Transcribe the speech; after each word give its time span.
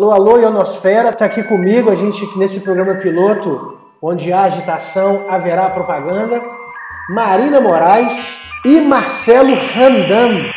Alô, 0.00 0.12
alô, 0.12 0.38
Ionosfera, 0.38 1.10
está 1.10 1.26
aqui 1.26 1.42
comigo, 1.42 1.90
a 1.90 1.94
gente 1.94 2.26
nesse 2.38 2.60
programa 2.60 2.94
piloto, 2.94 3.78
onde 4.00 4.32
há 4.32 4.44
agitação, 4.44 5.24
haverá 5.28 5.68
propaganda. 5.68 6.42
Marina 7.10 7.60
Moraes 7.60 8.40
e 8.64 8.80
Marcelo 8.80 9.54
Randam. 9.54 10.50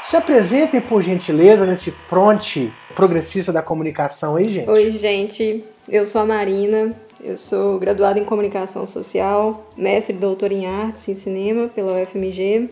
Se 0.00 0.16
apresentem, 0.16 0.80
por 0.80 1.02
gentileza, 1.02 1.66
nesse 1.66 1.90
fronte 1.90 2.72
progressista 2.94 3.52
da 3.52 3.60
comunicação 3.60 4.36
aí, 4.36 4.50
gente. 4.50 4.70
Oi, 4.70 4.90
gente. 4.92 5.62
Eu 5.86 6.06
sou 6.06 6.22
a 6.22 6.24
Marina. 6.24 6.96
Eu 7.22 7.36
sou 7.36 7.78
graduada 7.78 8.18
em 8.18 8.24
Comunicação 8.24 8.86
Social, 8.86 9.66
mestre 9.76 10.16
e 10.16 10.18
doutora 10.18 10.54
em 10.54 10.64
Artes 10.64 11.06
e 11.08 11.14
Cinema 11.14 11.68
pela 11.68 11.92
UFMG. 12.00 12.70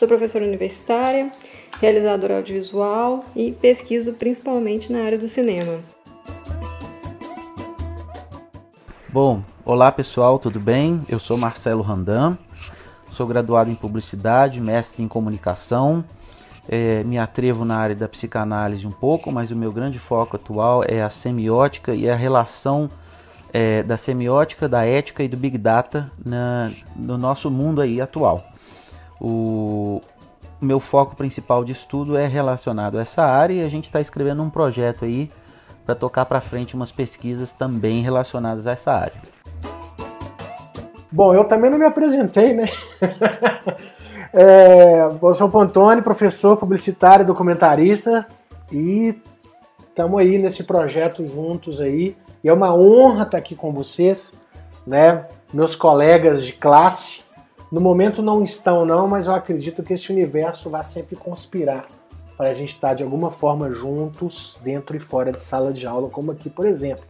Sou 0.00 0.08
professora 0.08 0.46
universitária 0.46 1.30
realizadora 1.78 2.38
audiovisual 2.38 3.22
e 3.36 3.52
pesquiso 3.52 4.14
principalmente 4.14 4.90
na 4.90 5.04
área 5.04 5.18
do 5.18 5.28
cinema. 5.28 5.78
Bom, 9.10 9.42
olá 9.62 9.92
pessoal, 9.92 10.38
tudo 10.38 10.58
bem? 10.58 11.02
Eu 11.06 11.18
sou 11.20 11.36
Marcelo 11.36 11.82
Randam, 11.82 12.38
sou 13.12 13.26
graduado 13.26 13.70
em 13.70 13.74
Publicidade, 13.74 14.58
mestre 14.58 15.02
em 15.02 15.06
Comunicação. 15.06 16.02
É, 16.66 17.04
me 17.04 17.18
atrevo 17.18 17.66
na 17.66 17.76
área 17.76 17.94
da 17.94 18.08
psicanálise 18.08 18.86
um 18.86 18.90
pouco, 18.90 19.30
mas 19.30 19.50
o 19.50 19.56
meu 19.56 19.70
grande 19.70 19.98
foco 19.98 20.36
atual 20.36 20.82
é 20.82 21.02
a 21.02 21.10
semiótica 21.10 21.94
e 21.94 22.08
a 22.08 22.16
relação 22.16 22.88
é, 23.52 23.82
da 23.82 23.98
semiótica, 23.98 24.66
da 24.66 24.82
ética 24.82 25.22
e 25.22 25.28
do 25.28 25.36
Big 25.36 25.58
Data 25.58 26.10
na, 26.24 26.72
no 26.96 27.18
nosso 27.18 27.50
mundo 27.50 27.82
aí 27.82 28.00
atual. 28.00 28.49
O, 29.20 30.00
meu 30.60 30.78
foco 30.78 31.16
principal 31.16 31.64
de 31.64 31.72
estudo 31.72 32.16
é 32.16 32.26
relacionado 32.26 32.98
a 32.98 33.02
essa 33.02 33.22
área 33.22 33.54
e 33.54 33.64
a 33.64 33.68
gente 33.68 33.86
está 33.86 34.00
escrevendo 34.00 34.42
um 34.42 34.50
projeto 34.50 35.04
aí 35.04 35.30
para 35.86 35.94
tocar 35.94 36.26
para 36.26 36.40
frente 36.40 36.74
umas 36.74 36.92
pesquisas 36.92 37.50
também 37.50 38.02
relacionadas 38.02 38.66
a 38.66 38.72
essa 38.72 38.92
área. 38.92 39.20
Bom, 41.10 41.34
eu 41.34 41.44
também 41.44 41.70
não 41.70 41.78
me 41.78 41.86
apresentei, 41.86 42.52
né? 42.52 42.68
é, 44.32 45.08
eu 45.20 45.34
sou 45.34 45.48
o 45.48 45.50
Pontoni, 45.50 46.02
professor 46.02 46.56
publicitário, 46.56 47.26
documentarista 47.26 48.26
e 48.70 49.18
estamos 49.88 50.20
aí 50.20 50.38
nesse 50.38 50.64
projeto 50.64 51.24
juntos 51.24 51.80
aí. 51.80 52.16
E 52.44 52.48
é 52.48 52.52
uma 52.52 52.74
honra 52.74 53.24
estar 53.24 53.38
aqui 53.38 53.56
com 53.56 53.72
vocês, 53.72 54.32
né? 54.86 55.26
Meus 55.52 55.74
colegas 55.74 56.44
de 56.44 56.52
classe 56.52 57.24
no 57.70 57.80
momento 57.80 58.20
não 58.20 58.42
estão, 58.42 58.84
não, 58.84 59.06
mas 59.06 59.26
eu 59.26 59.34
acredito 59.34 59.82
que 59.82 59.92
esse 59.92 60.10
universo 60.10 60.68
vai 60.68 60.82
sempre 60.82 61.14
conspirar 61.14 61.86
para 62.36 62.50
a 62.50 62.54
gente 62.54 62.74
estar 62.74 62.94
de 62.94 63.02
alguma 63.02 63.30
forma 63.30 63.72
juntos, 63.72 64.56
dentro 64.62 64.96
e 64.96 65.00
fora 65.00 65.30
de 65.30 65.40
sala 65.40 65.72
de 65.72 65.86
aula, 65.86 66.08
como 66.08 66.32
aqui, 66.32 66.48
por 66.50 66.66
exemplo. 66.66 67.04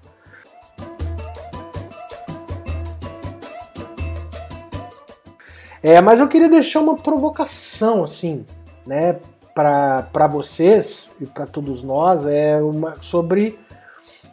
É, 5.82 6.00
mas 6.00 6.20
eu 6.20 6.28
queria 6.28 6.48
deixar 6.48 6.80
uma 6.80 6.94
provocação, 6.94 8.02
assim, 8.02 8.44
né, 8.86 9.18
para 9.54 10.26
vocês 10.26 11.12
e 11.20 11.26
para 11.26 11.46
todos 11.46 11.82
nós, 11.82 12.26
é 12.26 12.60
uma 12.60 12.96
sobre 13.00 13.58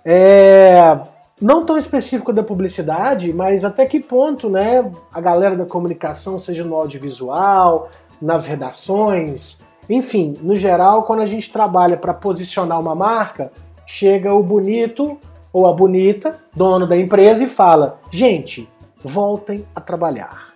é, 0.03 0.97
não 1.39 1.65
tão 1.65 1.77
específico 1.77 2.33
da 2.33 2.43
publicidade, 2.43 3.31
mas 3.31 3.63
até 3.63 3.85
que 3.85 3.99
ponto, 3.99 4.49
né, 4.49 4.89
a 5.13 5.21
galera 5.21 5.55
da 5.55 5.65
comunicação, 5.65 6.39
seja 6.39 6.63
no 6.63 6.75
audiovisual, 6.75 7.89
nas 8.21 8.47
redações, 8.47 9.59
enfim, 9.89 10.35
no 10.41 10.55
geral, 10.55 11.03
quando 11.03 11.21
a 11.21 11.25
gente 11.25 11.51
trabalha 11.51 11.95
para 11.95 12.13
posicionar 12.13 12.79
uma 12.79 12.95
marca, 12.95 13.51
chega 13.85 14.33
o 14.33 14.43
bonito 14.43 15.17
ou 15.53 15.65
a 15.65 15.73
bonita, 15.73 16.39
dono 16.55 16.85
da 16.85 16.97
empresa, 16.97 17.43
e 17.43 17.47
fala: 17.47 17.99
gente, 18.11 18.69
voltem 19.03 19.65
a 19.73 19.79
trabalhar. 19.79 20.47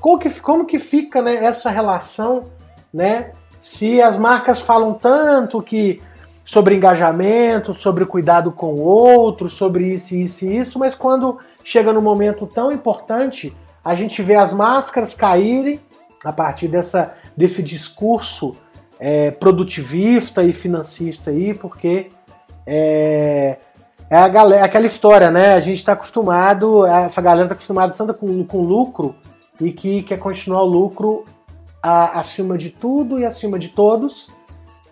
Como 0.00 0.18
que, 0.18 0.40
como 0.40 0.64
que 0.64 0.78
fica 0.78 1.20
né, 1.20 1.44
essa 1.44 1.70
relação, 1.70 2.44
né? 2.92 3.32
Se 3.60 4.00
as 4.00 4.16
marcas 4.16 4.60
falam 4.60 4.94
tanto 4.94 5.60
que 5.60 6.00
sobre 6.48 6.74
engajamento, 6.74 7.74
sobre 7.74 8.06
cuidado 8.06 8.50
com 8.50 8.72
o 8.72 8.80
outro, 8.80 9.50
sobre 9.50 9.96
isso, 9.96 10.14
isso 10.16 10.46
e 10.46 10.56
isso, 10.56 10.78
mas 10.78 10.94
quando 10.94 11.36
chega 11.62 11.92
num 11.92 12.00
momento 12.00 12.46
tão 12.46 12.72
importante, 12.72 13.54
a 13.84 13.94
gente 13.94 14.22
vê 14.22 14.34
as 14.34 14.54
máscaras 14.54 15.12
caírem 15.12 15.78
a 16.24 16.32
partir 16.32 16.66
dessa, 16.66 17.14
desse 17.36 17.62
discurso 17.62 18.56
é, 18.98 19.30
produtivista 19.30 20.42
e 20.42 20.54
financista 20.54 21.30
aí, 21.30 21.52
porque 21.52 22.10
é, 22.66 23.58
é 24.08 24.16
a 24.16 24.26
galera, 24.26 24.64
aquela 24.64 24.86
história, 24.86 25.30
né? 25.30 25.52
A 25.52 25.60
gente 25.60 25.76
está 25.76 25.92
acostumado, 25.92 26.86
essa 26.86 27.20
galera 27.20 27.44
está 27.44 27.56
acostumada 27.56 27.92
tanto 27.92 28.14
com, 28.14 28.42
com 28.42 28.62
lucro 28.62 29.14
e 29.60 29.70
que 29.70 30.02
quer 30.02 30.18
continuar 30.18 30.62
o 30.62 30.66
lucro 30.66 31.26
a, 31.82 32.18
acima 32.18 32.56
de 32.56 32.70
tudo 32.70 33.18
e 33.18 33.26
acima 33.26 33.58
de 33.58 33.68
todos 33.68 34.37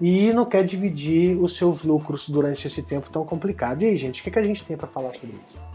e 0.01 0.33
não 0.33 0.45
quer 0.45 0.65
dividir 0.65 1.37
os 1.41 1.57
seus 1.57 1.83
lucros 1.83 2.29
durante 2.29 2.67
esse 2.67 2.83
tempo 2.83 3.09
tão 3.11 3.25
complicado. 3.25 3.83
E 3.83 3.87
aí, 3.87 3.97
gente, 3.97 4.21
o 4.21 4.25
que, 4.25 4.31
que 4.31 4.39
a 4.39 4.43
gente 4.43 4.65
tem 4.65 4.77
para 4.77 4.87
falar 4.87 5.13
sobre 5.15 5.37
isso? 5.49 5.67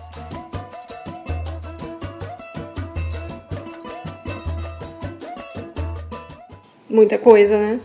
Muita 6.90 7.18
coisa, 7.18 7.58
né? 7.58 7.80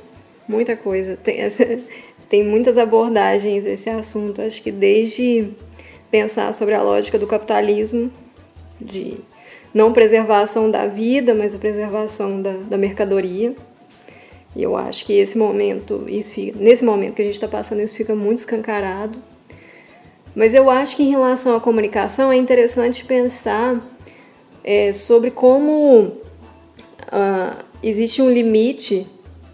Muita 0.49 0.77
coisa. 0.77 1.17
Tem, 1.17 1.41
essa, 1.41 1.65
tem 2.29 2.45
muitas 2.45 2.77
abordagens 2.77 3.65
esse 3.65 3.89
assunto. 3.89 4.43
Acho 4.43 4.63
que 4.63 4.73
desde 4.73 5.51
pensar 6.11 6.53
sobre 6.53 6.75
a 6.75 6.83
lógica 6.83 7.19
do 7.19 7.27
capitalismo, 7.27 8.11
de 8.81 9.15
não 9.73 9.93
preservação 9.93 10.71
da 10.71 10.87
vida, 10.87 11.35
mas 11.35 11.55
a 11.55 11.59
preservação 11.59 12.43
da, 12.43 12.53
da 12.53 12.77
mercadoria 12.77 13.55
e 14.57 14.63
eu 14.63 14.75
acho 14.75 15.05
que 15.05 15.13
esse 15.13 15.37
momento, 15.37 16.07
isso 16.09 16.33
fica, 16.33 16.59
nesse 16.59 16.83
momento 16.83 17.15
que 17.15 17.21
a 17.21 17.25
gente 17.27 17.35
está 17.35 17.47
passando, 17.47 17.83
isso 17.83 17.95
fica 17.95 18.15
muito 18.15 18.39
escancarado. 18.39 19.19
Mas 20.35 20.55
eu 20.55 20.71
acho 20.71 20.97
que 20.97 21.03
em 21.03 21.11
relação 21.11 21.55
à 21.55 21.61
comunicação 21.61 22.33
é 22.33 22.37
interessante 22.37 23.05
pensar 23.05 23.79
é, 24.65 24.95
sobre 24.95 25.31
como 25.31 26.05
uh, 26.05 27.65
existe 27.83 28.23
um 28.23 28.31
limite 28.31 29.07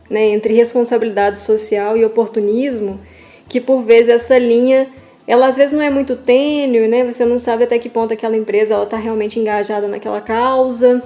né, 0.08 0.28
entre 0.28 0.54
responsabilidade 0.54 1.41
social 1.41 1.96
e 1.96 2.04
oportunismo, 2.04 3.00
que 3.48 3.60
por 3.60 3.82
vezes 3.82 4.08
essa 4.08 4.38
linha, 4.38 4.88
ela 5.26 5.48
às 5.48 5.56
vezes 5.56 5.72
não 5.72 5.82
é 5.82 5.91
muito 5.91 6.14
tênue, 6.14 6.86
né? 6.86 7.04
Você 7.04 7.24
não 7.24 7.38
sabe 7.38 7.64
até 7.64 7.76
que 7.76 7.88
ponto 7.88 8.14
aquela 8.14 8.36
empresa 8.36 8.80
está 8.80 8.96
realmente 8.96 9.41
engajada 9.41 9.88
naquela 9.88 10.20
causa. 10.20 11.02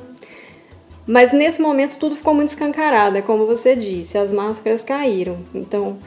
Mas 1.07 1.33
nesse 1.33 1.61
momento 1.61 1.99
tudo 1.99 2.17
ficou 2.17 2.35
muito 2.35 2.49
escancarado, 2.49 3.17
é 3.17 3.23
como 3.23 3.47
você 3.47 3.77
disse, 3.77 4.19
as 4.19 4.33
máscaras 4.33 4.83
caíram. 4.83 5.39
Então, 5.55 5.99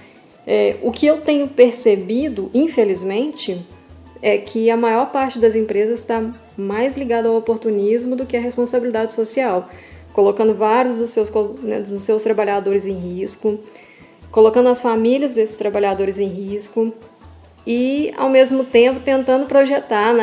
é, 0.45 0.75
o 0.81 0.91
que 0.91 1.05
eu 1.05 1.21
tenho 1.21 1.47
percebido, 1.47 2.51
infelizmente, 2.53 3.65
é 4.21 4.37
que 4.37 4.69
a 4.69 4.75
maior 4.75 5.11
parte 5.11 5.39
das 5.39 5.55
empresas 5.55 5.99
está 5.99 6.29
mais 6.57 6.97
ligada 6.97 7.29
ao 7.29 7.35
oportunismo 7.35 8.15
do 8.15 8.25
que 8.25 8.35
à 8.35 8.41
responsabilidade 8.41 9.13
social, 9.13 9.69
colocando 10.11 10.53
vários 10.53 10.97
dos 10.97 11.11
seus, 11.11 11.31
né, 11.61 11.79
dos 11.79 12.03
seus 12.03 12.21
trabalhadores 12.23 12.85
em 12.85 12.97
risco, 12.97 13.57
colocando 14.31 14.67
as 14.67 14.81
famílias 14.81 15.35
desses 15.35 15.57
trabalhadores 15.57 16.19
em 16.19 16.27
risco 16.27 16.93
e, 17.65 18.11
ao 18.17 18.29
mesmo 18.29 18.65
tempo, 18.65 18.99
tentando 18.99 19.45
projetar, 19.45 20.13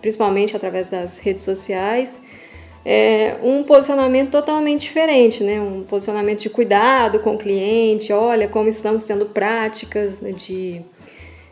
principalmente 0.00 0.54
através 0.54 0.90
das 0.90 1.18
redes 1.18 1.42
sociais, 1.42 2.20
é, 2.84 3.36
um 3.42 3.62
posicionamento 3.62 4.30
totalmente 4.30 4.82
diferente, 4.82 5.42
né? 5.44 5.60
um 5.60 5.82
posicionamento 5.82 6.40
de 6.40 6.50
cuidado 6.50 7.20
com 7.20 7.34
o 7.34 7.38
cliente, 7.38 8.12
olha 8.12 8.48
como 8.48 8.68
estamos 8.68 9.04
tendo 9.04 9.26
práticas 9.26 10.20
né, 10.20 10.32
de, 10.32 10.80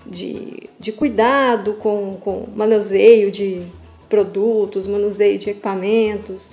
de, 0.06 0.68
de 0.78 0.92
cuidado 0.92 1.74
com, 1.74 2.16
com 2.20 2.46
manuseio 2.54 3.30
de 3.30 3.62
produtos, 4.08 4.86
manuseio 4.86 5.38
de 5.38 5.50
equipamentos. 5.50 6.50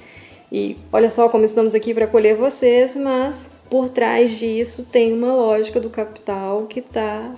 E 0.51 0.77
olha 0.91 1.09
só 1.09 1.29
como 1.29 1.45
estamos 1.45 1.73
aqui 1.73 1.93
para 1.93 2.05
acolher 2.05 2.35
vocês, 2.35 2.95
mas 2.95 3.61
por 3.69 3.89
trás 3.89 4.37
disso 4.37 4.85
tem 4.91 5.11
uma 5.13 5.33
lógica 5.33 5.79
do 5.79 5.89
capital 5.89 6.65
que 6.67 6.79
está 6.79 7.33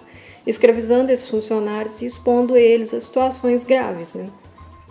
escravizando 0.45 1.11
esses 1.11 1.27
funcionários 1.27 2.01
e 2.01 2.05
expondo 2.05 2.57
eles 2.57 2.93
a 2.93 2.99
situações 2.99 3.63
graves. 3.63 4.13
Né? 4.13 4.27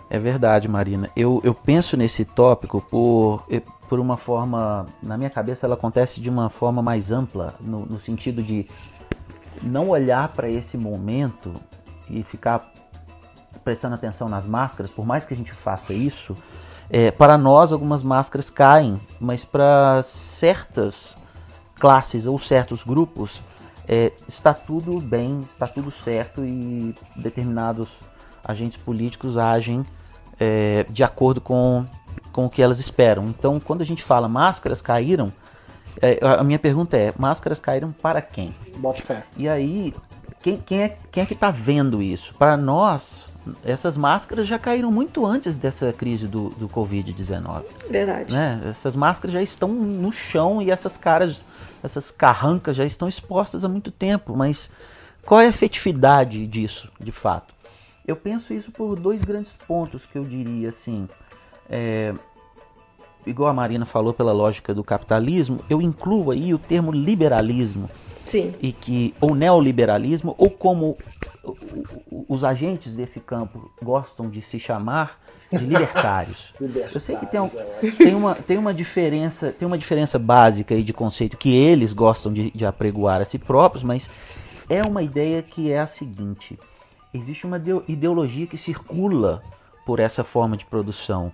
É 0.09 0.17
verdade, 0.17 0.67
Marina. 0.67 1.09
Eu, 1.15 1.41
eu 1.43 1.53
penso 1.53 1.97
nesse 1.97 2.23
tópico 2.23 2.81
por, 2.81 3.45
por 3.89 3.99
uma 3.99 4.15
forma. 4.15 4.85
Na 5.03 5.17
minha 5.17 5.29
cabeça, 5.29 5.65
ela 5.65 5.75
acontece 5.75 6.21
de 6.21 6.29
uma 6.29 6.49
forma 6.49 6.81
mais 6.81 7.11
ampla, 7.11 7.55
no, 7.59 7.85
no 7.85 7.99
sentido 7.99 8.41
de 8.41 8.67
não 9.61 9.89
olhar 9.89 10.29
para 10.29 10.49
esse 10.49 10.77
momento 10.77 11.53
e 12.09 12.23
ficar 12.23 12.63
prestando 13.63 13.95
atenção 13.95 14.29
nas 14.29 14.45
máscaras, 14.45 14.89
por 14.89 15.05
mais 15.05 15.25
que 15.25 15.33
a 15.33 15.37
gente 15.37 15.51
faça 15.51 15.91
isso, 15.91 16.37
é, 16.89 17.11
para 17.11 17.37
nós 17.37 17.71
algumas 17.71 18.01
máscaras 18.01 18.49
caem, 18.49 18.99
mas 19.19 19.43
para 19.43 20.03
certas 20.03 21.15
classes 21.75 22.25
ou 22.25 22.39
certos 22.39 22.81
grupos, 22.83 23.41
é, 23.87 24.13
está 24.27 24.53
tudo 24.53 25.01
bem, 25.01 25.41
está 25.41 25.67
tudo 25.67 25.91
certo 25.91 26.45
e 26.45 26.95
determinados 27.17 27.99
agentes 28.43 28.77
políticos 28.77 29.37
agem 29.37 29.85
é, 30.39 30.85
de 30.89 31.03
acordo 31.03 31.41
com, 31.41 31.85
com 32.31 32.45
o 32.45 32.49
que 32.49 32.61
elas 32.61 32.79
esperam. 32.79 33.25
Então, 33.27 33.59
quando 33.59 33.81
a 33.81 33.85
gente 33.85 34.03
fala 34.03 34.27
máscaras 34.27 34.81
caíram, 34.81 35.31
é, 36.01 36.19
a 36.21 36.43
minha 36.43 36.59
pergunta 36.59 36.97
é: 36.97 37.13
máscaras 37.17 37.59
caíram 37.59 37.91
para 37.91 38.21
quem? 38.21 38.53
Bota 38.77 39.01
fé. 39.01 39.23
E 39.35 39.49
aí, 39.49 39.93
quem, 40.41 40.57
quem, 40.57 40.83
é, 40.83 40.97
quem 41.11 41.23
é 41.23 41.25
que 41.25 41.33
está 41.33 41.51
vendo 41.51 42.01
isso? 42.01 42.33
Para 42.37 42.55
nós, 42.55 43.25
essas 43.63 43.97
máscaras 43.97 44.47
já 44.47 44.59
caíram 44.59 44.91
muito 44.91 45.25
antes 45.25 45.55
dessa 45.55 45.91
crise 45.93 46.27
do, 46.27 46.49
do 46.51 46.67
Covid-19. 46.67 47.63
Verdade. 47.89 48.33
Né? 48.33 48.59
Essas 48.69 48.95
máscaras 48.95 49.33
já 49.33 49.41
estão 49.41 49.69
no 49.69 50.11
chão 50.11 50.61
e 50.61 50.69
essas 50.69 50.97
caras, 50.97 51.41
essas 51.83 52.11
carrancas 52.11 52.75
já 52.75 52.85
estão 52.85 53.07
expostas 53.07 53.63
há 53.63 53.67
muito 53.67 53.91
tempo. 53.91 54.35
Mas 54.35 54.69
qual 55.25 55.41
é 55.41 55.45
a 55.45 55.49
efetividade 55.49 56.45
disso, 56.47 56.89
de 56.99 57.11
fato? 57.11 57.53
Eu 58.07 58.15
penso 58.15 58.53
isso 58.53 58.71
por 58.71 58.97
dois 58.97 59.21
grandes 59.23 59.51
pontos 59.51 60.05
que 60.05 60.17
eu 60.17 60.23
diria 60.23 60.69
assim. 60.69 61.07
É, 61.69 62.13
igual 63.25 63.49
a 63.49 63.53
Marina 63.53 63.85
falou 63.85 64.13
pela 64.13 64.31
lógica 64.31 64.73
do 64.73 64.83
capitalismo, 64.83 65.59
eu 65.69 65.81
incluo 65.81 66.31
aí 66.31 66.53
o 66.53 66.57
termo 66.57 66.91
liberalismo. 66.91 67.89
Sim. 68.25 68.53
E 68.61 68.71
que, 68.71 69.13
ou 69.21 69.35
neoliberalismo, 69.35 70.35
ou 70.37 70.49
como 70.49 70.97
os 72.27 72.43
agentes 72.43 72.93
desse 72.93 73.19
campo 73.19 73.71
gostam 73.81 74.29
de 74.29 74.41
se 74.41 74.59
chamar 74.59 75.19
de 75.49 75.65
libertários. 75.65 76.53
Eu 76.93 76.99
sei 76.99 77.15
que 77.15 77.25
tem, 77.25 77.39
um, 77.39 77.49
tem, 77.97 78.15
uma, 78.15 78.35
tem 78.35 78.57
uma 78.57 78.73
diferença, 78.73 79.51
tem 79.51 79.65
uma 79.65 79.77
diferença 79.77 80.19
básica 80.19 80.75
aí 80.75 80.83
de 80.83 80.91
conceito 80.91 81.37
que 81.37 81.55
eles 81.55 81.93
gostam 81.93 82.33
de, 82.33 82.51
de 82.51 82.65
apregoar 82.65 83.21
a 83.21 83.25
si 83.25 83.39
próprios, 83.39 83.83
mas 83.83 84.09
é 84.69 84.81
uma 84.81 85.01
ideia 85.01 85.41
que 85.41 85.71
é 85.71 85.79
a 85.79 85.87
seguinte: 85.87 86.59
existe 87.17 87.45
uma 87.45 87.61
ideologia 87.87 88.47
que 88.47 88.57
circula 88.57 89.41
por 89.85 89.99
essa 89.99 90.23
forma 90.23 90.57
de 90.57 90.65
produção. 90.65 91.31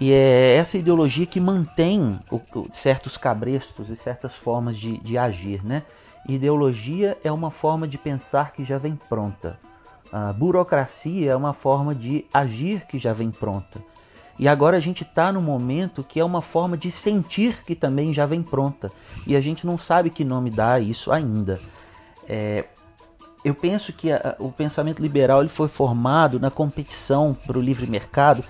E 0.00 0.12
é 0.12 0.54
essa 0.56 0.78
ideologia 0.78 1.26
que 1.26 1.38
mantém 1.38 2.18
o, 2.30 2.36
o, 2.36 2.68
certos 2.72 3.16
cabrestos 3.16 3.90
e 3.90 3.96
certas 3.96 4.34
formas 4.34 4.78
de, 4.78 4.98
de 4.98 5.18
agir, 5.18 5.62
né? 5.64 5.82
Ideologia 6.28 7.18
é 7.22 7.30
uma 7.30 7.50
forma 7.50 7.86
de 7.88 7.98
pensar 7.98 8.52
que 8.52 8.64
já 8.64 8.78
vem 8.78 8.98
pronta. 9.08 9.58
A 10.12 10.32
burocracia 10.32 11.32
é 11.32 11.36
uma 11.36 11.52
forma 11.52 11.94
de 11.94 12.24
agir 12.32 12.86
que 12.86 12.98
já 12.98 13.12
vem 13.12 13.30
pronta. 13.30 13.80
E 14.38 14.48
agora 14.48 14.78
a 14.78 14.80
gente 14.80 15.02
está 15.02 15.30
no 15.30 15.42
momento 15.42 16.02
que 16.02 16.18
é 16.18 16.24
uma 16.24 16.40
forma 16.40 16.76
de 16.76 16.90
sentir 16.90 17.62
que 17.64 17.74
também 17.74 18.12
já 18.12 18.24
vem 18.24 18.42
pronta. 18.42 18.90
E 19.26 19.36
a 19.36 19.40
gente 19.40 19.66
não 19.66 19.76
sabe 19.76 20.08
que 20.08 20.24
nome 20.24 20.50
dá 20.50 20.80
isso 20.80 21.12
ainda. 21.12 21.60
É, 22.26 22.64
eu 23.44 23.54
penso 23.54 23.92
que 23.92 24.12
a, 24.12 24.36
o 24.38 24.52
pensamento 24.52 25.00
liberal 25.00 25.40
ele 25.40 25.48
foi 25.48 25.68
formado 25.68 26.38
na 26.38 26.50
competição 26.50 27.34
para 27.34 27.58
o 27.58 27.60
livre 27.60 27.86
mercado, 27.86 28.44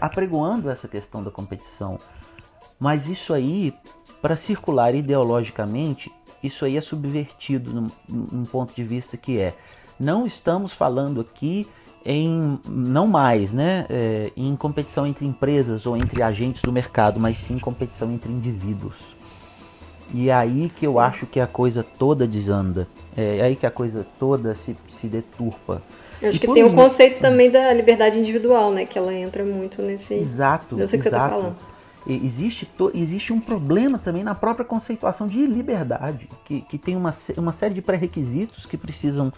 apregoando 0.00 0.70
essa 0.70 0.86
questão 0.86 1.22
da 1.22 1.30
competição. 1.30 1.98
Mas 2.78 3.08
isso 3.08 3.32
aí, 3.34 3.74
para 4.20 4.36
circular 4.36 4.94
ideologicamente, 4.94 6.12
isso 6.42 6.64
aí 6.64 6.76
é 6.76 6.80
subvertido 6.80 7.90
num, 8.08 8.44
ponto 8.44 8.74
de 8.74 8.84
vista 8.84 9.16
que 9.16 9.38
é 9.38 9.54
não 9.98 10.24
estamos 10.24 10.72
falando 10.72 11.20
aqui 11.20 11.66
em 12.04 12.60
não 12.64 13.08
mais, 13.08 13.52
né, 13.52 13.84
é, 13.90 14.32
em 14.36 14.54
competição 14.54 15.04
entre 15.06 15.26
empresas 15.26 15.84
ou 15.84 15.96
entre 15.96 16.22
agentes 16.22 16.62
do 16.62 16.70
mercado, 16.70 17.18
mas 17.18 17.36
sim 17.38 17.58
competição 17.58 18.12
entre 18.12 18.30
indivíduos. 18.30 19.17
E 20.12 20.30
é 20.30 20.34
aí 20.34 20.70
que 20.74 20.86
eu 20.86 20.92
sim. 20.92 20.98
acho 20.98 21.26
que 21.26 21.38
a 21.40 21.46
coisa 21.46 21.82
toda 21.82 22.26
desanda. 22.26 22.88
É, 23.16 23.38
é 23.38 23.42
aí 23.42 23.56
que 23.56 23.66
a 23.66 23.70
coisa 23.70 24.06
toda 24.18 24.54
se, 24.54 24.76
se 24.88 25.06
deturpa. 25.06 25.82
Eu 26.20 26.30
acho 26.30 26.38
e 26.38 26.40
que 26.40 26.52
tem 26.52 26.64
o 26.64 26.72
conceito 26.72 27.20
também 27.20 27.50
da 27.50 27.72
liberdade 27.72 28.18
individual, 28.18 28.72
né? 28.72 28.86
Que 28.86 28.98
ela 28.98 29.12
entra 29.14 29.44
muito 29.44 29.82
nesse. 29.82 30.14
Exato. 30.14 30.76
Nesse 30.76 30.98
que 30.98 31.08
exato. 31.08 31.24
você 31.24 31.40
falando 31.40 31.56
existe, 32.08 32.64
to, 32.64 32.90
existe 32.94 33.32
um 33.32 33.40
problema 33.40 33.98
também 33.98 34.24
na 34.24 34.34
própria 34.34 34.64
conceituação 34.64 35.28
de 35.28 35.44
liberdade, 35.44 36.28
que, 36.44 36.62
que 36.62 36.78
tem 36.78 36.96
uma, 36.96 37.12
uma 37.36 37.52
série 37.52 37.74
de 37.74 37.82
pré-requisitos 37.82 38.66
que 38.66 38.76
precisam 38.76 39.32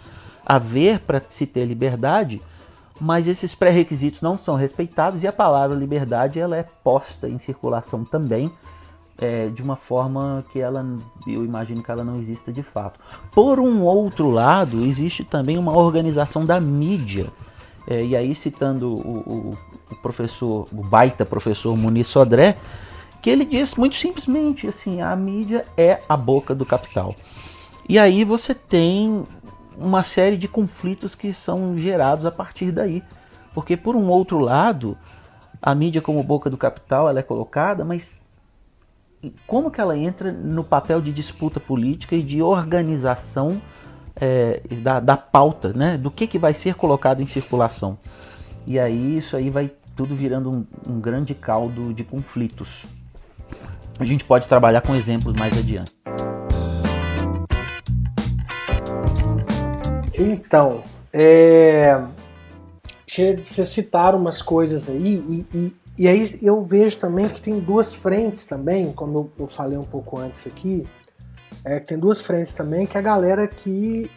haver 0.46 1.00
para 1.00 1.20
se 1.20 1.46
ter 1.46 1.64
liberdade, 1.64 2.40
mas 3.00 3.26
esses 3.26 3.54
pré-requisitos 3.54 4.20
não 4.20 4.38
são 4.38 4.54
respeitados 4.54 5.22
e 5.22 5.26
a 5.26 5.32
palavra 5.32 5.76
liberdade 5.76 6.38
ela 6.38 6.56
é 6.56 6.64
posta 6.84 7.28
em 7.28 7.38
circulação 7.38 8.04
também 8.04 8.50
é, 9.20 9.48
de 9.48 9.62
uma 9.62 9.76
forma 9.76 10.42
que 10.50 10.58
ela, 10.58 10.84
eu 11.26 11.44
imagino 11.44 11.82
que 11.82 11.90
ela 11.90 12.02
não 12.02 12.18
exista 12.18 12.50
de 12.50 12.62
fato. 12.62 12.98
Por 13.32 13.60
um 13.60 13.82
outro 13.82 14.30
lado, 14.30 14.84
existe 14.84 15.24
também 15.24 15.58
uma 15.58 15.76
organização 15.76 16.44
da 16.44 16.58
mídia, 16.58 17.26
é, 17.86 18.02
e 18.02 18.16
aí 18.16 18.34
citando 18.34 18.94
o, 18.94 19.56
o, 19.90 19.96
professor, 19.96 20.66
o 20.72 20.82
baita 20.82 21.26
professor 21.26 21.76
Muniz 21.76 22.06
Sodré, 22.06 22.56
que 23.20 23.28
ele 23.28 23.44
diz 23.44 23.74
muito 23.74 23.96
simplesmente 23.96 24.66
assim, 24.66 25.02
a 25.02 25.14
mídia 25.14 25.66
é 25.76 26.00
a 26.08 26.16
boca 26.16 26.54
do 26.54 26.64
capital. 26.64 27.14
E 27.86 27.98
aí 27.98 28.24
você 28.24 28.54
tem 28.54 29.26
uma 29.76 30.02
série 30.02 30.36
de 30.36 30.48
conflitos 30.48 31.14
que 31.14 31.32
são 31.32 31.76
gerados 31.76 32.24
a 32.24 32.30
partir 32.30 32.70
daí. 32.70 33.02
Porque 33.54 33.76
por 33.76 33.96
um 33.96 34.08
outro 34.08 34.38
lado, 34.38 34.96
a 35.60 35.74
mídia 35.74 36.00
como 36.00 36.22
boca 36.22 36.48
do 36.48 36.56
capital, 36.56 37.08
ela 37.08 37.18
é 37.18 37.22
colocada, 37.22 37.84
mas 37.84 38.20
como 39.46 39.70
que 39.70 39.80
ela 39.80 39.96
entra 39.96 40.32
no 40.32 40.64
papel 40.64 41.00
de 41.00 41.12
disputa 41.12 41.60
política 41.60 42.14
e 42.14 42.22
de 42.22 42.42
organização 42.42 43.60
é, 44.16 44.60
da, 44.82 45.00
da 45.00 45.16
pauta, 45.16 45.72
né? 45.72 45.96
Do 45.96 46.10
que, 46.10 46.26
que 46.26 46.38
vai 46.38 46.54
ser 46.54 46.74
colocado 46.74 47.22
em 47.22 47.26
circulação. 47.26 47.98
E 48.66 48.78
aí 48.78 49.16
isso 49.16 49.36
aí 49.36 49.50
vai 49.50 49.70
tudo 49.96 50.14
virando 50.14 50.50
um, 50.50 50.66
um 50.88 51.00
grande 51.00 51.34
caldo 51.34 51.92
de 51.92 52.04
conflitos. 52.04 52.84
A 53.98 54.04
gente 54.04 54.24
pode 54.24 54.48
trabalhar 54.48 54.80
com 54.80 54.94
exemplos 54.94 55.34
mais 55.36 55.58
adiante. 55.58 55.92
Então, 60.14 60.82
é... 61.12 61.98
vocês 63.06 63.68
citaram 63.68 64.18
umas 64.18 64.40
coisas 64.40 64.88
aí, 64.88 65.16
e, 65.16 65.46
e, 65.54 65.72
e, 66.00 66.08
aí 66.08 66.38
eu 66.42 66.62
vejo 66.62 66.96
também 66.96 67.28
que 67.28 67.40
tem 67.40 67.60
duas 67.60 67.94
frentes 67.94 68.46
também, 68.46 68.92
como 68.92 69.30
eu 69.38 69.46
falei 69.46 69.76
um 69.76 69.82
pouco 69.82 70.18
antes 70.18 70.46
aqui, 70.46 70.84
é, 71.64 71.78
tem 71.78 71.98
duas 71.98 72.22
frentes 72.22 72.54
também, 72.54 72.86
que 72.86 72.96
a 72.96 73.02
galera 73.02 73.46
que 73.46 74.10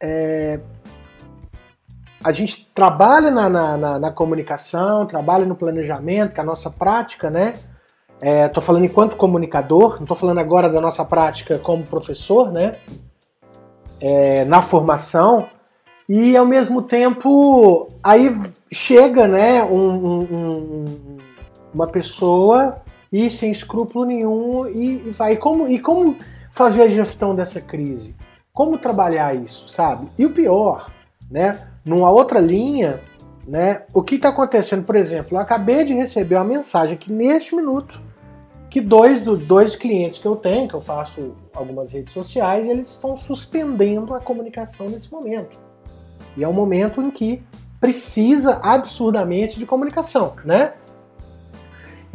é, 0.00 0.58
a 2.24 2.32
gente 2.32 2.66
trabalha 2.74 3.30
na, 3.30 3.48
na, 3.48 3.76
na, 3.76 3.98
na, 3.98 4.10
comunicação, 4.10 5.06
trabalha 5.06 5.44
no 5.44 5.54
planejamento, 5.54 6.34
que 6.34 6.40
é 6.40 6.42
a 6.42 6.46
nossa 6.46 6.70
prática, 6.70 7.28
né? 7.28 7.54
Estou 8.46 8.62
é, 8.62 8.66
falando 8.66 8.86
enquanto 8.86 9.16
comunicador, 9.16 9.96
não 9.96 10.04
estou 10.04 10.16
falando 10.16 10.38
agora 10.38 10.70
da 10.70 10.80
nossa 10.80 11.04
prática 11.04 11.58
como 11.58 11.84
professor, 11.84 12.50
né? 12.50 12.76
É, 14.00 14.44
na 14.46 14.62
formação, 14.62 15.48
e 16.08 16.36
ao 16.36 16.46
mesmo 16.46 16.82
tempo 16.82 17.88
aí 18.02 18.34
chega, 18.70 19.26
né, 19.26 19.62
um, 19.64 20.20
um, 20.22 20.84
uma 21.76 21.86
pessoa 21.86 22.80
e 23.12 23.30
sem 23.30 23.50
escrúpulo 23.50 24.06
nenhum 24.06 24.66
e, 24.66 25.06
e 25.06 25.10
vai. 25.10 25.34
E 25.34 25.36
como, 25.36 25.68
e 25.68 25.78
como 25.78 26.16
fazer 26.50 26.82
a 26.82 26.88
gestão 26.88 27.34
dessa 27.34 27.60
crise? 27.60 28.14
Como 28.52 28.78
trabalhar 28.78 29.36
isso, 29.36 29.68
sabe? 29.68 30.08
E 30.18 30.24
o 30.24 30.30
pior, 30.30 30.90
né? 31.30 31.68
Numa 31.84 32.10
outra 32.10 32.40
linha, 32.40 33.00
né? 33.46 33.82
O 33.92 34.02
que 34.02 34.14
está 34.14 34.30
acontecendo, 34.30 34.84
por 34.84 34.96
exemplo, 34.96 35.36
eu 35.36 35.38
acabei 35.40 35.84
de 35.84 35.92
receber 35.92 36.36
uma 36.36 36.44
mensagem 36.44 36.94
aqui 36.94 37.12
neste 37.12 37.54
minuto 37.54 38.00
que 38.70 38.80
dois 38.80 39.22
dos 39.22 39.40
dois 39.40 39.76
clientes 39.76 40.18
que 40.18 40.26
eu 40.26 40.36
tenho, 40.36 40.68
que 40.68 40.74
eu 40.74 40.80
faço 40.80 41.34
algumas 41.54 41.92
redes 41.92 42.12
sociais, 42.12 42.66
eles 42.66 42.88
estão 42.88 43.16
suspendendo 43.16 44.14
a 44.14 44.20
comunicação 44.20 44.88
nesse 44.88 45.12
momento. 45.12 45.60
E 46.36 46.42
é 46.42 46.48
um 46.48 46.52
momento 46.52 47.00
em 47.00 47.10
que 47.10 47.42
precisa 47.78 48.58
absurdamente 48.62 49.58
de 49.58 49.66
comunicação, 49.66 50.34
né? 50.44 50.72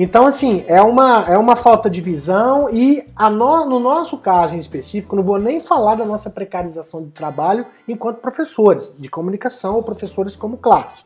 Então, 0.04 0.26
assim, 0.26 0.64
é 0.66 0.82
uma, 0.82 1.26
é 1.28 1.38
uma 1.38 1.56
falta 1.56 1.88
de 1.88 2.02
visão 2.02 2.68
e 2.72 3.06
no, 3.20 3.70
no 3.70 3.80
nosso 3.80 4.18
caso 4.18 4.56
em 4.56 4.58
específico, 4.58 5.16
não 5.16 5.22
vou 5.22 5.38
nem 5.38 5.60
falar 5.60 5.94
da 5.94 6.04
nossa 6.04 6.28
precarização 6.28 7.04
de 7.04 7.12
trabalho 7.12 7.68
enquanto 7.88 8.18
professores 8.18 8.96
de 8.98 9.08
comunicação 9.08 9.76
ou 9.76 9.84
professores 9.84 10.36
como 10.36 10.58
classe. 10.58 11.04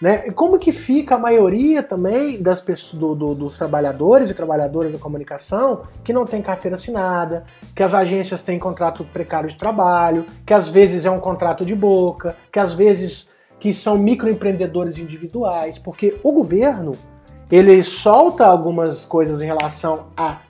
Né? 0.00 0.26
E 0.26 0.30
como 0.30 0.58
que 0.58 0.72
fica 0.72 1.16
a 1.16 1.18
maioria 1.18 1.82
também 1.82 2.42
das 2.42 2.62
pessoas, 2.62 2.98
do, 2.98 3.14
do, 3.14 3.34
dos 3.34 3.58
trabalhadores 3.58 4.30
e 4.30 4.34
trabalhadoras 4.34 4.90
da 4.94 4.98
comunicação 4.98 5.82
que 6.02 6.10
não 6.10 6.24
tem 6.24 6.40
carteira 6.40 6.76
assinada, 6.76 7.44
que 7.76 7.82
as 7.82 7.92
agências 7.92 8.40
têm 8.40 8.58
contrato 8.58 9.04
precário 9.04 9.50
de 9.50 9.56
trabalho, 9.56 10.24
que 10.46 10.54
às 10.54 10.66
vezes 10.66 11.04
é 11.04 11.10
um 11.10 11.20
contrato 11.20 11.62
de 11.62 11.74
boca, 11.74 12.34
que 12.50 12.58
às 12.58 12.72
vezes 12.72 13.34
que 13.60 13.74
são 13.74 13.98
microempreendedores 13.98 14.96
individuais, 14.96 15.78
porque 15.78 16.18
o 16.22 16.32
governo 16.32 16.92
ele 17.50 17.82
solta 17.82 18.46
algumas 18.46 19.04
coisas 19.06 19.40
em 19.40 19.46
relação 19.46 20.06
a 20.16 20.40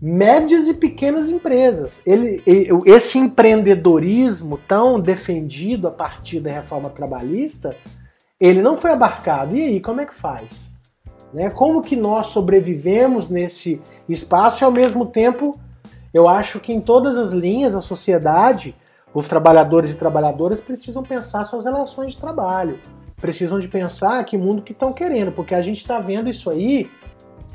médias 0.00 0.68
e 0.68 0.74
pequenas 0.74 1.28
empresas. 1.28 2.02
Ele, 2.04 2.42
esse 2.84 3.18
empreendedorismo 3.18 4.58
tão 4.58 5.00
defendido 5.00 5.88
a 5.88 5.90
partir 5.90 6.40
da 6.40 6.50
reforma 6.50 6.90
trabalhista, 6.90 7.74
ele 8.38 8.60
não 8.60 8.76
foi 8.76 8.90
abarcado. 8.90 9.56
E 9.56 9.62
aí, 9.62 9.80
como 9.80 10.00
é 10.00 10.06
que 10.06 10.14
faz? 10.14 10.74
Né? 11.32 11.48
Como 11.48 11.82
que 11.82 11.96
nós 11.96 12.28
sobrevivemos 12.28 13.30
nesse 13.30 13.80
espaço 14.08 14.62
e 14.62 14.64
ao 14.64 14.70
mesmo 14.70 15.06
tempo, 15.06 15.58
eu 16.12 16.28
acho 16.28 16.60
que 16.60 16.72
em 16.72 16.80
todas 16.80 17.16
as 17.16 17.32
linhas 17.32 17.74
a 17.74 17.80
sociedade, 17.80 18.76
os 19.14 19.26
trabalhadores 19.26 19.90
e 19.90 19.94
trabalhadoras 19.94 20.60
precisam 20.60 21.02
pensar 21.02 21.44
suas 21.46 21.64
relações 21.64 22.12
de 22.12 22.20
trabalho, 22.20 22.78
precisam 23.16 23.58
de 23.58 23.68
pensar 23.68 24.22
que 24.24 24.36
mundo 24.36 24.62
que 24.62 24.72
estão 24.72 24.92
querendo, 24.92 25.32
porque 25.32 25.54
a 25.54 25.62
gente 25.62 25.78
está 25.78 25.98
vendo 26.00 26.28
isso 26.28 26.50
aí, 26.50 26.90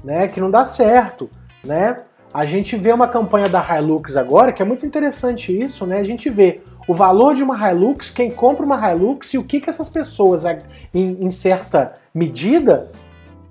né, 0.04 0.28
que 0.28 0.40
não 0.40 0.50
dá 0.50 0.66
certo, 0.66 1.30
né? 1.64 1.98
A 2.34 2.46
gente 2.46 2.76
vê 2.76 2.94
uma 2.94 3.08
campanha 3.08 3.50
da 3.50 3.60
Hilux 3.60 4.16
agora, 4.16 4.54
que 4.54 4.62
é 4.62 4.66
muito 4.66 4.86
interessante 4.86 5.58
isso, 5.58 5.86
né? 5.88 6.00
A 6.00 6.04
gente 6.04 6.30
vê 6.30 6.62
o 6.88 6.94
valor 6.94 7.34
de 7.34 7.42
uma 7.42 7.58
Hilux, 7.58 8.12
quem 8.12 8.30
compra 8.30 8.64
uma 8.64 8.92
Hilux 8.92 9.34
e 9.34 9.38
o 9.40 9.44
que, 9.44 9.60
que 9.60 9.70
essas 9.70 9.90
pessoas, 9.90 10.44
em, 10.46 11.18
em 11.20 11.32
certa 11.32 11.94
medida, 12.14 12.92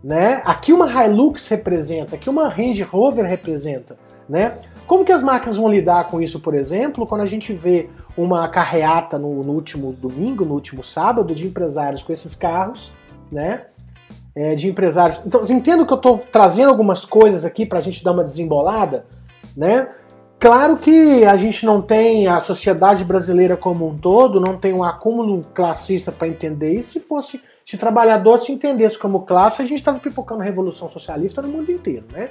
né? 0.03 0.43
Aqui 0.45 0.73
uma 0.73 0.87
Hilux 0.87 1.49
representa, 1.49 2.15
aqui 2.15 2.31
uma 2.31 2.49
Range 2.49 2.83
Rover 2.85 3.27
representa, 3.27 3.97
né? 4.29 4.55
Como 4.89 5.05
que 5.05 5.13
as 5.13 5.23
máquinas 5.23 5.57
vão 5.57 5.69
lidar 5.69 6.09
com 6.09 6.21
isso, 6.21 6.41
por 6.41 6.55
exemplo, 6.55 7.07
quando 7.07 7.21
a 7.21 7.27
gente 7.27 7.53
vê 7.53 7.89
uma 8.17 8.49
carreata 8.49 9.17
no, 9.19 9.43
no 9.43 9.53
último 9.53 9.93
domingo, 9.93 10.45
no 10.45 10.55
último 10.55 10.83
sábado, 10.83 11.33
de 11.33 11.47
empresários 11.47 12.03
com 12.03 12.13
esses 12.13 12.35
carros, 12.35 12.91
né? 13.31 13.67
é, 14.39 14.55
de 14.55 14.69
empresários. 14.69 15.21
Então, 15.27 15.43
entendo 15.49 15.85
que 15.85 15.93
eu 15.93 15.97
estou 15.97 16.19
trazendo 16.31 16.69
algumas 16.69 17.05
coisas 17.05 17.45
aqui 17.45 17.67
para 17.67 17.81
a 17.81 17.83
gente 17.83 18.05
dar 18.05 18.13
uma 18.13 18.23
desembolada, 18.23 19.05
né? 19.57 19.89
Claro 20.39 20.77
que 20.77 21.25
a 21.25 21.37
gente 21.37 21.67
não 21.67 21.83
tem 21.83 22.29
a 22.29 22.39
sociedade 22.39 23.05
brasileira 23.05 23.57
como 23.57 23.89
um 23.89 23.99
todo, 23.99 24.41
não 24.41 24.57
tem 24.57 24.73
um 24.73 24.85
acúmulo 24.85 25.41
classista 25.53 26.13
para 26.13 26.29
entender 26.29 26.75
isso. 26.75 26.93
Se 26.93 27.01
fosse, 27.01 27.43
se 27.67 27.77
trabalhador 27.77 28.41
se 28.41 28.53
entendesse 28.53 28.97
como 28.97 29.23
classe, 29.23 29.61
a 29.61 29.67
gente 29.67 29.79
estava 29.79 29.99
pipocando 29.99 30.43
a 30.43 30.45
revolução 30.45 30.89
socialista 30.89 31.43
no 31.43 31.49
mundo 31.49 31.73
inteiro, 31.73 32.07
né? 32.13 32.31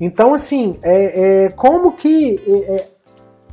Então, 0.00 0.34
assim, 0.34 0.78
é, 0.82 1.44
é 1.44 1.50
como 1.50 1.92
que 1.92 2.40
é, 2.46 2.76
é 2.76 2.96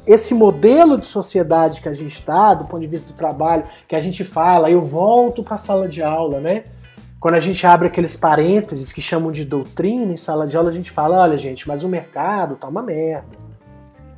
esse 0.05 0.33
modelo 0.33 0.97
de 0.97 1.07
sociedade 1.07 1.81
que 1.81 1.87
a 1.87 1.93
gente 1.93 2.19
está, 2.19 2.53
do 2.53 2.65
ponto 2.65 2.81
de 2.81 2.87
vista 2.87 3.07
do 3.07 3.15
trabalho, 3.15 3.63
que 3.87 3.95
a 3.95 4.01
gente 4.01 4.23
fala, 4.23 4.69
eu 4.69 4.81
volto 4.81 5.43
para 5.43 5.55
a 5.55 5.57
sala 5.57 5.87
de 5.87 6.03
aula, 6.03 6.39
né? 6.39 6.63
Quando 7.19 7.35
a 7.35 7.39
gente 7.39 7.65
abre 7.65 7.87
aqueles 7.87 8.17
parênteses 8.17 8.91
que 8.91 9.01
chamam 9.01 9.31
de 9.31 9.45
doutrina 9.45 10.11
em 10.11 10.17
sala 10.17 10.45
de 10.45 10.57
aula, 10.57 10.69
a 10.69 10.73
gente 10.73 10.91
fala: 10.91 11.21
olha, 11.21 11.37
gente, 11.37 11.65
mas 11.65 11.83
o 11.85 11.87
mercado 11.87 12.57
tá 12.57 12.67
uma 12.67 12.81
merda. 12.81 13.37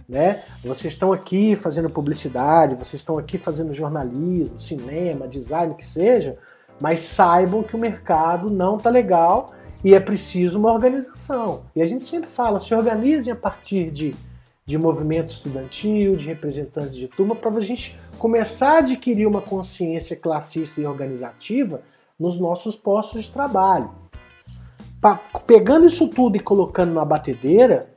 Né? 0.10 0.40
Vocês 0.64 0.94
estão 0.94 1.14
aqui 1.14 1.56
fazendo 1.56 1.90
publicidade, 1.90 2.76
vocês 2.76 3.02
estão 3.02 3.18
aqui 3.18 3.38
fazendo 3.38 3.74
jornalismo, 3.74 4.60
cinema, 4.60 5.28
design, 5.28 5.76
que 5.76 5.88
seja, 5.88 6.38
mas 6.82 7.02
saibam 7.02 7.62
que 7.64 7.76
o 7.76 7.80
mercado 7.80 8.52
não 8.52 8.78
tá 8.78 8.90
legal 8.90 9.48
e 9.86 9.94
é 9.94 10.00
preciso 10.00 10.58
uma 10.58 10.74
organização. 10.74 11.66
E 11.76 11.82
a 11.82 11.86
gente 11.86 12.04
sempre 12.04 12.28
fala: 12.28 12.60
se 12.60 12.74
organizem 12.74 13.32
a 13.32 13.36
partir 13.36 13.92
de, 13.92 14.16
de 14.66 14.80
movimento 14.80 15.30
estudantil, 15.30 16.14
de 16.14 16.26
representantes 16.26 16.96
de 16.96 17.08
turma, 17.08 17.36
para 17.36 17.56
a 17.56 17.60
gente 17.60 17.96
começar 18.18 18.72
a 18.72 18.78
adquirir 18.80 19.28
uma 19.28 19.42
consciência 19.42 20.16
classista 20.16 20.82
e 20.82 20.88
organizativa 20.88 21.84
nos 22.20 22.40
nossos 22.40 22.76
postos 22.76 23.26
de 23.26 23.32
trabalho. 23.32 23.92
Pegando 25.46 25.86
isso 25.86 26.08
tudo 26.08 26.36
e 26.36 26.40
colocando 26.40 26.92
na 26.92 27.06
batedeira, 27.06 27.88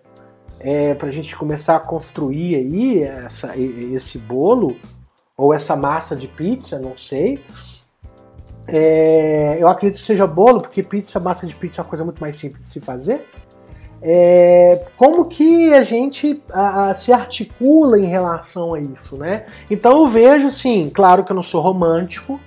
é, 0.61 0.93
para 0.93 1.09
a 1.09 1.11
gente 1.11 1.35
começar 1.35 1.77
a 1.77 1.81
construir 1.81 2.57
aí 2.57 3.03
essa, 3.03 3.57
esse 3.57 4.19
bolo 4.19 4.77
ou 5.39 5.55
essa 5.55 5.75
massa 5.75 6.15
de 6.15 6.29
pizza, 6.29 6.79
não 6.79 6.99
sei. 6.99 7.43
É, 8.69 9.57
eu 9.59 9.67
acredito 9.67 9.99
que 9.99 10.05
seja 10.05 10.27
bolo, 10.27 10.61
porque 10.61 10.83
pizza, 10.83 11.19
massa 11.19 11.47
de 11.47 11.55
pizza 11.55 11.81
é 11.81 11.83
uma 11.83 11.89
coisa 11.89 12.05
muito 12.05 12.21
mais 12.21 12.37
simples 12.37 12.63
de 12.63 12.69
se 12.69 12.81
fazer. 12.81 13.27
É, 14.01 14.87
como 14.97 15.25
que 15.25 15.73
a 15.75 15.83
gente 15.83 16.43
a, 16.53 16.91
a, 16.91 16.95
se 16.95 17.13
articula 17.13 17.99
em 17.99 18.07
relação 18.07 18.75
a 18.75 18.81
isso, 18.81 19.17
né? 19.17 19.47
Então 19.71 19.99
eu 19.99 20.09
vejo, 20.09 20.51
sim, 20.51 20.91
claro 20.95 21.25
que 21.25 21.33
eu 21.33 21.35
não 21.35 21.43
sou 21.43 21.61
romântico, 21.61 22.39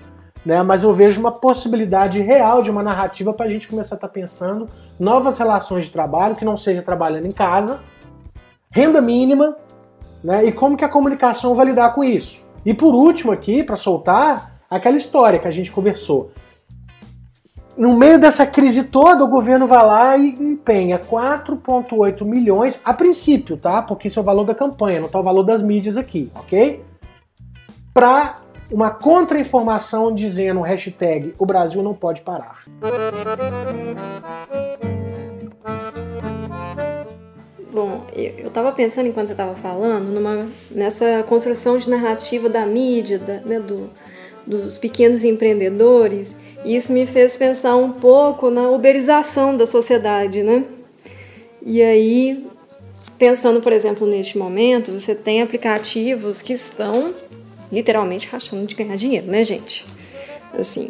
né? 0.46 0.64
Mas 0.64 0.84
eu 0.84 0.94
vejo 0.94 1.20
uma 1.20 1.32
possibilidade 1.32 2.22
real 2.22 2.62
de 2.62 2.72
uma 2.72 2.82
narrativa 2.82 3.34
para 3.34 3.48
a 3.48 3.50
gente 3.50 3.68
começar 3.68 3.96
a 3.96 3.98
estar 3.98 4.08
tá 4.08 4.14
pensando 4.14 4.68
novas 5.00 5.38
relações 5.38 5.86
de 5.86 5.92
trabalho 5.92 6.36
que 6.36 6.46
não 6.46 6.56
seja 6.56 6.82
trabalhando 6.82 7.26
em 7.26 7.34
casa, 7.34 7.82
renda 8.74 9.02
mínima, 9.02 9.58
né? 10.24 10.46
E 10.46 10.52
como 10.52 10.78
que 10.78 10.86
a 10.86 10.90
comunicação 10.90 11.54
vai 11.54 11.66
lidar 11.66 11.94
com 11.94 12.04
isso? 12.04 12.46
E 12.66 12.74
por 12.74 12.94
último 12.94 13.32
aqui, 13.32 13.64
para 13.64 13.76
soltar, 13.76 14.61
aquela 14.72 14.96
história 14.96 15.38
que 15.38 15.48
a 15.48 15.52
gente 15.52 15.70
conversou. 15.70 16.32
No 17.78 17.98
meio 17.98 18.20
dessa 18.20 18.46
crise 18.46 18.84
toda, 18.84 19.24
o 19.24 19.28
governo 19.28 19.68
vai 19.68 19.86
lá 19.86 20.18
e 20.18 20.30
empenha 20.30 20.98
4,8 20.98 22.24
milhões, 22.24 22.80
a 22.84 22.94
princípio, 22.94 23.58
tá? 23.58 23.82
Porque 23.82 24.08
isso 24.08 24.20
é 24.20 24.22
o 24.22 24.26
valor 24.26 24.46
da 24.46 24.56
campanha, 24.56 25.02
não 25.02 25.10
tá 25.10 25.20
o 25.20 25.24
valor 25.24 25.44
das 25.44 25.62
mídias 25.62 25.98
aqui, 25.98 26.32
ok? 26.36 26.84
Para 27.94 28.38
uma 28.72 28.90
contra-informação 28.90 30.14
dizendo 30.14 30.62
hashtag 30.62 31.34
o 31.38 31.46
Brasil 31.46 31.84
não 31.84 31.94
pode 31.94 32.22
parar. 32.22 32.64
Bom, 37.74 38.06
eu 38.14 38.48
estava 38.48 38.72
pensando 38.74 39.08
enquanto 39.08 39.28
você 39.28 39.34
estava 39.34 39.56
falando 39.56 40.10
numa, 40.10 40.46
nessa 40.70 41.24
construção 41.24 41.78
de 41.78 41.90
narrativa 41.90 42.50
da 42.50 42.66
mídia, 42.66 43.18
da, 43.18 43.40
né, 43.40 43.60
do, 43.62 43.90
dos 44.52 44.78
pequenos 44.78 45.24
empreendedores, 45.24 46.36
e 46.66 46.76
isso 46.76 46.92
me 46.92 47.06
fez 47.06 47.36
pensar 47.38 47.78
um 47.78 47.90
pouco 47.90 48.50
na 48.50 48.70
uberização 48.70 49.56
da 49.56 49.66
sociedade, 49.66 50.44
né? 50.44 50.66
E 51.66 51.82
aí, 51.82 52.46
pensando, 53.18 53.62
por 53.62 53.72
exemplo, 53.72 54.06
neste 54.06 54.38
momento, 54.38 54.92
você 54.92 55.16
tem 55.16 55.42
aplicativos 55.42 56.42
que 56.42 56.52
estão 56.52 57.14
literalmente 57.72 58.28
rachando 58.28 58.66
de 58.66 58.76
ganhar 58.76 58.98
dinheiro, 58.98 59.28
né, 59.28 59.42
gente? 59.42 59.86
Assim, 60.54 60.90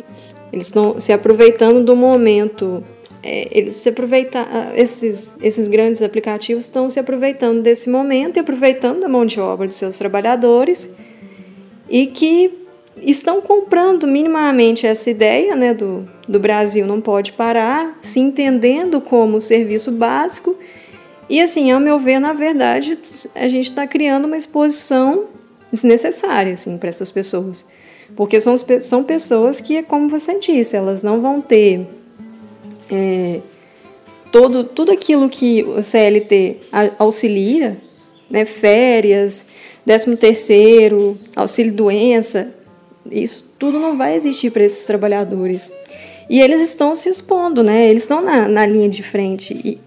eles 0.52 0.66
estão 0.66 1.00
se 1.00 1.14
aproveitando 1.14 1.86
do 1.86 1.96
momento. 1.96 2.84
É, 3.22 3.48
eles 3.52 3.76
se 3.76 3.90
aproveitam, 3.90 4.44
esses, 4.74 5.36
esses 5.40 5.68
grandes 5.68 6.02
aplicativos 6.02 6.64
estão 6.64 6.90
se 6.90 7.00
aproveitando 7.00 7.62
desse 7.62 7.88
momento 7.88 8.38
e 8.38 8.40
aproveitando 8.40 9.02
da 9.02 9.08
mão 9.08 9.24
de 9.24 9.40
obra 9.40 9.68
de 9.68 9.76
seus 9.76 10.00
trabalhadores 10.00 10.96
e 11.88 12.08
que 12.08 12.61
estão 13.02 13.42
comprando 13.42 14.08
minimamente 14.08 14.86
essa 14.86 15.10
ideia 15.10 15.56
né, 15.56 15.74
do, 15.74 16.08
do 16.28 16.40
Brasil 16.40 16.86
não 16.86 17.02
pode 17.02 17.34
parar, 17.34 17.98
se 18.02 18.20
entendendo 18.20 19.02
como 19.02 19.42
serviço 19.42 19.92
básico. 19.92 20.56
E 21.30 21.42
assim, 21.42 21.72
ao 21.72 21.80
meu 21.80 21.98
ver, 21.98 22.20
na 22.20 22.34
verdade, 22.34 22.98
a 23.34 23.48
gente 23.48 23.66
está 23.66 23.88
criando 23.88 24.26
uma 24.26 24.38
exposição 24.38 25.26
desnecessária 25.72 26.54
assim, 26.54 26.78
para 26.78 26.90
essas 26.90 27.10
pessoas. 27.10 27.66
Porque 28.16 28.40
são, 28.42 28.56
são 28.82 29.04
pessoas 29.04 29.60
que, 29.60 29.82
como 29.84 30.10
você 30.10 30.40
disse, 30.40 30.76
elas 30.76 31.02
não 31.02 31.22
vão 31.22 31.42
ter 31.42 31.88
é, 32.92 33.40
todo, 34.32 34.64
tudo 34.64 34.92
aquilo 34.92 35.30
que 35.30 35.64
o 35.64 35.82
CLT 35.82 36.58
auxilia, 37.00 37.78
né, 38.30 38.46
férias, 38.46 39.46
13 39.86 40.16
terceiro, 40.18 41.18
auxílio 41.36 41.74
doença, 41.74 42.54
isso 43.10 43.54
tudo 43.58 43.80
não 43.80 43.98
vai 43.98 44.16
existir 44.16 44.52
para 44.52 44.64
esses 44.64 44.86
trabalhadores. 44.86 45.72
E 46.30 46.40
eles 46.40 46.62
estão 46.62 46.96
se 46.96 47.10
expondo, 47.10 47.64
né? 47.64 47.90
Eles 47.90 48.04
estão 48.04 48.22
na, 48.22 48.48
na 48.48 48.66
linha 48.66 48.88
de 48.88 49.04
frente. 49.04 49.54
E 49.54 49.80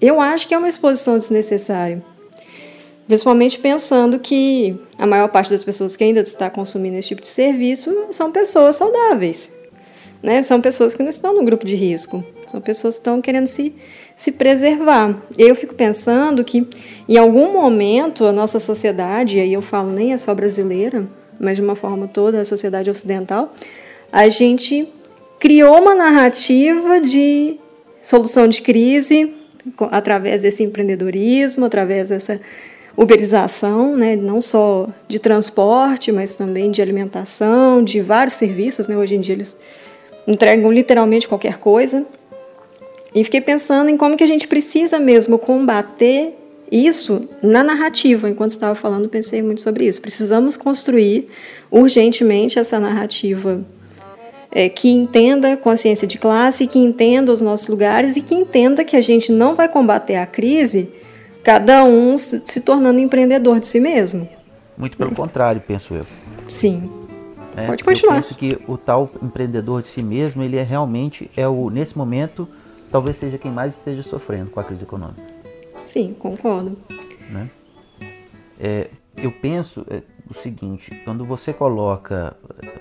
eu 0.00 0.20
acho 0.20 0.46
que 0.46 0.54
é 0.54 0.58
uma 0.58 0.68
exposição 0.68 1.16
desnecessária. 1.16 2.02
Principalmente 3.06 3.58
pensando 3.58 4.18
que 4.18 4.78
a 4.98 5.06
maior 5.06 5.28
parte 5.28 5.50
das 5.50 5.62
pessoas 5.62 5.96
que 5.96 6.02
ainda 6.02 6.20
está 6.20 6.50
consumindo 6.50 6.96
esse 6.96 7.08
tipo 7.08 7.22
de 7.22 7.28
serviço 7.28 7.94
são 8.10 8.32
pessoas 8.32 8.76
saudáveis. 8.76 9.48
Né? 10.22 10.42
São 10.42 10.60
pessoas 10.60 10.92
que 10.92 11.02
não 11.02 11.10
estão 11.10 11.34
no 11.34 11.44
grupo 11.44 11.64
de 11.64 11.76
risco. 11.76 12.24
São 12.50 12.60
pessoas 12.60 12.96
que 12.96 13.00
estão 13.00 13.22
querendo 13.22 13.46
se, 13.46 13.74
se 14.16 14.32
preservar. 14.32 15.16
E 15.38 15.42
eu 15.42 15.54
fico 15.54 15.74
pensando 15.74 16.44
que, 16.44 16.66
em 17.08 17.16
algum 17.16 17.52
momento, 17.52 18.24
a 18.24 18.32
nossa 18.32 18.58
sociedade, 18.58 19.38
e 19.38 19.40
aí 19.40 19.52
eu 19.52 19.62
falo 19.62 19.92
nem 19.92 20.12
é 20.12 20.18
só 20.18 20.34
brasileira, 20.34 21.06
mas 21.40 21.56
de 21.56 21.62
uma 21.62 21.76
forma 21.76 22.08
toda 22.08 22.40
a 22.40 22.44
sociedade 22.44 22.90
ocidental, 22.90 23.52
a 24.12 24.28
gente 24.28 24.88
criou 25.38 25.80
uma 25.80 25.94
narrativa 25.94 27.00
de 27.00 27.58
solução 28.02 28.48
de 28.48 28.62
crise 28.62 29.34
através 29.90 30.42
desse 30.42 30.62
empreendedorismo, 30.62 31.64
através 31.64 32.10
dessa 32.10 32.40
uberização, 32.96 33.94
né, 33.94 34.16
não 34.16 34.40
só 34.40 34.88
de 35.06 35.18
transporte, 35.18 36.10
mas 36.10 36.34
também 36.34 36.70
de 36.70 36.80
alimentação, 36.80 37.84
de 37.84 38.00
vários 38.00 38.34
serviços. 38.34 38.88
Né, 38.88 38.96
hoje 38.96 39.16
em 39.16 39.20
dia 39.20 39.34
eles 39.34 39.56
entregam 40.26 40.72
literalmente 40.72 41.28
qualquer 41.28 41.58
coisa. 41.58 42.06
E 43.14 43.22
fiquei 43.24 43.40
pensando 43.40 43.90
em 43.90 43.96
como 43.96 44.16
que 44.16 44.24
a 44.24 44.26
gente 44.26 44.48
precisa 44.48 44.98
mesmo 44.98 45.38
combater 45.38 46.34
isso 46.70 47.28
na 47.42 47.62
narrativa. 47.62 48.28
Enquanto 48.28 48.50
estava 48.50 48.74
falando, 48.74 49.08
pensei 49.08 49.42
muito 49.42 49.60
sobre 49.60 49.86
isso. 49.86 50.00
Precisamos 50.00 50.56
construir 50.56 51.28
urgentemente 51.70 52.58
essa 52.58 52.80
narrativa 52.80 53.64
é, 54.50 54.68
que 54.68 54.88
entenda 54.88 55.52
a 55.52 55.56
consciência 55.56 56.06
de 56.06 56.18
classe, 56.18 56.66
que 56.66 56.78
entenda 56.78 57.32
os 57.32 57.40
nossos 57.40 57.68
lugares 57.68 58.16
e 58.16 58.22
que 58.22 58.34
entenda 58.34 58.84
que 58.84 58.96
a 58.96 59.00
gente 59.00 59.30
não 59.30 59.54
vai 59.54 59.68
combater 59.68 60.16
a 60.16 60.26
crise 60.26 60.92
cada 61.42 61.84
um 61.84 62.18
se 62.18 62.60
tornando 62.60 62.98
empreendedor 62.98 63.60
de 63.60 63.68
si 63.68 63.78
mesmo. 63.78 64.28
Muito 64.76 64.96
pelo 64.96 65.12
é. 65.12 65.14
contrário, 65.14 65.62
penso 65.64 65.94
eu. 65.94 66.04
Sim. 66.48 66.90
É, 67.56 67.66
Pode 67.66 67.84
continuar. 67.84 68.16
Eu 68.16 68.22
penso 68.22 68.34
que 68.34 68.58
o 68.66 68.76
tal 68.76 69.10
empreendedor 69.22 69.82
de 69.82 69.88
si 69.88 70.02
mesmo, 70.02 70.42
ele 70.42 70.56
é 70.56 70.62
realmente 70.62 71.30
é 71.36 71.46
o 71.46 71.70
nesse 71.70 71.96
momento 71.96 72.48
talvez 72.90 73.16
seja 73.16 73.38
quem 73.38 73.50
mais 73.50 73.74
esteja 73.74 74.02
sofrendo 74.02 74.50
com 74.50 74.60
a 74.60 74.64
crise 74.64 74.82
econômica. 74.82 75.35
Sim, 75.86 76.12
concordo. 76.14 76.76
Né? 77.30 77.48
É, 78.58 78.90
eu 79.16 79.32
penso 79.32 79.86
é, 79.88 80.02
o 80.28 80.34
seguinte, 80.34 80.90
quando 81.04 81.24
você 81.24 81.52
coloca, 81.52 82.36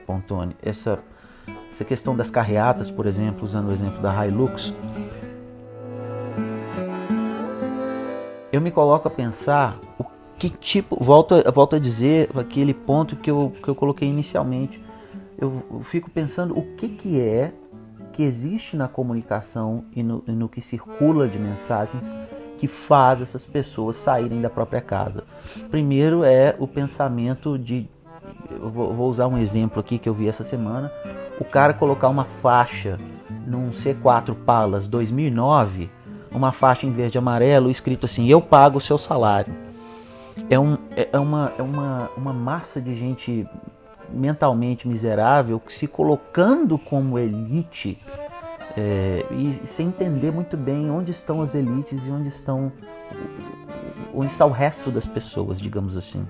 Pontone, 0.05 0.55
essa, 0.61 0.99
essa 1.71 1.85
questão 1.85 2.15
das 2.15 2.29
carreatas, 2.29 2.89
por 2.89 3.05
exemplo, 3.05 3.45
usando 3.45 3.69
o 3.69 3.71
exemplo 3.71 4.01
da 4.01 4.25
Hilux, 4.25 4.73
eu 8.51 8.59
me 8.59 8.71
coloco 8.71 9.07
a 9.07 9.11
pensar 9.11 9.79
o 9.99 10.05
que 10.37 10.49
tipo, 10.49 11.01
volto, 11.01 11.35
volto 11.53 11.75
a 11.75 11.79
dizer 11.79 12.29
aquele 12.35 12.73
ponto 12.73 13.15
que 13.15 13.29
eu, 13.29 13.53
que 13.61 13.67
eu 13.67 13.75
coloquei 13.75 14.07
inicialmente, 14.07 14.83
eu, 15.37 15.63
eu 15.69 15.81
fico 15.83 16.09
pensando 16.09 16.57
o 16.57 16.75
que, 16.75 16.89
que 16.89 17.19
é 17.19 17.53
que 18.13 18.23
existe 18.23 18.77
na 18.77 18.87
comunicação 18.87 19.83
e 19.93 20.01
no, 20.01 20.23
e 20.25 20.31
no 20.31 20.47
que 20.47 20.61
circula 20.61 21.27
de 21.27 21.37
mensagens 21.37 22.01
que 22.57 22.67
faz 22.67 23.21
essas 23.21 23.45
pessoas 23.45 23.95
saírem 23.95 24.41
da 24.41 24.49
própria 24.49 24.81
casa. 24.81 25.23
Primeiro 25.69 26.23
é 26.23 26.55
o 26.59 26.67
pensamento 26.67 27.57
de. 27.57 27.87
Vou 28.59 29.09
usar 29.09 29.27
um 29.27 29.37
exemplo 29.37 29.79
aqui 29.79 29.97
que 29.97 30.09
eu 30.09 30.13
vi 30.13 30.27
essa 30.27 30.43
semana. 30.43 30.91
O 31.39 31.45
cara 31.45 31.73
colocar 31.73 32.07
uma 32.07 32.25
faixa 32.25 32.97
num 33.45 33.71
C4 33.71 34.33
Palas 34.33 34.87
2009, 34.87 35.89
uma 36.31 36.51
faixa 36.51 36.85
em 36.85 36.91
verde 36.91 37.17
e 37.17 37.19
amarelo 37.19 37.69
escrito 37.69 38.05
assim: 38.05 38.27
Eu 38.27 38.41
pago 38.41 38.77
o 38.77 38.81
seu 38.81 38.97
salário. 38.97 39.53
É, 40.49 40.59
um, 40.59 40.77
é, 40.95 41.09
é 41.11 41.19
uma, 41.19 41.53
é 41.57 41.61
uma, 41.61 42.09
uma 42.17 42.33
massa 42.33 42.81
de 42.81 42.93
gente 42.93 43.47
mentalmente 44.09 44.87
miserável 44.87 45.61
se 45.67 45.87
colocando 45.87 46.77
como 46.77 47.17
elite 47.17 47.97
é, 48.77 49.25
e 49.31 49.61
sem 49.67 49.87
entender 49.87 50.31
muito 50.31 50.57
bem 50.57 50.89
onde 50.89 51.11
estão 51.11 51.41
as 51.41 51.55
elites 51.55 52.05
e 52.05 52.09
onde 52.09 52.27
estão 52.27 52.71
onde 54.13 54.31
está 54.31 54.45
o 54.45 54.51
resto 54.51 54.91
das 54.91 55.05
pessoas, 55.05 55.59
digamos 55.59 55.97
assim. 55.97 56.25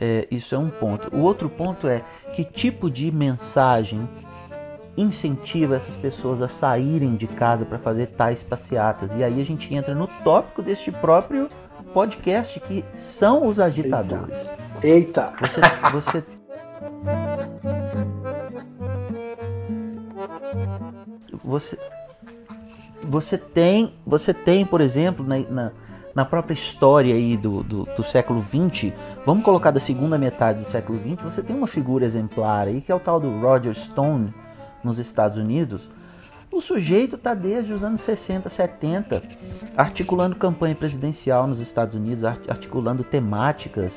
É, 0.00 0.28
isso 0.30 0.54
é 0.54 0.58
um 0.58 0.70
ponto. 0.70 1.14
O 1.14 1.20
outro 1.20 1.48
ponto 1.48 1.88
é 1.88 2.02
que 2.34 2.44
tipo 2.44 2.90
de 2.90 3.10
mensagem 3.10 4.08
incentiva 4.96 5.76
essas 5.76 5.96
pessoas 5.96 6.42
a 6.42 6.48
saírem 6.48 7.16
de 7.16 7.26
casa 7.26 7.64
para 7.64 7.78
fazer 7.78 8.08
tais 8.08 8.42
passeatas. 8.42 9.12
E 9.14 9.22
aí 9.22 9.40
a 9.40 9.44
gente 9.44 9.72
entra 9.72 9.94
no 9.94 10.08
tópico 10.24 10.62
deste 10.62 10.90
próprio 10.90 11.48
podcast 11.92 12.58
que 12.60 12.84
são 12.96 13.46
os 13.46 13.58
agitadores. 13.58 14.52
Eita! 14.82 15.32
Você, 15.40 15.60
você 15.92 16.37
você 21.48 21.78
você 23.02 23.38
tem 23.38 23.92
você 24.06 24.34
tem 24.34 24.66
por 24.66 24.80
exemplo 24.80 25.26
na, 25.26 25.38
na, 25.38 25.72
na 26.14 26.24
própria 26.24 26.54
história 26.54 27.14
aí 27.14 27.36
do, 27.36 27.62
do, 27.62 27.84
do, 27.96 28.04
século 28.04 28.42
XX 28.42 28.92
vamos 29.24 29.44
colocar 29.44 29.70
da 29.70 29.80
segunda 29.80 30.18
metade 30.18 30.62
do 30.62 30.70
século 30.70 30.98
XX 30.98 31.22
você 31.22 31.42
tem 31.42 31.56
uma 31.56 31.66
figura 31.66 32.04
exemplar 32.04 32.68
aí 32.68 32.80
que 32.80 32.92
é 32.92 32.94
o 32.94 33.00
tal 33.00 33.18
do 33.18 33.40
Roger 33.40 33.74
Stone 33.74 34.32
nos 34.82 34.98
Estados 34.98 35.36
Unidos. 35.36 35.88
O 36.50 36.60
sujeito 36.60 37.16
está 37.16 37.34
desde 37.34 37.72
os 37.72 37.84
anos 37.84 38.00
60, 38.00 38.48
70 38.48 39.22
articulando 39.76 40.34
campanha 40.34 40.74
presidencial 40.74 41.46
nos 41.46 41.60
Estados 41.60 41.94
Unidos, 41.94 42.24
articulando 42.24 43.04
temáticas 43.04 43.92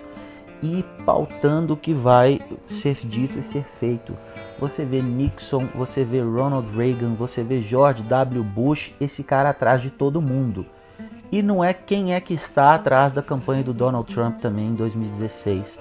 e 0.61 0.83
pautando 1.05 1.73
o 1.73 1.77
que 1.77 1.93
vai 1.93 2.39
ser 2.69 2.95
dito 3.03 3.39
e 3.39 3.43
ser 3.43 3.63
feito. 3.63 4.15
Você 4.59 4.85
vê 4.85 5.01
Nixon, 5.01 5.65
você 5.73 6.03
vê 6.03 6.21
Ronald 6.21 6.67
Reagan, 6.75 7.13
você 7.15 7.43
vê 7.43 7.61
George 7.61 8.03
W. 8.03 8.43
Bush, 8.43 8.93
esse 8.99 9.23
cara 9.23 9.49
atrás 9.49 9.81
de 9.81 9.89
todo 9.89 10.21
mundo. 10.21 10.65
E 11.31 11.41
não 11.41 11.63
é 11.63 11.73
quem 11.73 12.13
é 12.13 12.19
que 12.19 12.33
está 12.33 12.75
atrás 12.75 13.13
da 13.13 13.21
campanha 13.21 13.63
do 13.63 13.73
Donald 13.73 14.13
Trump 14.13 14.39
também 14.39 14.67
em 14.67 14.75
2016. 14.75 15.79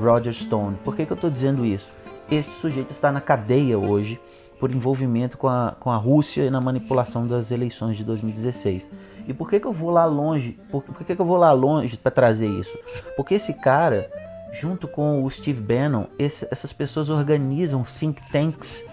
Roger 0.00 0.32
Stone. 0.32 0.76
Por 0.84 0.94
que, 0.94 1.04
que 1.04 1.12
eu 1.12 1.16
estou 1.16 1.30
dizendo 1.30 1.64
isso? 1.64 1.88
Este 2.30 2.52
sujeito 2.52 2.92
está 2.92 3.10
na 3.10 3.20
cadeia 3.20 3.78
hoje 3.78 4.20
por 4.58 4.70
envolvimento 4.70 5.36
com 5.36 5.48
a, 5.48 5.74
com 5.78 5.90
a 5.90 5.96
Rússia 5.96 6.44
e 6.44 6.50
na 6.50 6.60
manipulação 6.60 7.26
das 7.26 7.50
eleições 7.50 7.96
de 7.96 8.04
2016. 8.04 8.88
E 9.26 9.34
por 9.34 9.50
que, 9.50 9.58
que 9.58 9.66
eu 9.66 9.72
vou 9.72 9.90
lá 9.90 10.04
longe? 10.04 10.58
Por, 10.70 10.82
por 10.82 11.04
que, 11.04 11.14
que 11.14 11.20
eu 11.20 11.26
vou 11.26 11.36
lá 11.36 11.52
longe 11.52 11.96
para 11.96 12.12
trazer 12.12 12.46
isso? 12.46 12.78
Porque 13.16 13.34
esse 13.34 13.52
cara, 13.52 14.08
junto 14.52 14.86
com 14.86 15.24
o 15.24 15.30
Steve 15.30 15.60
Bannon, 15.60 16.04
esse, 16.18 16.46
essas 16.50 16.72
pessoas 16.72 17.10
organizam 17.10 17.84
think 17.84 18.22
tanks 18.30 18.84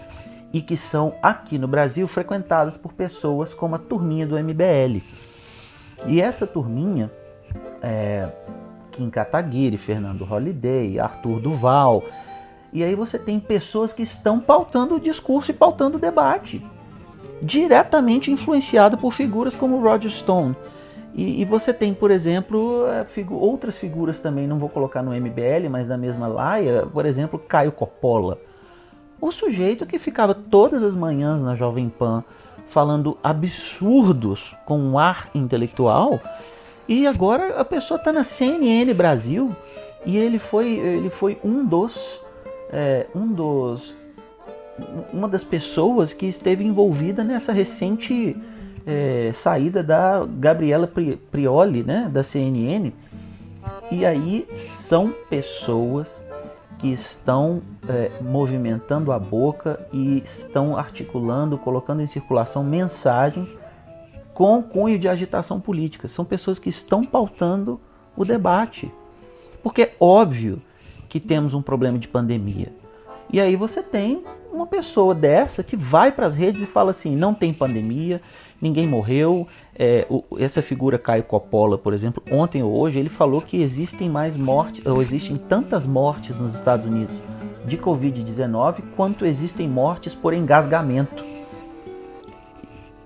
e 0.52 0.60
que 0.60 0.76
são 0.76 1.14
aqui 1.22 1.58
no 1.58 1.68
Brasil 1.68 2.06
frequentadas 2.08 2.76
por 2.76 2.92
pessoas 2.92 3.54
como 3.54 3.76
a 3.76 3.78
turminha 3.78 4.26
do 4.26 4.38
MBL. 4.38 5.02
E 6.06 6.20
essa 6.20 6.46
turminha, 6.46 7.10
é, 7.80 8.28
Kim 8.90 9.10
Kataguiri, 9.10 9.76
Fernando 9.76 10.24
Holliday, 10.24 10.98
Arthur 10.98 11.40
Duval, 11.40 12.02
e 12.72 12.82
aí 12.82 12.96
você 12.96 13.18
tem 13.18 13.38
pessoas 13.38 13.92
que 13.92 14.02
estão 14.02 14.40
pautando 14.40 14.96
o 14.96 15.00
discurso 15.00 15.52
e 15.52 15.54
pautando 15.54 15.96
o 15.96 16.00
debate 16.00 16.60
diretamente 17.44 18.30
influenciado 18.30 18.96
por 18.96 19.12
figuras 19.12 19.54
como 19.54 19.80
Roger 19.80 20.10
Stone. 20.10 20.56
E, 21.14 21.42
e 21.42 21.44
você 21.44 21.72
tem, 21.72 21.94
por 21.94 22.10
exemplo, 22.10 22.86
é, 22.88 23.04
figu 23.04 23.36
outras 23.36 23.78
figuras 23.78 24.20
também, 24.20 24.48
não 24.48 24.58
vou 24.58 24.68
colocar 24.68 25.02
no 25.02 25.12
MBL, 25.12 25.68
mas 25.70 25.88
na 25.88 25.96
mesma 25.96 26.26
laia, 26.26 26.86
por 26.86 27.06
exemplo, 27.06 27.38
Caio 27.38 27.70
Coppola. 27.70 28.38
O 29.20 29.30
sujeito 29.30 29.86
que 29.86 29.98
ficava 29.98 30.34
todas 30.34 30.82
as 30.82 30.94
manhãs 30.94 31.42
na 31.42 31.54
Jovem 31.54 31.88
Pan 31.88 32.24
falando 32.68 33.16
absurdos 33.22 34.54
com 34.64 34.78
um 34.78 34.98
ar 34.98 35.30
intelectual, 35.34 36.20
e 36.88 37.06
agora 37.06 37.60
a 37.60 37.64
pessoa 37.64 37.96
está 37.96 38.12
na 38.12 38.24
CNN 38.24 38.92
Brasil 38.92 39.54
e 40.04 40.18
ele 40.18 40.38
foi, 40.38 40.72
ele 40.72 41.08
foi 41.08 41.38
um 41.42 41.64
dos, 41.64 42.20
é, 42.70 43.06
um 43.14 43.26
dos 43.26 43.94
uma 45.12 45.28
das 45.28 45.44
pessoas 45.44 46.12
que 46.12 46.26
esteve 46.26 46.64
envolvida 46.64 47.22
nessa 47.22 47.52
recente 47.52 48.36
é, 48.86 49.32
saída 49.34 49.82
da 49.82 50.24
Gabriela 50.26 50.90
Prioli, 51.30 51.82
né, 51.82 52.08
da 52.12 52.22
CNN. 52.22 52.92
E 53.90 54.04
aí 54.04 54.46
são 54.88 55.12
pessoas 55.30 56.08
que 56.78 56.92
estão 56.92 57.62
é, 57.88 58.10
movimentando 58.20 59.12
a 59.12 59.18
boca 59.18 59.80
e 59.92 60.22
estão 60.24 60.76
articulando, 60.76 61.56
colocando 61.56 62.02
em 62.02 62.06
circulação 62.06 62.62
mensagens 62.62 63.56
com 64.34 64.62
cunho 64.62 64.98
de 64.98 65.08
agitação 65.08 65.60
política. 65.60 66.08
São 66.08 66.24
pessoas 66.24 66.58
que 66.58 66.68
estão 66.68 67.02
pautando 67.04 67.80
o 68.16 68.24
debate. 68.24 68.90
Porque 69.62 69.82
é 69.82 69.94
óbvio 69.98 70.60
que 71.08 71.20
temos 71.20 71.54
um 71.54 71.62
problema 71.62 71.98
de 71.98 72.08
pandemia. 72.08 72.72
E 73.32 73.40
aí 73.40 73.56
você 73.56 73.82
tem 73.82 74.22
uma 74.54 74.66
pessoa 74.66 75.14
dessa 75.14 75.62
que 75.62 75.76
vai 75.76 76.12
para 76.12 76.26
as 76.26 76.34
redes 76.34 76.62
e 76.62 76.66
fala 76.66 76.92
assim: 76.92 77.16
não 77.16 77.34
tem 77.34 77.52
pandemia, 77.52 78.22
ninguém 78.60 78.86
morreu. 78.86 79.46
É, 79.76 80.06
o, 80.08 80.22
essa 80.38 80.62
figura 80.62 80.98
Caio 80.98 81.24
Coppola, 81.24 81.76
por 81.76 81.92
exemplo, 81.92 82.22
ontem 82.30 82.62
ou 82.62 82.72
hoje, 82.72 82.98
ele 82.98 83.08
falou 83.08 83.42
que 83.42 83.60
existem 83.60 84.08
mais 84.08 84.36
mortes, 84.36 84.86
ou 84.86 85.02
existem 85.02 85.36
tantas 85.36 85.84
mortes 85.84 86.36
nos 86.38 86.54
Estados 86.54 86.86
Unidos 86.86 87.16
de 87.66 87.76
Covid-19 87.76 88.82
quanto 88.94 89.26
existem 89.26 89.68
mortes 89.68 90.14
por 90.14 90.32
engasgamento. 90.32 91.24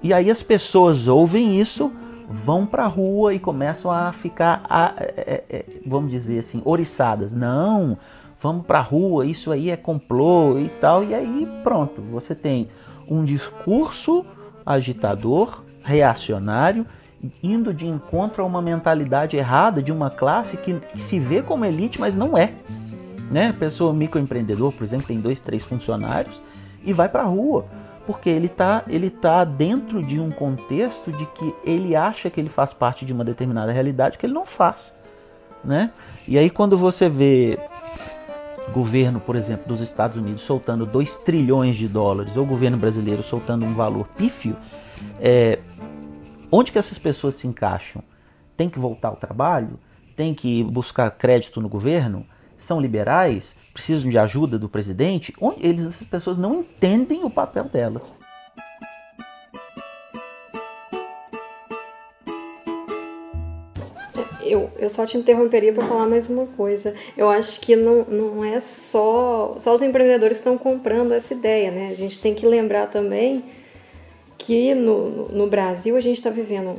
E 0.02 0.12
aí 0.12 0.30
as 0.30 0.42
pessoas 0.42 1.08
ouvem 1.08 1.60
isso, 1.60 1.90
vão 2.28 2.66
para 2.66 2.84
a 2.84 2.88
rua 2.88 3.34
e 3.34 3.38
começam 3.38 3.90
a 3.90 4.12
ficar, 4.12 4.62
a, 4.68 4.94
é, 4.98 5.44
é, 5.48 5.64
vamos 5.86 6.10
dizer 6.10 6.40
assim, 6.40 6.60
oriçadas. 6.64 7.32
Não, 7.32 7.96
vamos 8.40 8.66
para 8.66 8.78
a 8.78 8.82
rua, 8.82 9.26
isso 9.26 9.50
aí 9.50 9.70
é 9.70 9.76
complô 9.76 10.58
e 10.58 10.68
tal. 10.80 11.04
E 11.04 11.14
aí 11.14 11.48
pronto, 11.62 12.00
você 12.02 12.34
tem 12.34 12.68
um 13.08 13.24
discurso 13.24 14.24
agitador, 14.64 15.62
reacionário, 15.82 16.86
indo 17.42 17.72
de 17.72 17.86
encontro 17.86 18.42
a 18.42 18.46
uma 18.46 18.62
mentalidade 18.62 19.36
errada 19.36 19.82
de 19.82 19.90
uma 19.90 20.10
classe 20.10 20.56
que, 20.56 20.80
se 20.96 21.18
vê 21.18 21.42
como 21.42 21.64
elite, 21.64 22.00
mas 22.00 22.16
não 22.16 22.36
é. 22.36 22.52
Né? 23.30 23.52
Pessoa 23.52 23.92
microempreendedor, 23.92 24.72
por 24.72 24.84
exemplo, 24.84 25.06
tem 25.06 25.20
dois, 25.20 25.40
três 25.40 25.64
funcionários 25.64 26.40
e 26.84 26.92
vai 26.92 27.08
para 27.08 27.22
a 27.22 27.26
rua 27.26 27.66
porque 28.06 28.30
ele 28.30 28.46
está 28.46 28.82
ele 28.88 29.10
tá 29.10 29.44
dentro 29.44 30.02
de 30.02 30.18
um 30.18 30.30
contexto 30.30 31.12
de 31.12 31.26
que 31.26 31.54
ele 31.62 31.94
acha 31.94 32.30
que 32.30 32.40
ele 32.40 32.48
faz 32.48 32.72
parte 32.72 33.04
de 33.04 33.12
uma 33.12 33.22
determinada 33.22 33.70
realidade 33.70 34.16
que 34.16 34.24
ele 34.24 34.32
não 34.32 34.46
faz, 34.46 34.94
né? 35.62 35.90
E 36.26 36.38
aí 36.38 36.48
quando 36.48 36.78
você 36.78 37.06
vê 37.10 37.58
governo, 38.72 39.20
por 39.20 39.36
exemplo, 39.36 39.66
dos 39.66 39.80
Estados 39.80 40.16
Unidos 40.16 40.42
soltando 40.42 40.86
2 40.86 41.16
trilhões 41.16 41.76
de 41.76 41.88
dólares, 41.88 42.36
ou 42.36 42.44
o 42.44 42.46
governo 42.46 42.76
brasileiro 42.76 43.22
soltando 43.22 43.64
um 43.64 43.74
valor 43.74 44.08
pífio, 44.16 44.56
é, 45.20 45.58
onde 46.50 46.72
que 46.72 46.78
essas 46.78 46.98
pessoas 46.98 47.34
se 47.34 47.46
encaixam? 47.46 48.02
Tem 48.56 48.68
que 48.68 48.78
voltar 48.78 49.08
ao 49.08 49.16
trabalho? 49.16 49.78
Tem 50.16 50.34
que 50.34 50.64
buscar 50.64 51.10
crédito 51.12 51.60
no 51.60 51.68
governo? 51.68 52.26
São 52.58 52.80
liberais? 52.80 53.54
Precisam 53.72 54.10
de 54.10 54.18
ajuda 54.18 54.58
do 54.58 54.68
presidente? 54.68 55.32
Onde 55.40 55.64
eles, 55.64 55.86
essas 55.86 56.06
pessoas 56.06 56.36
não 56.38 56.60
entendem 56.60 57.24
o 57.24 57.30
papel 57.30 57.64
delas. 57.64 58.12
Eu, 64.42 64.70
eu 64.78 64.90
só 64.90 65.04
te 65.06 65.16
interromperia 65.16 65.72
para 65.72 65.86
falar 65.86 66.06
mais 66.06 66.28
uma 66.28 66.46
coisa. 66.46 66.94
Eu 67.16 67.28
acho 67.28 67.60
que 67.60 67.76
não, 67.76 68.04
não 68.04 68.44
é 68.44 68.60
só, 68.60 69.54
só 69.58 69.74
os 69.74 69.82
empreendedores 69.82 70.38
estão 70.38 70.56
comprando 70.56 71.12
essa 71.12 71.34
ideia, 71.34 71.70
né? 71.70 71.88
A 71.90 71.94
gente 71.94 72.20
tem 72.20 72.34
que 72.34 72.46
lembrar 72.46 72.86
também 72.88 73.42
que 74.38 74.74
no, 74.74 75.28
no 75.28 75.46
Brasil 75.48 75.96
a 75.96 76.00
gente 76.00 76.16
está 76.16 76.30
vivendo 76.30 76.70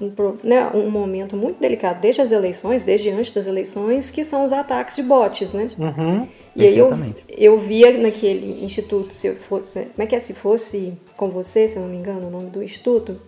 um, 0.00 0.06
um, 0.06 0.36
né, 0.42 0.68
um, 0.74 0.90
momento 0.90 1.36
muito 1.36 1.60
delicado, 1.60 2.00
desde 2.00 2.22
as 2.22 2.32
eleições, 2.32 2.84
desde 2.84 3.10
antes 3.10 3.30
das 3.30 3.46
eleições, 3.46 4.10
que 4.10 4.24
são 4.24 4.44
os 4.44 4.52
ataques 4.52 4.96
de 4.96 5.02
bots, 5.02 5.52
né? 5.52 5.70
Uhum, 5.78 6.26
e 6.56 6.66
aí 6.66 6.76
eu, 6.76 6.90
eu 7.28 7.60
via 7.60 7.96
naquele 7.98 8.64
instituto, 8.64 9.12
se 9.12 9.28
eu 9.28 9.36
fosse, 9.36 9.84
como 9.84 10.02
é 10.02 10.06
que 10.06 10.16
é, 10.16 10.18
se 10.18 10.32
fosse 10.32 10.94
com 11.16 11.28
você, 11.28 11.68
se 11.68 11.76
eu 11.76 11.82
não 11.82 11.90
me 11.90 11.98
engano, 11.98 12.26
o 12.26 12.30
nome 12.30 12.50
do 12.50 12.62
instituto, 12.62 13.20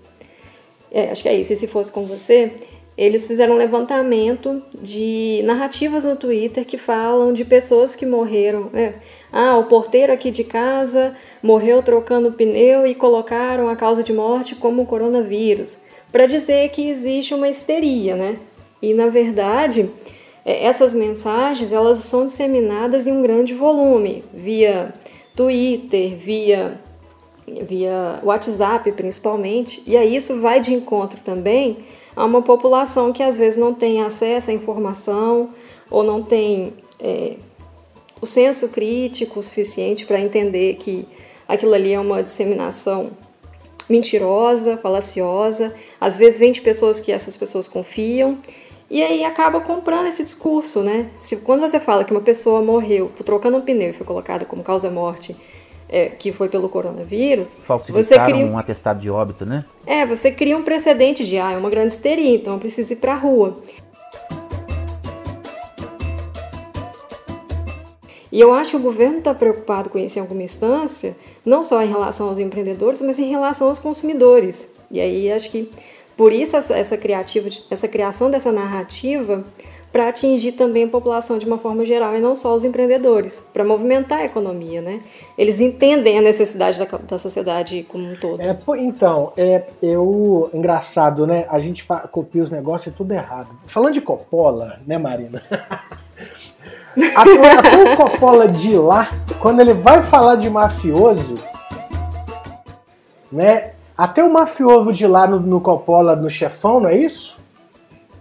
é, 0.90 1.10
acho 1.10 1.22
que 1.22 1.28
é 1.28 1.38
isso, 1.38 1.54
se 1.54 1.66
fosse 1.66 1.92
com 1.92 2.06
você, 2.06 2.52
eles 2.96 3.26
fizeram 3.26 3.54
um 3.54 3.58
levantamento 3.58 4.62
de 4.74 5.42
narrativas 5.44 6.04
no 6.04 6.16
Twitter 6.16 6.64
que 6.64 6.78
falam 6.78 7.32
de 7.32 7.44
pessoas 7.44 7.94
que 7.94 8.06
morreram. 8.06 8.70
Né? 8.72 8.94
Ah, 9.30 9.58
o 9.58 9.64
porteiro 9.64 10.12
aqui 10.12 10.30
de 10.30 10.44
casa 10.44 11.14
morreu 11.42 11.82
trocando 11.82 12.32
pneu 12.32 12.86
e 12.86 12.94
colocaram 12.94 13.68
a 13.68 13.76
causa 13.76 14.02
de 14.02 14.12
morte 14.12 14.54
como 14.54 14.86
coronavírus, 14.86 15.76
para 16.10 16.26
dizer 16.26 16.70
que 16.70 16.88
existe 16.88 17.34
uma 17.34 17.48
histeria, 17.48 18.16
né? 18.16 18.38
E 18.80 18.94
na 18.94 19.08
verdade, 19.08 19.90
é, 20.44 20.64
essas 20.64 20.94
mensagens 20.94 21.72
elas 21.72 21.98
são 21.98 22.24
disseminadas 22.24 23.06
em 23.06 23.12
um 23.12 23.20
grande 23.20 23.52
volume, 23.52 24.24
via 24.32 24.94
Twitter, 25.34 26.16
via 26.16 26.80
via 27.46 28.18
WhatsApp 28.24 28.90
principalmente, 28.92 29.80
e 29.86 29.96
aí 29.96 30.16
isso 30.16 30.40
vai 30.40 30.58
de 30.58 30.74
encontro 30.74 31.20
também 31.20 31.78
a 32.16 32.24
uma 32.24 32.40
população 32.40 33.12
que 33.12 33.22
às 33.22 33.36
vezes 33.36 33.58
não 33.58 33.74
tem 33.74 34.02
acesso 34.02 34.50
à 34.50 34.54
informação 34.54 35.50
ou 35.90 36.02
não 36.02 36.22
tem 36.22 36.72
é, 36.98 37.34
o 38.20 38.26
senso 38.26 38.68
crítico 38.68 39.42
suficiente 39.42 40.06
para 40.06 40.18
entender 40.18 40.76
que 40.76 41.06
aquilo 41.46 41.74
ali 41.74 41.92
é 41.92 42.00
uma 42.00 42.22
disseminação 42.22 43.10
mentirosa, 43.88 44.76
falaciosa, 44.78 45.74
às 46.00 46.16
vezes 46.16 46.38
vem 46.38 46.50
de 46.50 46.60
pessoas 46.60 46.98
que 46.98 47.12
essas 47.12 47.36
pessoas 47.36 47.68
confiam 47.68 48.38
e 48.90 49.02
aí 49.02 49.24
acaba 49.24 49.60
comprando 49.60 50.06
esse 50.06 50.24
discurso, 50.24 50.80
né? 50.80 51.10
Se 51.18 51.38
quando 51.38 51.60
você 51.60 51.78
fala 51.78 52.04
que 52.04 52.12
uma 52.12 52.20
pessoa 52.20 52.62
morreu 52.62 53.10
trocando 53.24 53.58
um 53.58 53.60
pneu 53.60 53.90
e 53.90 53.92
foi 53.92 54.06
colocada 54.06 54.44
como 54.44 54.62
causa 54.62 54.90
morte 54.90 55.36
é, 55.88 56.06
que 56.06 56.32
foi 56.32 56.48
pelo 56.48 56.68
coronavírus, 56.68 57.56
você 57.88 58.18
cria 58.18 58.44
um 58.44 58.58
atestado 58.58 59.00
de 59.00 59.08
óbito, 59.10 59.46
né? 59.46 59.64
É, 59.86 60.04
você 60.04 60.30
cria 60.30 60.56
um 60.56 60.62
precedente 60.62 61.24
de 61.24 61.38
ah, 61.38 61.52
é 61.52 61.56
uma 61.56 61.70
grande 61.70 61.92
histeria, 61.92 62.34
então 62.34 62.54
eu 62.54 62.58
preciso 62.58 62.92
ir 62.92 62.96
para 62.96 63.12
a 63.12 63.16
rua. 63.16 63.60
E 68.30 68.40
eu 68.40 68.52
acho 68.52 68.72
que 68.72 68.76
o 68.76 68.80
governo 68.80 69.18
está 69.18 69.32
preocupado 69.32 69.88
com 69.88 69.98
isso 69.98 70.18
em 70.18 70.20
alguma 70.20 70.42
instância, 70.42 71.16
não 71.44 71.62
só 71.62 71.82
em 71.82 71.88
relação 71.88 72.28
aos 72.28 72.38
empreendedores, 72.38 73.00
mas 73.00 73.18
em 73.18 73.30
relação 73.30 73.68
aos 73.68 73.78
consumidores. 73.78 74.74
E 74.90 75.00
aí 75.00 75.32
acho 75.32 75.50
que 75.50 75.70
por 76.16 76.32
isso 76.32 76.56
essa, 76.56 76.76
essa, 76.76 76.96
criativa, 76.96 77.48
essa 77.70 77.86
criação 77.88 78.30
dessa 78.30 78.50
narrativa 78.50 79.44
para 79.96 80.10
atingir 80.10 80.52
também 80.52 80.84
a 80.84 80.88
população 80.88 81.38
de 81.38 81.46
uma 81.46 81.56
forma 81.56 81.86
geral 81.86 82.14
e 82.14 82.20
não 82.20 82.34
só 82.34 82.54
os 82.54 82.64
empreendedores, 82.64 83.42
para 83.50 83.64
movimentar 83.64 84.18
a 84.18 84.24
economia, 84.26 84.82
né? 84.82 85.00
Eles 85.38 85.58
entendem 85.58 86.18
a 86.18 86.20
necessidade 86.20 86.78
da, 86.78 86.84
da 86.98 87.16
sociedade 87.16 87.82
como 87.88 88.12
um 88.12 88.14
todo. 88.14 88.38
É, 88.42 88.54
então, 88.76 89.32
é 89.38 89.64
eu 89.80 90.50
engraçado, 90.52 91.26
né? 91.26 91.46
A 91.48 91.58
gente 91.58 91.82
copia 92.12 92.42
os 92.42 92.50
negócios 92.50 92.92
e 92.92 92.96
tudo 92.96 93.12
errado. 93.12 93.48
Falando 93.66 93.94
de 93.94 94.02
Coppola, 94.02 94.80
né, 94.86 94.98
Marina? 94.98 95.42
até, 97.16 97.94
o 97.94 97.96
Coppola 97.96 98.48
de 98.48 98.76
lá, 98.76 99.10
quando 99.40 99.60
ele 99.60 99.72
vai 99.72 100.02
falar 100.02 100.34
de 100.34 100.50
mafioso, 100.50 101.36
né? 103.32 103.70
Até 103.96 104.22
o 104.22 104.30
mafioso 104.30 104.92
de 104.92 105.06
lá 105.06 105.26
no, 105.26 105.40
no 105.40 105.58
Coppola, 105.58 106.14
no 106.14 106.28
chefão, 106.28 106.80
não 106.80 106.90
é 106.90 106.98
isso? 106.98 107.45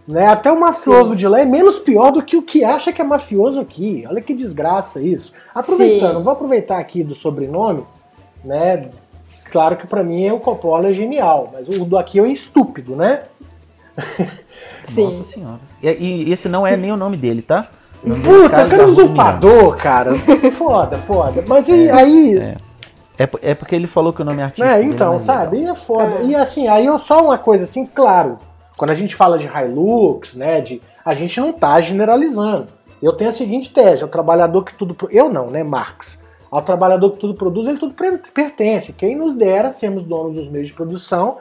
Né? 0.07 0.27
Até 0.27 0.51
o 0.51 0.59
mafioso 0.59 1.11
Sim. 1.11 1.15
de 1.15 1.27
lá 1.27 1.41
é 1.41 1.45
menos 1.45 1.79
pior 1.79 2.11
do 2.11 2.21
que 2.21 2.37
o 2.37 2.41
que 2.41 2.63
acha 2.63 2.93
que 2.93 3.01
é 3.01 3.03
mafioso 3.03 3.59
aqui. 3.59 4.05
Olha 4.07 4.21
que 4.21 4.33
desgraça 4.33 5.01
isso. 5.01 5.33
Aproveitando, 5.53 6.17
Sim. 6.17 6.23
vou 6.23 6.33
aproveitar 6.33 6.77
aqui 6.77 7.03
do 7.03 7.15
sobrenome, 7.15 7.83
né? 8.43 8.89
Claro 9.51 9.77
que 9.77 9.87
para 9.87 10.03
mim 10.03 10.29
o 10.29 10.39
Coppola 10.39 10.89
é 10.89 10.93
genial, 10.93 11.49
mas 11.53 11.67
o 11.67 11.85
do 11.85 11.97
aqui 11.97 12.19
é 12.19 12.27
estúpido, 12.27 12.95
né? 12.95 13.23
Sim. 14.83 15.17
Nossa 15.17 15.31
senhora. 15.31 15.59
E, 15.81 15.89
e, 15.89 16.33
esse 16.33 16.47
não 16.47 16.67
é 16.67 16.77
nem 16.77 16.91
o 16.91 16.97
nome 16.97 17.17
dele, 17.17 17.41
tá? 17.41 17.67
Puta, 18.01 18.67
cara 18.67 18.83
usurpador, 18.83 19.75
cara. 19.77 20.13
foda, 20.53 20.97
foda. 20.99 21.43
Mas 21.47 21.67
é, 21.67 21.91
aí. 21.91 22.37
É. 22.37 22.55
É, 23.17 23.29
é 23.41 23.55
porque 23.55 23.73
ele 23.73 23.87
falou 23.87 24.11
que 24.11 24.21
o 24.21 24.25
nome 24.25 24.41
é 24.41 24.45
artístico. 24.45 24.67
É, 24.67 24.83
então, 24.83 25.19
sabe? 25.21 25.59
E 25.59 25.65
é 25.65 25.73
foda. 25.73 26.19
É. 26.21 26.25
E 26.25 26.35
assim, 26.35 26.67
aí 26.67 26.85
eu 26.85 26.99
só 26.99 27.23
uma 27.23 27.37
coisa 27.37 27.63
assim, 27.63 27.85
claro, 27.85 28.37
quando 28.77 28.91
a 28.91 28.95
gente 28.95 29.15
fala 29.15 29.37
de 29.37 29.47
Hilux, 29.47 30.35
né, 30.35 30.61
de, 30.61 30.81
a 31.03 31.13
gente 31.13 31.39
não 31.39 31.51
está 31.51 31.79
generalizando. 31.81 32.67
Eu 33.01 33.13
tenho 33.13 33.29
a 33.29 33.33
seguinte 33.33 33.73
tese, 33.73 34.03
o 34.03 34.07
trabalhador 34.07 34.63
que 34.63 34.75
tudo... 34.77 34.95
Eu 35.11 35.29
não, 35.29 35.51
né, 35.51 35.63
Marx. 35.63 36.23
Ao 36.49 36.61
trabalhador 36.61 37.11
que 37.11 37.19
tudo 37.19 37.33
produz, 37.33 37.67
ele 37.67 37.77
tudo 37.77 37.93
pertence. 38.33 38.93
Quem 38.93 39.15
nos 39.15 39.33
dera 39.33 39.73
sermos 39.73 40.03
donos 40.03 40.35
dos 40.35 40.49
meios 40.49 40.67
de 40.67 40.73
produção 40.73 41.37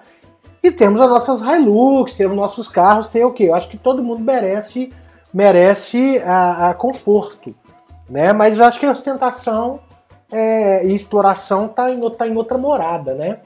e 0.62 0.70
temos 0.70 1.00
as 1.00 1.08
nossas 1.08 1.40
Hilux, 1.40 2.14
temos 2.14 2.36
nossos 2.36 2.68
carros, 2.68 3.08
tem 3.08 3.24
o 3.24 3.32
quê? 3.32 3.44
Eu 3.44 3.54
acho 3.54 3.68
que 3.68 3.78
todo 3.78 4.02
mundo 4.02 4.20
merece 4.20 4.92
merece 5.32 6.18
a, 6.24 6.70
a 6.70 6.74
conforto, 6.74 7.52
né? 8.08 8.32
Mas 8.32 8.60
acho 8.60 8.78
que 8.78 8.86
a 8.86 8.92
ostentação 8.92 9.80
é, 10.30 10.86
e 10.86 10.94
exploração 10.94 11.66
tá 11.66 11.90
em, 11.90 12.10
tá 12.10 12.28
em 12.28 12.36
outra 12.36 12.56
morada, 12.56 13.14
né? 13.14 13.40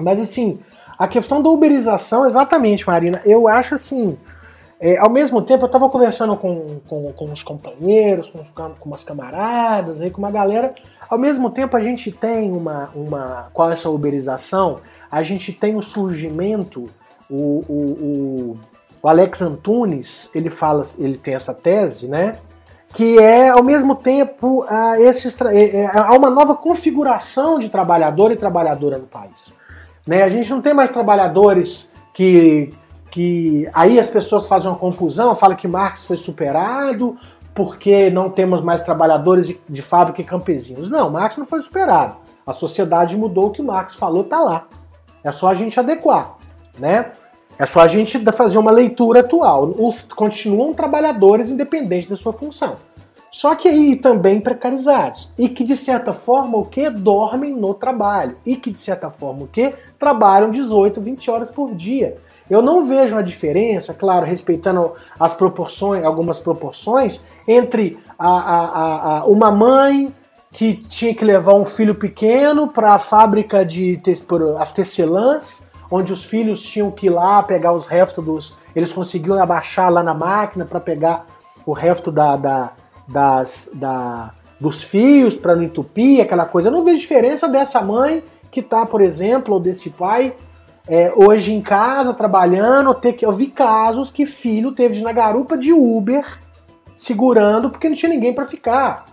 Mas 0.00 0.18
assim, 0.18 0.58
a 1.02 1.08
questão 1.08 1.42
da 1.42 1.50
uberização, 1.50 2.24
exatamente, 2.24 2.86
Marina, 2.86 3.20
eu 3.24 3.48
acho 3.48 3.74
assim. 3.74 4.16
É, 4.78 4.98
ao 4.98 5.10
mesmo 5.10 5.42
tempo, 5.42 5.64
eu 5.64 5.66
estava 5.66 5.88
conversando 5.88 6.36
com, 6.36 6.80
com, 6.86 7.12
com 7.12 7.24
os 7.24 7.42
companheiros, 7.42 8.30
com, 8.30 8.70
com 8.78 8.88
umas 8.88 9.02
camaradas, 9.02 10.00
aí, 10.00 10.12
com 10.12 10.18
uma 10.18 10.30
galera. 10.30 10.72
Ao 11.10 11.18
mesmo 11.18 11.50
tempo, 11.50 11.76
a 11.76 11.80
gente 11.80 12.12
tem 12.12 12.52
uma. 12.52 12.88
uma 12.94 13.48
com 13.52 13.68
essa 13.68 13.90
uberização, 13.90 14.78
a 15.10 15.24
gente 15.24 15.52
tem 15.52 15.74
o 15.74 15.82
surgimento, 15.82 16.88
o, 17.28 17.64
o, 17.68 17.74
o, 17.74 18.56
o 19.02 19.08
Alex 19.08 19.42
Antunes, 19.42 20.30
ele 20.32 20.50
fala, 20.50 20.86
ele 20.96 21.16
tem 21.16 21.34
essa 21.34 21.52
tese, 21.52 22.06
né? 22.06 22.38
que 22.94 23.18
é 23.18 23.48
ao 23.48 23.64
mesmo 23.64 23.96
tempo 23.96 24.64
uh, 24.64 24.94
esse, 25.00 25.26
é, 25.46 25.80
é, 25.80 25.90
há 25.92 26.12
uma 26.12 26.28
nova 26.30 26.54
configuração 26.54 27.58
de 27.58 27.70
trabalhador 27.70 28.30
e 28.30 28.36
trabalhadora 28.36 28.98
no 28.98 29.06
país. 29.06 29.52
Né? 30.06 30.22
A 30.22 30.28
gente 30.28 30.50
não 30.50 30.60
tem 30.60 30.74
mais 30.74 30.90
trabalhadores 30.90 31.92
que, 32.12 32.70
que. 33.10 33.68
Aí 33.72 33.98
as 33.98 34.10
pessoas 34.10 34.46
fazem 34.46 34.70
uma 34.70 34.78
confusão, 34.78 35.34
falam 35.34 35.56
que 35.56 35.68
Marx 35.68 36.04
foi 36.04 36.16
superado 36.16 37.16
porque 37.54 38.10
não 38.10 38.30
temos 38.30 38.62
mais 38.62 38.82
trabalhadores 38.82 39.46
de, 39.46 39.60
de 39.68 39.82
fábrica 39.82 40.20
e 40.20 40.24
campesinos. 40.24 40.90
Não, 40.90 41.10
Marx 41.10 41.36
não 41.36 41.44
foi 41.44 41.60
superado. 41.62 42.16
A 42.46 42.52
sociedade 42.52 43.16
mudou, 43.16 43.46
o 43.46 43.50
que 43.50 43.62
Marx 43.62 43.94
falou 43.94 44.22
está 44.22 44.40
lá. 44.40 44.66
É 45.22 45.30
só 45.30 45.48
a 45.48 45.54
gente 45.54 45.78
adequar. 45.78 46.36
Né? 46.78 47.12
É 47.58 47.66
só 47.66 47.80
a 47.80 47.88
gente 47.88 48.18
fazer 48.32 48.58
uma 48.58 48.70
leitura 48.70 49.20
atual. 49.20 49.74
Os, 49.78 50.02
continuam 50.02 50.72
trabalhadores 50.72 51.50
independentes 51.50 52.08
da 52.08 52.16
sua 52.16 52.32
função. 52.32 52.76
Só 53.32 53.54
que 53.54 53.66
aí 53.66 53.96
também 53.96 54.38
precarizados. 54.42 55.30
E 55.38 55.48
que 55.48 55.64
de 55.64 55.74
certa 55.74 56.12
forma 56.12 56.58
o 56.58 56.66
que? 56.66 56.90
Dormem 56.90 57.54
no 57.54 57.72
trabalho. 57.72 58.36
E 58.44 58.54
que 58.56 58.70
de 58.70 58.76
certa 58.76 59.10
forma 59.10 59.44
o 59.44 59.48
que? 59.48 59.72
Trabalham 59.98 60.50
18, 60.50 61.00
20 61.00 61.30
horas 61.30 61.50
por 61.50 61.74
dia. 61.74 62.16
Eu 62.50 62.60
não 62.60 62.84
vejo 62.84 63.14
uma 63.14 63.22
diferença, 63.22 63.94
claro, 63.94 64.26
respeitando 64.26 64.92
as 65.18 65.32
proporções, 65.32 66.04
algumas 66.04 66.38
proporções, 66.38 67.24
entre 67.48 67.98
a, 68.18 68.28
a, 68.28 69.18
a, 69.20 69.24
uma 69.24 69.50
mãe 69.50 70.14
que 70.50 70.74
tinha 70.74 71.14
que 71.14 71.24
levar 71.24 71.54
um 71.54 71.64
filho 71.64 71.94
pequeno 71.94 72.68
para 72.68 72.92
a 72.92 72.98
fábrica 72.98 73.64
de 73.64 73.98
as 74.58 74.70
tecelãs, 74.72 75.66
onde 75.90 76.12
os 76.12 76.24
filhos 76.26 76.62
tinham 76.62 76.90
que 76.90 77.06
ir 77.06 77.10
lá 77.10 77.42
pegar 77.42 77.72
os 77.72 77.86
restos 77.86 78.22
dos. 78.22 78.56
Eles 78.76 78.92
conseguiam 78.92 79.42
abaixar 79.42 79.90
lá 79.90 80.02
na 80.02 80.12
máquina 80.12 80.66
para 80.66 80.80
pegar 80.80 81.24
o 81.64 81.72
resto 81.72 82.12
da, 82.12 82.36
da, 82.36 82.72
das, 83.08 83.70
da, 83.72 84.32
dos 84.60 84.82
fios 84.82 85.36
para 85.36 85.56
não 85.56 85.62
entupir, 85.62 86.20
aquela 86.20 86.44
coisa. 86.44 86.68
Eu 86.68 86.72
não 86.72 86.84
vejo 86.84 86.98
diferença 86.98 87.48
dessa 87.48 87.80
mãe 87.80 88.22
que 88.50 88.60
está, 88.60 88.84
por 88.86 89.00
exemplo, 89.00 89.54
ou 89.54 89.60
desse 89.60 89.90
pai 89.90 90.34
é, 90.86 91.12
hoje 91.14 91.52
em 91.52 91.60
casa 91.60 92.14
trabalhando. 92.14 92.94
Ter 92.94 93.14
que, 93.14 93.24
eu 93.24 93.32
vi 93.32 93.46
casos 93.48 94.10
que 94.10 94.26
filho 94.26 94.72
teve 94.72 95.00
na 95.02 95.12
garupa 95.12 95.56
de 95.56 95.72
Uber 95.72 96.24
segurando 96.96 97.70
porque 97.70 97.88
não 97.88 97.96
tinha 97.96 98.10
ninguém 98.10 98.32
para 98.32 98.44
ficar 98.44 99.06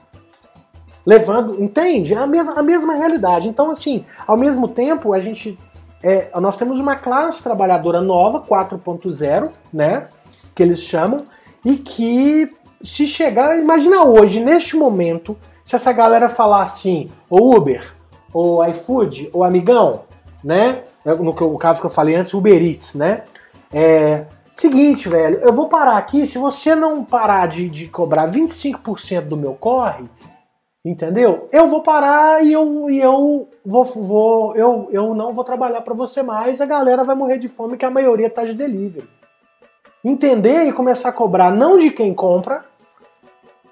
levando, 1.05 1.61
entende? 1.63 2.13
É 2.13 2.17
a 2.17 2.27
mesma, 2.27 2.53
a 2.53 2.63
mesma 2.63 2.93
realidade. 2.93 3.47
Então, 3.47 3.71
assim, 3.71 4.05
ao 4.27 4.37
mesmo 4.37 4.67
tempo, 4.67 5.13
a 5.13 5.19
gente. 5.19 5.57
É, 6.01 6.29
nós 6.39 6.55
temos 6.55 6.79
uma 6.79 6.95
classe 6.95 7.43
trabalhadora 7.43 7.99
nova, 7.99 8.39
4.0, 8.41 9.51
né? 9.73 10.07
Que 10.55 10.63
eles 10.63 10.79
chamam, 10.79 11.17
e 11.65 11.75
que 11.75 12.49
se 12.83 13.07
chegar. 13.07 13.59
Imagina 13.59 14.03
hoje, 14.03 14.39
neste 14.39 14.75
momento, 14.75 15.37
se 15.65 15.75
essa 15.75 15.91
galera 15.91 16.29
falar 16.29 16.63
assim, 16.63 17.09
ou 17.29 17.55
Uber, 17.55 17.93
ou 18.33 18.65
iFood, 18.67 19.29
ou 19.33 19.43
Amigão, 19.43 20.01
né? 20.43 20.83
É, 21.05 21.13
no, 21.13 21.57
caso 21.57 21.79
que 21.79 21.87
eu 21.87 21.91
falei 21.91 22.15
antes, 22.15 22.33
Uber 22.33 22.61
Eats, 22.61 22.93
né? 22.93 23.23
É. 23.73 24.25
Seguinte, 24.57 25.07
velho, 25.07 25.39
eu 25.39 25.53
vou 25.53 25.69
parar 25.69 25.97
aqui. 25.97 26.27
Se 26.27 26.37
você 26.37 26.75
não 26.75 27.05
parar 27.05 27.47
de, 27.47 27.69
de 27.69 27.87
cobrar 27.87 28.29
25% 28.29 29.21
do 29.21 29.37
meu 29.37 29.53
corre, 29.53 30.03
Entendeu? 30.83 31.49
Eu 31.51 31.69
vou 31.69 31.83
parar 31.83 32.43
e 32.43 32.53
eu, 32.53 32.89
e 32.89 32.99
eu 32.99 33.49
vou, 33.65 33.83
vou 33.83 34.55
eu, 34.55 34.87
eu 34.91 35.13
não 35.13 35.33
vou 35.33 35.43
trabalhar 35.43 35.81
para 35.81 35.93
você 35.93 36.23
mais, 36.23 36.61
a 36.61 36.65
galera 36.65 37.03
vai 37.03 37.15
morrer 37.15 37.37
de 37.37 37.49
fome 37.49 37.77
que 37.77 37.83
a 37.83 37.91
maioria 37.91 38.29
tá 38.29 38.45
de 38.45 38.53
delivery. 38.53 39.05
Entender 40.03 40.63
e 40.65 40.73
começar 40.73 41.09
a 41.09 41.13
cobrar 41.13 41.51
não 41.51 41.77
de 41.77 41.91
quem 41.91 42.13
compra, 42.13 42.63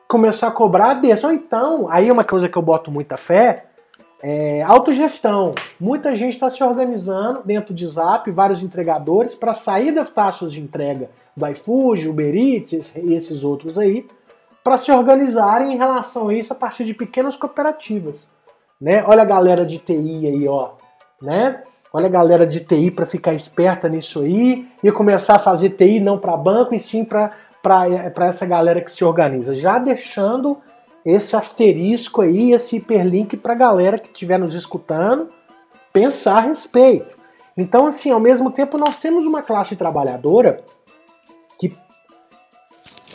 começar 0.07 0.47
a 0.47 0.51
cobrar 0.51 0.95
desse. 0.95 1.25
Ou 1.25 1.31
então, 1.31 1.87
aí 1.89 2.11
uma 2.11 2.23
coisa 2.23 2.49
que 2.49 2.57
eu 2.57 2.61
boto 2.61 2.91
muita 2.91 3.17
fé, 3.17 3.65
é 4.21 4.61
autogestão. 4.63 5.53
Muita 5.79 6.15
gente 6.15 6.33
está 6.33 6.49
se 6.49 6.63
organizando 6.63 7.41
dentro 7.45 7.73
de 7.73 7.85
Zap, 7.87 8.29
vários 8.31 8.63
entregadores, 8.63 9.35
para 9.35 9.53
sair 9.53 9.91
das 9.91 10.09
taxas 10.09 10.51
de 10.51 10.59
entrega 10.59 11.09
do 11.35 11.47
iFood, 11.47 12.09
Uber 12.09 12.35
Eats 12.35 12.93
e 12.95 13.13
esses 13.13 13.43
outros 13.43 13.77
aí, 13.77 14.07
para 14.63 14.77
se 14.77 14.91
organizarem 14.91 15.73
em 15.73 15.77
relação 15.77 16.29
a 16.29 16.33
isso 16.33 16.51
a 16.51 16.55
partir 16.55 16.83
de 16.83 16.93
pequenas 16.93 17.35
cooperativas. 17.35 18.29
Né? 18.81 19.03
Olha 19.05 19.21
a 19.21 19.25
galera 19.25 19.65
de 19.65 19.77
TI 19.77 20.27
aí, 20.27 20.47
ó. 20.47 20.71
Né? 21.21 21.63
Olha 21.93 22.07
a 22.07 22.09
galera 22.09 22.45
de 22.45 22.59
TI 22.59 22.91
para 22.91 23.05
ficar 23.05 23.33
esperta 23.33 23.87
nisso 23.87 24.21
aí 24.21 24.67
e 24.83 24.91
começar 24.91 25.35
a 25.35 25.39
fazer 25.39 25.71
TI 25.71 25.99
não 25.99 26.17
para 26.17 26.35
banco 26.35 26.75
e 26.75 26.79
sim 26.79 27.05
para 27.05 27.31
essa 28.27 28.45
galera 28.45 28.81
que 28.81 28.91
se 28.91 29.03
organiza. 29.03 29.55
Já 29.55 29.79
deixando 29.79 30.57
esse 31.05 31.35
asterisco 31.35 32.21
aí, 32.21 32.51
esse 32.51 32.77
hiperlink 32.77 33.37
para 33.37 33.53
a 33.53 33.57
galera 33.57 33.97
que 33.97 34.07
estiver 34.07 34.37
nos 34.37 34.53
escutando 34.53 35.27
pensar 35.93 36.37
a 36.37 36.41
respeito. 36.41 37.17
Então, 37.57 37.87
assim, 37.87 38.11
ao 38.11 38.19
mesmo 38.19 38.51
tempo, 38.51 38.77
nós 38.77 38.97
temos 38.97 39.25
uma 39.25 39.41
classe 39.41 39.75
trabalhadora 39.75 40.63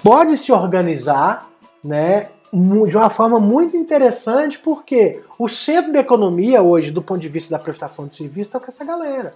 pode 0.03 0.37
se 0.37 0.53
organizar 0.53 1.49
né, 1.83 2.29
de 2.53 2.97
uma 2.97 3.09
forma 3.09 3.41
muito 3.41 3.77
interessante, 3.77 4.59
porque 4.59 5.23
o 5.39 5.49
centro 5.49 5.91
da 5.91 6.01
economia 6.01 6.63
hoje, 6.63 6.91
do 6.91 7.01
ponto 7.01 7.21
de 7.21 7.29
vista 7.29 7.51
da 7.51 7.63
prestação 7.63 8.07
de 8.07 8.15
serviço, 8.15 8.49
está 8.49 8.61
com 8.61 8.67
essa 8.67 8.85
galera. 8.85 9.33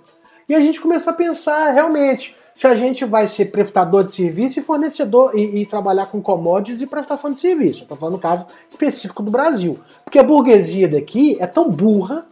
E 0.47 0.55
a 0.55 0.61
gente 0.61 0.81
começa 0.81 1.11
a 1.11 1.15
pensar 1.15 1.71
realmente 1.71 2.37
se 2.55 2.67
a 2.67 2.75
gente 2.75 3.07
vai 3.07 3.27
ser 3.27 3.47
prestador 3.47 4.05
de 4.05 4.13
serviço 4.13 4.61
e 4.61 4.63
fornecedor 4.63 5.33
e, 5.35 5.63
e 5.63 5.67
trabalhar 5.67 6.07
com 6.07 6.21
commodities 6.21 6.81
e 6.83 6.87
prestação 6.87 7.33
de 7.33 7.41
serviço. 7.41 7.83
Estou 7.83 7.97
falando 7.97 8.17
no 8.17 8.21
caso 8.21 8.47
específico 8.69 9.23
do 9.23 9.31
Brasil. 9.31 9.79
Porque 10.05 10.19
a 10.19 10.23
burguesia 10.23 10.87
daqui 10.87 11.37
é 11.41 11.47
tão 11.47 11.71
burra, 11.71 12.25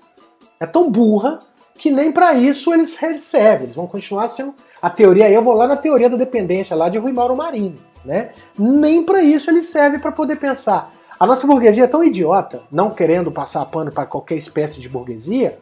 é 0.61 0.67
tão 0.67 0.91
burra, 0.91 1.39
que 1.77 1.91
nem 1.91 2.13
para 2.13 2.35
isso 2.35 2.73
eles 2.73 2.97
servem. 3.21 3.65
Eles 3.65 3.75
vão 3.75 3.87
continuar 3.87 4.29
sendo. 4.29 4.55
A 4.81 4.91
teoria, 4.91 5.31
eu 5.31 5.43
vou 5.43 5.55
lá 5.55 5.67
na 5.67 5.77
teoria 5.77 6.09
da 6.09 6.17
dependência 6.17 6.77
lá 6.77 6.89
de 6.89 6.99
Rui 6.99 7.13
Mauro 7.13 7.37
Marinho 7.37 7.94
né? 8.05 8.31
Nem 8.59 9.03
para 9.03 9.23
isso 9.23 9.51
ele 9.51 9.63
serve 9.63 9.99
para 9.99 10.13
poder 10.13 10.37
pensar. 10.37 10.93
A 11.19 11.27
nossa 11.27 11.47
burguesia 11.47 11.85
é 11.85 11.89
tão 11.89 12.03
idiota, 12.03 12.63
não 12.71 12.91
querendo 12.91 13.31
passar 13.31 13.65
pano 13.67 13.91
para 13.93 14.07
qualquer 14.07 14.37
espécie 14.37 14.81
de 14.81 14.89
burguesia, 14.89 15.59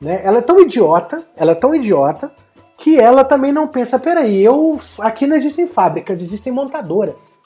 né? 0.00 0.20
Ela 0.24 0.38
é 0.38 0.42
tão 0.42 0.60
idiota, 0.60 1.22
ela 1.36 1.52
é 1.52 1.54
tão 1.54 1.74
idiota 1.74 2.30
que 2.76 2.98
ela 2.98 3.24
também 3.24 3.52
não 3.52 3.66
pensa, 3.66 3.98
peraí, 3.98 4.42
eu 4.42 4.78
aqui 5.00 5.26
não 5.26 5.36
existem 5.36 5.66
fábricas, 5.66 6.20
existem 6.20 6.52
montadoras. 6.52 7.36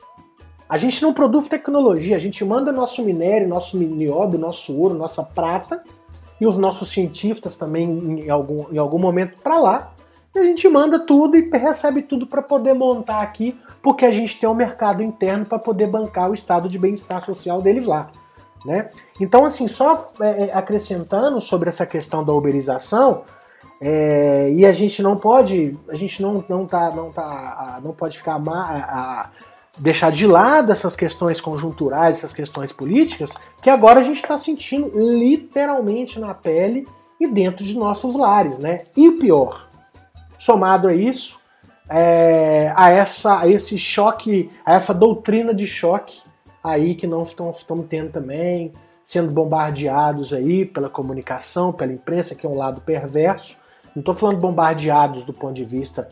A 0.68 0.79
gente 0.79 1.03
não 1.03 1.12
produz 1.12 1.49
tecnologia, 1.49 2.16
a 2.16 2.18
gente 2.18 2.45
manda 2.45 2.73
nosso 2.73 3.03
minério, 3.03 3.49
nosso 3.49 3.77
nióbio, 3.77 4.38
nosso 4.38 4.77
ouro, 4.79 4.95
nossa 4.95 5.23
prata 5.23 5.83
e 6.40 6.47
os 6.47 6.59
nossos 6.59 6.90
cientistas 6.90 7.57
também 7.57 8.25
em 8.25 8.31
algum, 8.31 8.73
em 8.73 8.79
algum 8.79 8.99
momento 8.99 9.37
para 9.42 9.59
lá 9.59 9.91
e 10.35 10.38
a 10.38 10.45
gente 10.45 10.66
manda 10.68 10.99
tudo 10.99 11.37
e 11.37 11.49
recebe 11.51 12.03
tudo 12.03 12.27
para 12.27 12.40
poder 12.40 12.75
montar 12.75 13.21
aqui, 13.21 13.59
porque 13.83 14.05
a 14.05 14.11
gente 14.11 14.38
tem 14.40 14.49
um 14.49 14.55
mercado 14.55 15.03
interno 15.03 15.45
para 15.45 15.59
poder 15.59 15.87
bancar 15.87 16.31
o 16.31 16.35
estado 16.35 16.68
de 16.68 16.79
bem-estar 16.79 17.23
social 17.25 17.61
deles 17.61 17.87
lá. 17.87 18.11
Né? 18.64 18.88
Então, 19.21 19.45
assim, 19.45 19.66
só 19.66 20.12
é, 20.21 20.45
é, 20.45 20.55
acrescentando 20.55 21.40
sobre 21.40 21.68
essa 21.68 21.85
questão 21.85 22.25
da 22.25 22.33
uberização, 22.33 23.25
é, 23.81 24.51
e 24.53 24.64
a 24.64 24.73
gente 24.73 25.03
não 25.03 25.16
pode, 25.16 25.77
a 25.88 25.95
gente 25.95 26.23
não, 26.23 26.45
não, 26.49 26.66
tá, 26.66 26.90
não, 26.92 27.11
tá, 27.11 27.81
não 27.83 27.92
pode 27.92 28.16
ficar 28.16 28.37
a, 28.37 28.51
a, 28.51 29.31
deixar 29.77 30.12
de 30.12 30.27
lado 30.27 30.71
essas 30.71 30.95
questões 30.95 31.40
conjunturais, 31.40 32.18
essas 32.18 32.33
questões 32.33 32.73
políticas, 32.73 33.33
que 33.61 33.68
agora 33.68 34.01
a 34.01 34.05
gente 34.05 34.23
está 34.23 34.38
sentindo 34.38 34.90
literalmente 34.95 36.21
na 36.21 36.33
pele 36.33 36.87
e 37.18 37.27
dentro 37.27 37.64
de 37.64 37.77
nossos 37.77 38.14
lares, 38.14 38.59
né? 38.59 38.85
E 38.97 39.09
o 39.09 39.18
pior, 39.18 39.68
somado 40.42 40.88
a 40.88 40.92
isso, 40.92 41.38
é, 41.88 42.72
a, 42.74 42.90
essa, 42.90 43.38
a 43.38 43.48
esse 43.48 43.78
choque, 43.78 44.50
a 44.66 44.74
essa 44.74 44.92
doutrina 44.92 45.55
de 45.55 45.68
choque 45.68 46.20
aí 46.64 46.96
que 46.96 47.07
nós 47.07 47.28
estamos 47.28 47.64
tendo 47.88 48.11
também, 48.11 48.72
sendo 49.05 49.31
bombardeados 49.31 50.33
aí 50.33 50.64
pela 50.64 50.90
comunicação, 50.90 51.72
pela 51.72 51.92
imprensa, 51.92 52.35
que 52.35 52.44
é 52.44 52.48
um 52.48 52.57
lado 52.57 52.81
perverso. 52.81 53.57
Não 53.94 54.00
estou 54.00 54.16
falando 54.16 54.40
bombardeados 54.40 55.24
do 55.24 55.33
ponto 55.33 55.55
de 55.55 55.64
vista. 55.64 56.09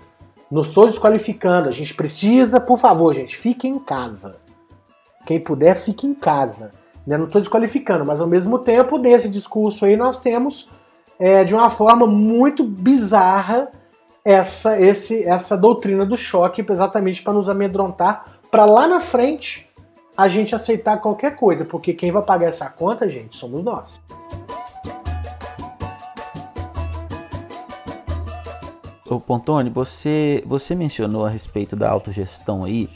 Não 0.48 0.60
estou 0.60 0.86
desqualificando. 0.86 1.68
A 1.68 1.72
gente 1.72 1.92
precisa, 1.92 2.60
por 2.60 2.78
favor, 2.78 3.12
gente, 3.12 3.36
fique 3.36 3.66
em 3.66 3.80
casa. 3.80 4.36
Quem 5.26 5.40
puder, 5.40 5.74
fique 5.74 6.06
em 6.06 6.14
casa. 6.14 6.70
Né? 7.04 7.18
Não 7.18 7.24
estou 7.24 7.40
desqualificando, 7.40 8.04
mas 8.04 8.20
ao 8.20 8.28
mesmo 8.28 8.60
tempo, 8.60 8.96
nesse 8.96 9.28
discurso 9.28 9.84
aí, 9.86 9.96
nós 9.96 10.20
temos, 10.20 10.68
é, 11.18 11.42
de 11.42 11.52
uma 11.52 11.68
forma 11.68 12.06
muito 12.06 12.62
bizarra, 12.62 13.72
essa, 14.24 14.80
esse, 14.80 15.22
essa 15.24 15.56
doutrina 15.56 16.04
do 16.04 16.16
choque 16.16 16.64
exatamente 16.68 17.22
para 17.22 17.32
nos 17.32 17.48
amedrontar, 17.48 18.26
para 18.50 18.64
lá 18.64 18.86
na 18.86 19.00
frente 19.00 19.68
a 20.16 20.28
gente 20.28 20.54
aceitar 20.54 20.98
qualquer 20.98 21.36
coisa, 21.36 21.64
porque 21.64 21.94
quem 21.94 22.10
vai 22.10 22.22
pagar 22.22 22.48
essa 22.48 22.68
conta, 22.68 23.08
gente, 23.08 23.36
somos 23.36 23.64
nós. 23.64 24.00
Ô 29.08 29.18
Pontoni, 29.18 29.70
você, 29.70 30.42
você 30.46 30.74
mencionou 30.74 31.24
a 31.24 31.30
respeito 31.30 31.74
da 31.74 31.90
autogestão 31.90 32.64
aí, 32.64 32.88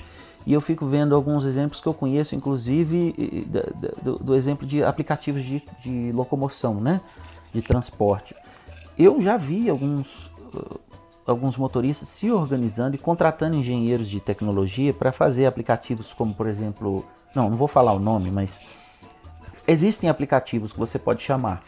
e 0.46 0.52
eu 0.52 0.60
fico 0.60 0.86
vendo 0.86 1.14
alguns 1.14 1.44
exemplos 1.44 1.80
que 1.80 1.86
eu 1.86 1.94
conheço, 1.94 2.34
inclusive 2.34 3.46
do, 4.02 4.18
do 4.18 4.34
exemplo 4.34 4.66
de 4.66 4.84
aplicativos 4.84 5.42
de, 5.42 5.62
de 5.82 6.12
locomoção, 6.12 6.74
né? 6.74 7.00
De 7.52 7.62
transporte. 7.62 8.36
Eu 8.98 9.22
já 9.22 9.38
vi 9.38 9.70
alguns 9.70 10.06
alguns 11.26 11.56
motoristas 11.56 12.08
se 12.08 12.30
organizando 12.30 12.96
e 12.96 12.98
contratando 12.98 13.56
engenheiros 13.56 14.08
de 14.08 14.20
tecnologia 14.20 14.92
para 14.92 15.12
fazer 15.12 15.46
aplicativos 15.46 16.12
como, 16.12 16.34
por 16.34 16.46
exemplo, 16.46 17.04
não, 17.34 17.50
não 17.50 17.56
vou 17.56 17.68
falar 17.68 17.92
o 17.92 17.98
nome, 17.98 18.30
mas 18.30 18.60
existem 19.66 20.10
aplicativos 20.10 20.72
que 20.72 20.78
você 20.78 20.98
pode 20.98 21.22
chamar 21.22 21.62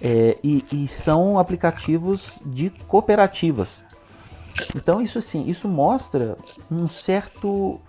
é, 0.00 0.38
e, 0.42 0.64
e, 0.72 0.88
são 0.88 1.38
aplicativos 1.38 2.38
de 2.44 2.70
cooperativas. 2.70 3.82
Então 4.74 5.00
isso 5.00 5.20
sim, 5.20 5.48
isso 5.48 5.68
mostra 5.68 6.36
um 6.70 6.88
certo 6.88 7.80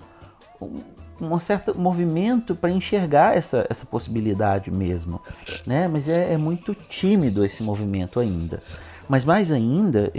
um, 0.62 0.82
um 1.22 1.40
certo 1.40 1.78
movimento 1.78 2.56
para 2.56 2.72
enxergar 2.72 3.38
essa, 3.38 3.66
essa 3.70 3.86
possibilidade 3.86 4.72
mesmo, 4.72 5.22
né? 5.66 5.88
Mas 5.88 6.08
é, 6.08 6.34
é 6.34 6.38
muito 6.38 6.74
tímido 6.74 7.46
esse 7.46 7.62
movimento 7.62 8.20
ainda. 8.20 8.62
Mas 9.10 9.26
mais 9.26 9.52
ainda, 9.52 10.12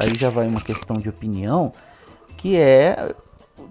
aí 0.00 0.12
já 0.18 0.28
vai 0.28 0.48
uma 0.48 0.60
questão 0.60 0.96
de 0.96 1.08
opinião, 1.08 1.72
que 2.36 2.56
é 2.56 3.14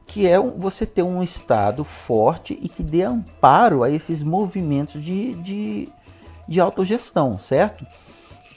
que 0.07 0.25
é 0.27 0.39
você 0.39 0.85
ter 0.85 1.03
um 1.03 1.21
Estado 1.21 1.83
forte 1.83 2.57
e 2.61 2.67
que 2.67 2.81
dê 2.81 3.03
amparo 3.03 3.83
a 3.83 3.89
esses 3.89 4.23
movimentos 4.23 5.03
de, 5.03 5.33
de, 5.35 5.89
de 6.47 6.59
autogestão, 6.59 7.37
certo? 7.37 7.85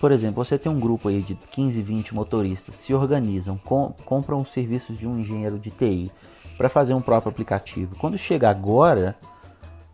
Por 0.00 0.12
exemplo, 0.12 0.44
você 0.44 0.58
tem 0.58 0.70
um 0.70 0.78
grupo 0.78 1.08
aí 1.08 1.22
de 1.22 1.34
15, 1.34 1.80
20 1.80 2.14
motoristas, 2.14 2.74
se 2.74 2.92
organizam, 2.92 3.56
com, 3.56 3.94
compram 4.04 4.40
os 4.40 4.52
serviços 4.52 4.98
de 4.98 5.06
um 5.06 5.18
engenheiro 5.18 5.58
de 5.58 5.70
TI 5.70 6.10
para 6.56 6.68
fazer 6.68 6.94
um 6.94 7.00
próprio 7.00 7.30
aplicativo. 7.30 7.96
Quando 7.96 8.18
chega 8.18 8.50
agora, 8.50 9.16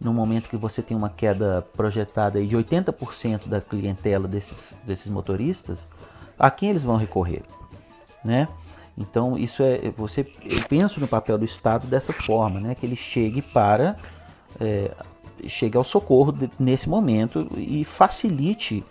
no 0.00 0.14
momento 0.14 0.48
que 0.48 0.56
você 0.56 0.80
tem 0.80 0.96
uma 0.96 1.11
queda 1.11 1.62
projetada 1.74 2.44
de 2.44 2.56
80% 2.56 3.48
da 3.48 3.61
clientela 3.61 4.26
desses, 4.26 4.56
desses 4.85 5.06
motoristas, 5.06 5.87
a 6.40 6.50
quem 6.50 6.70
eles 6.70 6.83
vão 6.83 6.96
recorrer, 6.96 7.42
né? 8.24 8.48
Então 8.96 9.37
isso 9.37 9.62
é 9.62 9.90
você 9.96 10.26
eu 10.44 10.62
penso 10.68 10.98
no 10.98 11.07
papel 11.07 11.38
do 11.38 11.44
Estado 11.44 11.87
dessa 11.87 12.12
forma, 12.12 12.59
né? 12.59 12.74
Que 12.74 12.87
ele 12.87 12.96
chegue 12.96 13.42
para 13.42 13.96
é, 14.59 14.90
chegue 15.46 15.76
ao 15.76 15.85
socorro 15.85 16.33
de, 16.33 16.50
nesse 16.59 16.88
momento 16.88 17.46
e 17.57 17.85
facilite 17.85 18.83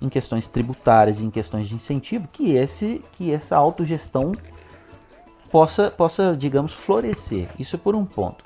em 0.00 0.08
questões 0.08 0.46
tributárias 0.46 1.20
e 1.20 1.24
em 1.24 1.30
questões 1.30 1.68
de 1.68 1.74
incentivo 1.74 2.28
que 2.30 2.52
esse 2.52 3.02
que 3.12 3.32
essa 3.32 3.56
autogestão 3.56 4.32
possa 5.50 5.90
possa 5.90 6.36
digamos 6.36 6.72
florescer. 6.74 7.48
Isso 7.58 7.76
é 7.76 7.78
por 7.78 7.96
um 7.96 8.04
ponto. 8.04 8.44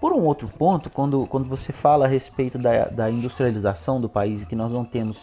Por 0.00 0.12
um 0.12 0.20
outro 0.20 0.48
ponto, 0.48 0.88
quando, 0.88 1.26
quando 1.26 1.46
você 1.46 1.74
fala 1.74 2.06
a 2.06 2.08
respeito 2.08 2.56
da, 2.56 2.86
da 2.86 3.10
industrialização 3.10 4.00
do 4.00 4.08
país, 4.08 4.42
que 4.44 4.56
nós 4.56 4.72
não 4.72 4.82
temos 4.82 5.18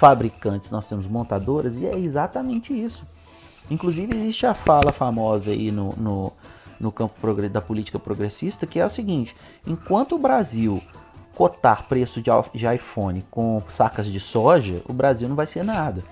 fabricantes, 0.00 0.70
nós 0.70 0.88
temos 0.88 1.06
montadoras, 1.06 1.76
e 1.76 1.84
é 1.84 1.98
exatamente 1.98 2.72
isso. 2.72 3.04
Inclusive 3.70 4.16
existe 4.16 4.46
a 4.46 4.54
fala 4.54 4.92
famosa 4.92 5.50
aí 5.50 5.70
no, 5.70 5.92
no, 5.94 6.32
no 6.80 6.90
campo 6.90 7.14
da 7.50 7.60
política 7.60 7.98
progressista, 7.98 8.66
que 8.66 8.80
é 8.80 8.86
o 8.86 8.88
seguinte, 8.88 9.36
enquanto 9.66 10.14
o 10.14 10.18
Brasil 10.18 10.82
cotar 11.34 11.86
preço 11.86 12.22
de, 12.22 12.30
de 12.54 12.74
iPhone 12.74 13.22
com 13.30 13.62
sacas 13.68 14.06
de 14.06 14.18
soja, 14.18 14.82
o 14.88 14.92
Brasil 14.94 15.28
não 15.28 15.36
vai 15.36 15.46
ser 15.46 15.62
nada. 15.62 16.02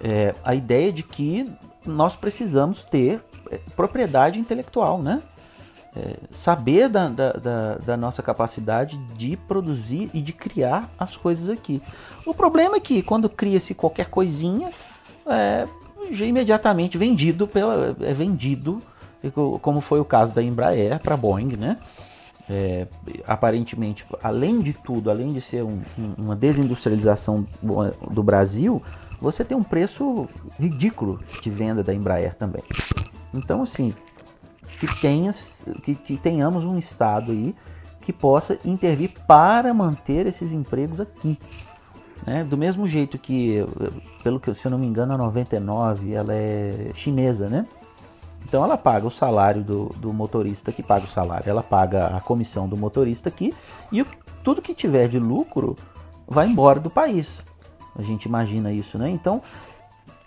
É, 0.00 0.34
a 0.42 0.54
ideia 0.54 0.90
de 0.90 1.02
que 1.02 1.44
nós 1.84 2.16
precisamos 2.16 2.82
ter 2.82 3.22
é, 3.50 3.58
propriedade 3.76 4.38
intelectual, 4.38 5.02
né? 5.02 5.22
É, 5.98 6.14
saber 6.42 6.88
da, 6.88 7.08
da, 7.08 7.32
da, 7.32 7.74
da, 7.74 7.96
nossa 7.96 8.22
capacidade 8.22 8.96
de 9.16 9.36
produzir 9.36 10.08
e 10.14 10.20
de 10.20 10.32
criar 10.32 10.88
as 10.96 11.16
coisas 11.16 11.48
aqui. 11.48 11.82
O 12.24 12.32
problema 12.32 12.76
é 12.76 12.80
que 12.80 13.02
quando 13.02 13.28
cria-se 13.28 13.74
qualquer 13.74 14.08
coisinha, 14.08 14.70
é, 15.26 15.66
já 16.12 16.24
imediatamente 16.24 16.96
vendido 16.96 17.48
pela, 17.48 17.96
é 18.00 18.14
vendido, 18.14 18.80
como 19.60 19.80
foi 19.80 19.98
o 19.98 20.04
caso 20.04 20.34
da 20.34 20.42
Embraer 20.42 21.00
para 21.00 21.14
a 21.14 21.16
Boeing, 21.16 21.56
né? 21.56 21.78
É, 22.48 22.86
aparentemente, 23.26 24.06
além 24.22 24.60
de 24.62 24.72
tudo, 24.72 25.10
além 25.10 25.32
de 25.32 25.40
ser 25.40 25.62
um, 25.64 25.82
uma 26.16 26.34
desindustrialização 26.34 27.46
do 28.10 28.22
Brasil, 28.22 28.82
você 29.20 29.44
tem 29.44 29.56
um 29.56 29.64
preço 29.64 30.28
ridículo 30.58 31.20
de 31.42 31.50
venda 31.50 31.82
da 31.82 31.92
Embraer 31.92 32.34
também. 32.36 32.62
Então, 33.34 33.62
assim, 33.62 33.92
que, 34.78 35.00
tenha, 35.00 35.32
que, 35.82 35.94
que 35.94 36.16
tenhamos 36.16 36.64
um 36.64 36.78
Estado 36.78 37.32
aí 37.32 37.54
que 38.00 38.12
possa 38.12 38.58
intervir 38.64 39.12
para 39.26 39.74
manter 39.74 40.26
esses 40.26 40.52
empregos 40.52 41.00
aqui. 41.00 41.38
Né? 42.26 42.42
Do 42.42 42.56
mesmo 42.56 42.88
jeito 42.88 43.18
que, 43.18 43.58
pelo 44.22 44.40
que 44.40 44.54
se 44.54 44.66
eu 44.66 44.70
não 44.70 44.78
me 44.78 44.86
engano, 44.86 45.12
a 45.12 45.18
99 45.18 46.14
ela 46.14 46.34
é 46.34 46.90
chinesa, 46.94 47.48
né? 47.48 47.66
Então 48.44 48.64
ela 48.64 48.78
paga 48.78 49.06
o 49.06 49.10
salário 49.10 49.62
do, 49.62 49.86
do 49.96 50.12
motorista 50.12 50.72
que 50.72 50.82
paga 50.82 51.04
o 51.04 51.10
salário, 51.10 51.50
ela 51.50 51.62
paga 51.62 52.06
a 52.06 52.20
comissão 52.20 52.66
do 52.66 52.78
motorista 52.78 53.28
aqui 53.28 53.54
e 53.92 54.00
o, 54.00 54.06
tudo 54.42 54.62
que 54.62 54.74
tiver 54.74 55.06
de 55.08 55.18
lucro 55.18 55.76
vai 56.26 56.46
embora 56.46 56.80
do 56.80 56.88
país. 56.88 57.42
A 57.94 58.00
gente 58.00 58.24
imagina 58.24 58.72
isso, 58.72 58.96
né? 58.96 59.10
Então, 59.10 59.42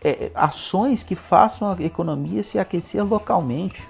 é, 0.03 0.31
ações 0.35 1.03
que 1.03 1.15
façam 1.15 1.69
a 1.69 1.81
economia 1.81 2.43
se 2.43 2.59
aquecer 2.59 3.03
localmente, 3.03 3.81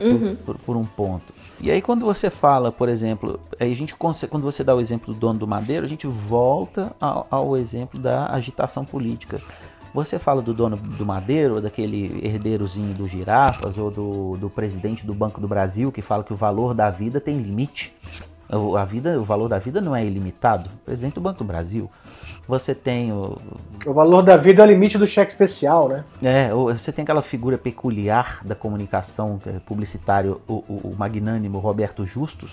uhum. 0.00 0.36
por, 0.36 0.58
por, 0.58 0.76
um 0.76 0.84
ponto. 0.84 1.32
E 1.60 1.70
aí 1.70 1.80
quando 1.80 2.04
você 2.04 2.30
fala, 2.30 2.70
por 2.70 2.88
exemplo, 2.88 3.40
aí 3.58 3.72
a 3.72 3.76
gente 3.76 3.94
quando 3.94 4.42
você 4.42 4.62
dá 4.62 4.74
o 4.74 4.80
exemplo 4.80 5.12
do 5.12 5.18
dono 5.18 5.38
do 5.38 5.46
Madeiro, 5.46 5.86
a 5.86 5.88
gente 5.88 6.06
volta 6.06 6.92
ao, 7.00 7.26
ao 7.30 7.56
exemplo 7.56 8.00
da 8.00 8.26
agitação 8.32 8.84
política. 8.84 9.40
Você 9.96 10.18
fala 10.18 10.42
do 10.42 10.52
dono 10.52 10.76
do 10.76 11.06
Madeiro, 11.06 11.58
daquele 11.58 12.20
herdeirozinho 12.22 12.92
do 12.92 13.08
Girafas, 13.08 13.78
ou 13.78 13.90
do, 13.90 14.36
do 14.36 14.50
presidente 14.50 15.06
do 15.06 15.14
Banco 15.14 15.40
do 15.40 15.48
Brasil, 15.48 15.90
que 15.90 16.02
fala 16.02 16.22
que 16.22 16.34
o 16.34 16.36
valor 16.36 16.74
da 16.74 16.90
vida 16.90 17.18
tem 17.18 17.38
limite. 17.38 17.94
A 18.48 18.84
vida, 18.84 19.18
o 19.18 19.24
valor 19.24 19.48
da 19.48 19.58
vida 19.58 19.80
não 19.80 19.94
é 19.94 20.04
ilimitado. 20.04 20.70
O 20.82 20.84
presidente 20.84 21.14
do 21.14 21.20
Banco 21.20 21.38
do 21.38 21.44
Brasil. 21.44 21.90
Você 22.46 22.74
tem 22.74 23.12
o. 23.12 23.36
O 23.84 23.92
valor 23.92 24.22
da 24.22 24.36
vida 24.36 24.62
é 24.62 24.66
o 24.66 24.68
limite 24.68 24.96
do 24.96 25.06
cheque 25.06 25.32
especial, 25.32 25.88
né? 25.88 26.04
É, 26.22 26.50
você 26.52 26.92
tem 26.92 27.02
aquela 27.02 27.22
figura 27.22 27.58
peculiar 27.58 28.40
da 28.44 28.54
comunicação 28.54 29.38
é 29.46 29.58
publicitária, 29.58 30.30
o, 30.30 30.38
o, 30.48 30.80
o 30.90 30.96
magnânimo 30.96 31.58
Roberto 31.58 32.06
Justus, 32.06 32.50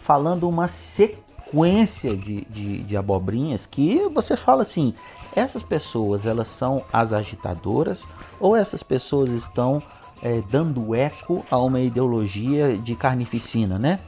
falando 0.00 0.48
uma 0.48 0.68
sequência 0.68 2.16
de, 2.16 2.44
de, 2.44 2.82
de 2.84 2.96
abobrinhas 2.96 3.66
que 3.66 4.08
você 4.14 4.36
fala 4.36 4.62
assim: 4.62 4.94
essas 5.34 5.62
pessoas 5.62 6.24
elas 6.24 6.46
são 6.46 6.82
as 6.92 7.12
agitadoras 7.12 8.04
ou 8.38 8.56
essas 8.56 8.82
pessoas 8.82 9.30
estão 9.30 9.82
é, 10.22 10.40
dando 10.50 10.94
eco 10.94 11.44
a 11.50 11.58
uma 11.58 11.80
ideologia 11.80 12.76
de 12.76 12.94
carnificina, 12.94 13.78
né? 13.78 13.98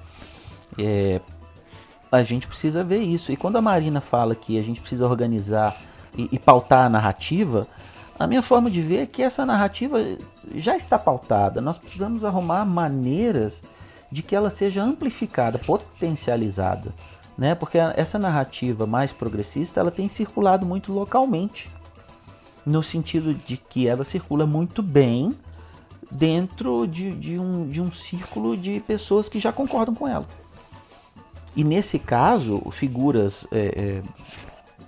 É, 0.79 1.21
a 2.11 2.23
gente 2.23 2.47
precisa 2.47 2.85
ver 2.85 2.99
isso. 2.99 3.33
E 3.33 3.37
quando 3.37 3.57
a 3.57 3.63
Marina 3.63 4.01
fala 4.01 4.35
que 4.35 4.59
a 4.59 4.63
gente 4.63 4.81
precisa 4.81 5.07
organizar 5.07 5.77
e, 6.17 6.29
e, 6.33 6.39
pautar 6.39 6.87
a 6.87 6.89
narrativa, 6.89 7.67
a 8.19 8.27
minha 8.27 8.43
forma 8.43 8.71
de 8.71 8.81
ver 8.81 8.99
é 8.99 9.07
que 9.07 9.23
essa 9.23 9.45
narrativa 9.45 9.99
já 10.55 10.77
está 10.77 10.99
pautada. 10.99 11.61
Nós 11.61 11.77
precisamos 11.77 12.25
arrumar 12.25 12.65
maneiras 12.65 13.61
de 14.11 14.23
que 14.23 14.37
ela 14.37 14.51
seja 14.51 14.83
amplificada, 14.83 15.59
potencializada, 15.59 16.95
né? 17.37 17.55
Porque 17.55 17.79
essa 17.79 18.17
narrativa 18.17 18.87
mais 18.87 19.11
progressista 19.11 19.81
ela 19.81 19.91
tem 19.91 20.09
circulado 20.09 20.65
muito 20.65 20.93
localmente, 20.93 21.69
no 22.65 22.83
sentido 22.83 23.35
de 23.35 23.57
que 23.57 23.89
ela 23.89 24.05
circula 24.05 24.47
muito 24.47 24.83
bem 24.83 25.35
dentro 26.11 26.87
de, 26.87 27.11
de, 27.11 27.39
um, 27.39 27.69
de 27.69 27.81
um 27.81 27.91
círculo 27.91 28.57
de 28.57 28.79
pessoas 28.81 29.29
que 29.29 29.41
já 29.41 29.53
concordam 29.53 29.95
com 29.95 30.07
ela. 30.07 30.27
E 31.57 31.63
nesse 31.63 31.99
caso, 31.99 32.59
figuras 32.73 33.47
é, 33.53 33.59
é, 33.59 34.03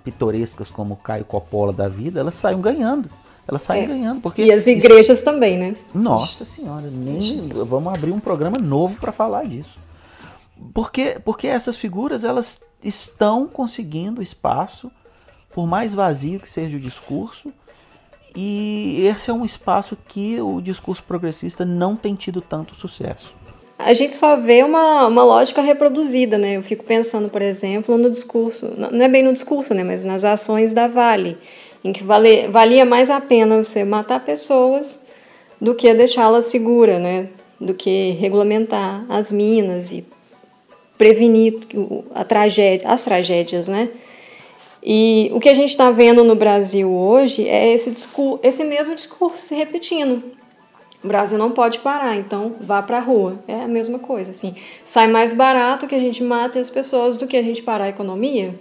pitorescas 0.03 0.69
como 0.69 0.97
Caio 0.97 1.25
Coppola 1.25 1.73
da 1.73 1.89
vida, 1.89 2.21
elas 2.21 2.35
saem 2.35 2.61
ganhando. 2.61 3.09
Elas 3.47 3.63
saem 3.63 3.85
é. 3.85 3.87
ganhando. 3.87 4.21
Porque 4.21 4.43
e 4.43 4.53
as 4.53 4.67
igrejas 4.67 5.19
isso... 5.19 5.25
também, 5.25 5.57
né? 5.57 5.77
Nossa 5.95 6.45
senhora, 6.45 6.89
nem 6.91 7.49
vamos 7.49 7.95
abrir 7.95 8.11
um 8.11 8.19
programa 8.19 8.59
novo 8.59 8.97
para 8.99 9.13
falar 9.13 9.45
disso. 9.45 9.77
Porque, 10.75 11.21
porque 11.25 11.47
essas 11.47 11.77
figuras 11.77 12.25
elas 12.25 12.61
estão 12.83 13.47
conseguindo 13.47 14.23
espaço, 14.23 14.91
por 15.55 15.67
mais 15.67 15.95
vazio 15.95 16.41
que 16.41 16.49
seja 16.49 16.77
o 16.77 16.81
discurso, 16.81 17.53
e 18.35 19.07
esse 19.07 19.31
é 19.31 19.33
um 19.33 19.45
espaço 19.45 19.97
que 20.09 20.41
o 20.41 20.61
discurso 20.61 21.03
progressista 21.05 21.65
não 21.65 21.95
tem 21.95 22.15
tido 22.15 22.41
tanto 22.41 22.75
sucesso 22.75 23.46
a 23.87 23.93
gente 23.93 24.17
só 24.17 24.35
vê 24.35 24.65
uma, 24.65 25.07
uma 25.07 25.23
lógica 25.23 25.61
reproduzida, 25.61 26.37
né? 26.37 26.57
Eu 26.57 26.63
fico 26.63 26.83
pensando, 26.83 27.29
por 27.29 27.41
exemplo, 27.41 27.97
no 27.97 28.11
discurso, 28.11 28.73
não 28.77 29.05
é 29.05 29.09
bem 29.09 29.23
no 29.23 29.33
discurso, 29.33 29.73
né? 29.73 29.85
Mas 29.85 30.03
nas 30.03 30.25
ações 30.25 30.73
da 30.73 30.89
Vale, 30.89 31.39
em 31.85 31.93
que 31.93 32.03
vale, 32.03 32.49
valia 32.49 32.85
mais 32.85 33.11
a 33.11 33.21
pena 33.21 33.63
você 33.63 33.85
matar 33.85 34.25
pessoas 34.25 35.01
do 35.61 35.73
que 35.73 35.95
deixá-las 35.95 36.47
seguras, 36.47 37.01
né? 37.01 37.29
Do 37.61 37.75
que 37.75 38.11
regulamentar 38.19 39.07
as 39.09 39.31
minas 39.31 39.93
e 39.93 40.05
prevenir 40.99 41.55
a 42.13 42.25
tragédia, 42.25 42.89
as 42.89 43.05
tragédias, 43.05 43.69
né? 43.69 43.89
E 44.83 45.31
o 45.33 45.39
que 45.39 45.49
a 45.49 45.55
gente 45.55 45.71
está 45.71 45.93
vendo 45.93 46.25
no 46.25 46.35
Brasil 46.35 46.91
hoje 46.91 47.49
é 47.49 47.73
esse, 47.73 47.93
discurso, 47.93 48.41
esse 48.43 48.65
mesmo 48.65 48.97
discurso 48.97 49.39
se 49.39 49.55
repetindo. 49.55 50.25
O 51.07 51.09
Brasil 51.09 51.39
não 51.39 51.53
pode 51.53 51.79
parar, 51.79 52.17
então 52.17 52.57
vá 52.61 52.83
para 52.83 52.97
a 52.97 53.01
rua. 53.01 53.39
É 53.47 53.63
a 53.63 53.69
mesma 53.69 53.97
coisa, 53.97 54.33
assim. 54.33 54.57
Sai 54.85 55.07
mais 55.07 55.33
barato 55.33 55.87
que 55.87 55.95
a 55.95 56.01
gente 56.01 56.21
mate 56.21 56.59
as 56.59 56.69
pessoas 56.69 57.17
do 57.17 57.29
que 57.29 57.37
a 57.37 57.43
gente 57.43 57.63
parar 57.63 57.85
a 57.85 57.89
economia? 57.89 58.59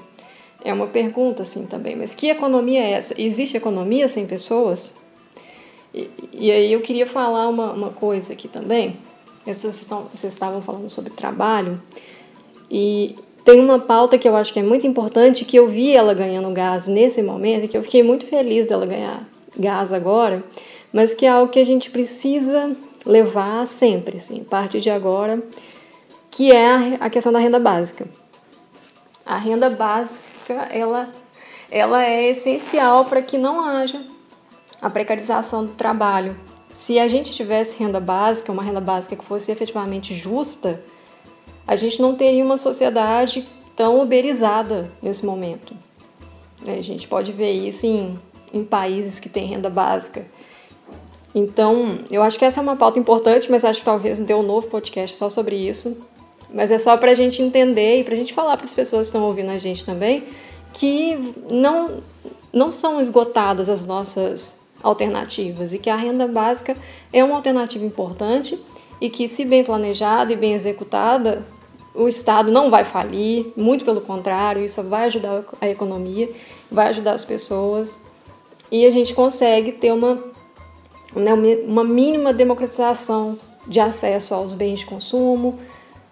É 0.64 0.72
uma 0.72 0.86
pergunta, 0.86 1.42
assim, 1.42 1.66
também. 1.66 1.96
Mas 1.96 2.14
que 2.14 2.28
economia 2.28 2.84
é 2.84 2.92
essa? 2.92 3.20
Existe 3.20 3.58
economia 3.58 4.08
sem 4.08 4.28
pessoas? 4.28 4.96
E, 5.92 6.08
e 6.34 6.52
aí 6.52 6.72
eu 6.72 6.82
queria 6.82 7.08
falar 7.08 7.50
uma, 7.50 7.72
uma 7.72 7.90
coisa 7.90 8.34
aqui 8.34 8.48
também. 8.48 8.96
Vocês, 9.44 9.82
estão, 9.82 10.04
vocês 10.04 10.32
estavam 10.32 10.62
falando 10.62 10.88
sobre 10.88 11.10
trabalho. 11.10 11.82
E 12.70 13.16
tem 13.44 13.60
uma 13.60 13.80
pauta 13.80 14.20
que 14.20 14.30
eu 14.30 14.36
acho 14.36 14.54
que 14.54 14.60
é 14.60 14.64
muito 14.64 14.86
importante, 14.86 15.46
que 15.46 15.58
eu 15.58 15.68
vi 15.68 15.96
ela 15.96 16.14
ganhando 16.14 16.52
gás 16.52 16.86
nesse 16.86 17.24
momento, 17.24 17.68
que 17.68 17.76
eu 17.76 17.82
fiquei 17.82 18.04
muito 18.04 18.28
feliz 18.28 18.68
dela 18.68 18.86
ganhar 18.86 19.28
gás 19.58 19.92
agora, 19.92 20.44
mas 20.96 21.14
que 21.14 21.26
é 21.26 21.30
algo 21.30 21.52
que 21.52 21.60
a 21.60 21.66
gente 21.66 21.92
precisa 21.92 22.74
levar 23.06 23.68
sempre, 23.68 24.16
assim, 24.16 24.40
a 24.40 24.50
partir 24.50 24.80
de 24.80 24.90
agora, 24.90 25.44
que 26.32 26.54
é 26.54 26.96
a 27.02 27.10
questão 27.10 27.34
da 27.34 27.40
renda 27.40 27.60
básica. 27.60 28.08
A 29.26 29.36
renda 29.36 29.70
básica, 29.70 30.54
ela, 30.72 31.10
ela 31.70 32.06
é 32.06 32.30
essencial 32.30 33.04
para 33.04 33.22
que 33.22 33.38
não 33.38 33.60
haja 33.60 34.02
a 34.82 34.90
precarização 34.90 35.66
do 35.66 35.74
trabalho. 35.74 36.34
Se 36.72 36.98
a 36.98 37.10
gente 37.10 37.34
tivesse 37.34 37.78
renda 37.78 38.00
básica, 38.00 38.54
uma 38.54 38.64
renda 38.64 38.80
básica 38.80 39.18
que 39.18 39.26
fosse 39.26 39.52
efetivamente 39.52 40.16
justa, 40.16 40.82
a 41.68 41.76
gente 41.76 42.02
não 42.02 42.16
teria 42.16 42.46
uma 42.46 42.58
sociedade 42.58 43.46
tão 43.76 44.02
uberizada 44.02 44.90
nesse 45.02 45.26
momento. 45.26 45.76
A 46.66 46.82
gente 46.82 47.06
pode 47.06 47.34
ver 47.34 47.52
isso 47.52 47.86
em, 47.86 48.18
em 48.54 48.64
países 48.64 49.20
que 49.20 49.28
têm 49.28 49.46
renda 49.46 49.70
básica. 49.70 50.26
Então, 51.36 52.00
eu 52.10 52.24
acho 52.24 52.40
que 52.40 52.46
essa 52.46 52.62
é 52.62 52.64
uma 52.64 52.78
pauta 52.78 52.98
importante, 52.98 53.52
mas 53.52 53.66
acho 53.66 53.80
que 53.80 53.86
talvez 53.86 54.18
dê 54.20 54.34
um 54.34 54.42
novo 54.42 54.68
podcast 54.68 55.18
só 55.18 55.30
sobre 55.30 55.58
isso. 55.58 55.98
Mas 56.52 56.72
é 56.72 56.80
só 56.80 56.96
para 56.96 57.12
a 57.12 57.16
gente 57.16 57.42
entender 57.42 58.00
e 58.00 58.04
para 58.06 58.14
a 58.14 58.18
gente 58.18 58.34
falar 58.34 58.56
para 58.56 58.66
as 58.66 58.74
pessoas 58.74 59.08
que 59.08 59.18
estão 59.18 59.28
ouvindo 59.28 59.52
a 59.52 59.58
gente 59.58 59.86
também 59.86 60.24
que 60.76 61.34
não, 61.50 62.04
não 62.52 62.70
são 62.70 63.02
esgotadas 63.02 63.70
as 63.70 63.86
nossas 63.86 64.60
alternativas 64.84 65.74
e 65.74 65.80
que 65.80 65.90
a 65.90 65.96
renda 65.96 66.28
básica 66.28 66.76
é 67.12 67.24
uma 67.24 67.36
alternativa 67.36 67.86
importante 67.86 68.60
e 69.00 69.10
que, 69.10 69.28
se 69.28 69.46
bem 69.46 69.64
planejada 69.64 70.32
e 70.34 70.36
bem 70.36 70.54
executada, 70.54 71.44
o 71.94 72.08
Estado 72.08 72.52
não 72.52 72.70
vai 72.70 72.84
falir, 72.84 73.54
muito 73.56 73.86
pelo 73.86 74.02
contrário, 74.02 74.64
isso 74.64 74.84
vai 74.84 75.06
ajudar 75.06 75.44
a 75.62 75.70
economia, 75.70 76.30
vai 76.70 76.88
ajudar 76.90 77.14
as 77.14 77.24
pessoas 77.24 77.98
e 78.70 78.86
a 78.86 78.92
gente 78.92 79.14
consegue 79.14 79.72
ter 79.72 79.94
uma, 79.94 80.22
né, 81.16 81.34
uma 81.34 81.84
mínima 81.84 82.34
democratização 82.34 83.38
de 83.68 83.80
acesso 83.80 84.34
aos 84.34 84.54
bens 84.54 84.80
de 84.80 84.86
consumo, 84.86 85.60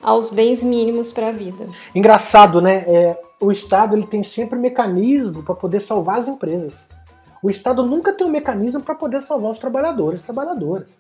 aos 0.02 0.30
bens 0.30 0.62
mínimos 0.62 1.12
para 1.12 1.30
a 1.30 1.32
vida. 1.32 1.66
Engraçado, 1.96 2.62
né? 2.62 2.84
É, 2.88 3.22
o 3.40 3.52
Estado 3.52 3.96
ele 3.96 4.06
tem 4.06 4.24
sempre 4.24 4.58
mecanismo 4.58 5.44
para 5.44 5.56
poder 5.56 5.80
salvar 5.80 6.18
as 6.18 6.28
empresas. 6.28 6.88
O 7.42 7.50
Estado 7.50 7.86
nunca 7.86 8.14
tem 8.14 8.26
um 8.26 8.32
mecanismo 8.32 8.82
para 8.82 8.96
poder 8.96 9.22
salvar 9.22 9.52
os 9.52 9.60
trabalhadores 9.60 10.22
e 10.22 10.24
trabalhadoras. 10.24 10.92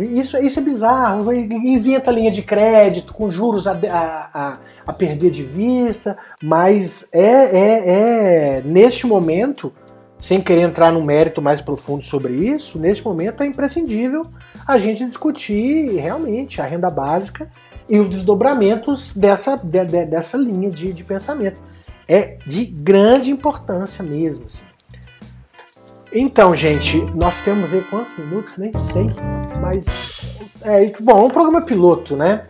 Isso, 0.00 0.36
isso 0.38 0.58
é 0.58 0.62
bizarro. 0.62 1.32
Inventa 1.32 2.10
linha 2.10 2.30
de 2.30 2.42
crédito 2.42 3.14
com 3.14 3.30
juros 3.30 3.66
a, 3.66 3.72
a, 3.72 4.58
a 4.86 4.92
perder 4.92 5.30
de 5.30 5.42
vista, 5.42 6.16
mas 6.42 7.06
é, 7.12 7.20
é, 7.20 8.58
é, 8.58 8.62
neste 8.62 9.06
momento, 9.06 9.72
sem 10.18 10.40
querer 10.40 10.62
entrar 10.62 10.92
num 10.92 11.04
mérito 11.04 11.42
mais 11.42 11.60
profundo 11.60 12.02
sobre 12.02 12.32
isso, 12.34 12.78
neste 12.78 13.04
momento 13.04 13.42
é 13.42 13.46
imprescindível 13.46 14.22
a 14.66 14.78
gente 14.78 15.04
discutir 15.04 15.96
realmente 15.96 16.60
a 16.60 16.64
renda 16.64 16.90
básica 16.90 17.48
e 17.88 17.98
os 17.98 18.08
desdobramentos 18.08 19.16
dessa, 19.16 19.56
de, 19.56 19.84
de, 19.84 20.04
dessa 20.06 20.36
linha 20.36 20.70
de, 20.70 20.92
de 20.92 21.04
pensamento. 21.04 21.60
É 22.08 22.38
de 22.46 22.64
grande 22.64 23.30
importância 23.30 24.02
mesmo. 24.02 24.46
Assim. 24.46 24.64
Então, 26.12 26.54
gente, 26.54 27.00
nós 27.14 27.42
temos 27.42 27.72
aí 27.72 27.82
quantos 27.82 28.16
minutos? 28.16 28.56
Nem 28.56 28.72
sei. 28.74 29.06
Mas. 29.60 30.40
É, 30.62 30.90
bom, 31.00 31.20
é 31.20 31.24
um 31.24 31.30
programa 31.30 31.62
piloto, 31.62 32.16
né? 32.16 32.44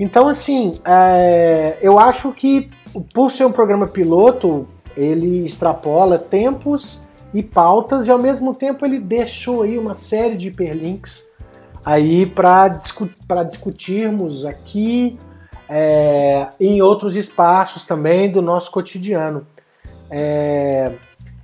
Então, 0.00 0.26
assim, 0.26 0.80
é, 0.84 1.78
eu 1.80 1.98
acho 1.98 2.32
que 2.32 2.70
por 3.12 3.30
ser 3.30 3.44
um 3.44 3.52
programa 3.52 3.86
piloto, 3.86 4.66
ele 4.96 5.44
extrapola 5.44 6.18
tempos 6.18 7.03
e 7.34 7.42
pautas 7.42 8.06
e 8.06 8.10
ao 8.10 8.18
mesmo 8.18 8.54
tempo 8.54 8.86
ele 8.86 8.98
deixou 8.98 9.62
aí 9.62 9.76
uma 9.76 9.92
série 9.92 10.36
de 10.36 10.48
hiperlinks 10.48 11.28
aí 11.84 12.24
para 12.24 12.68
discu 12.68 13.10
discutirmos 13.50 14.46
aqui 14.46 15.18
é, 15.68 16.48
em 16.60 16.80
outros 16.80 17.16
espaços 17.16 17.84
também 17.84 18.30
do 18.30 18.40
nosso 18.40 18.70
cotidiano. 18.70 19.46
É, 20.10 20.92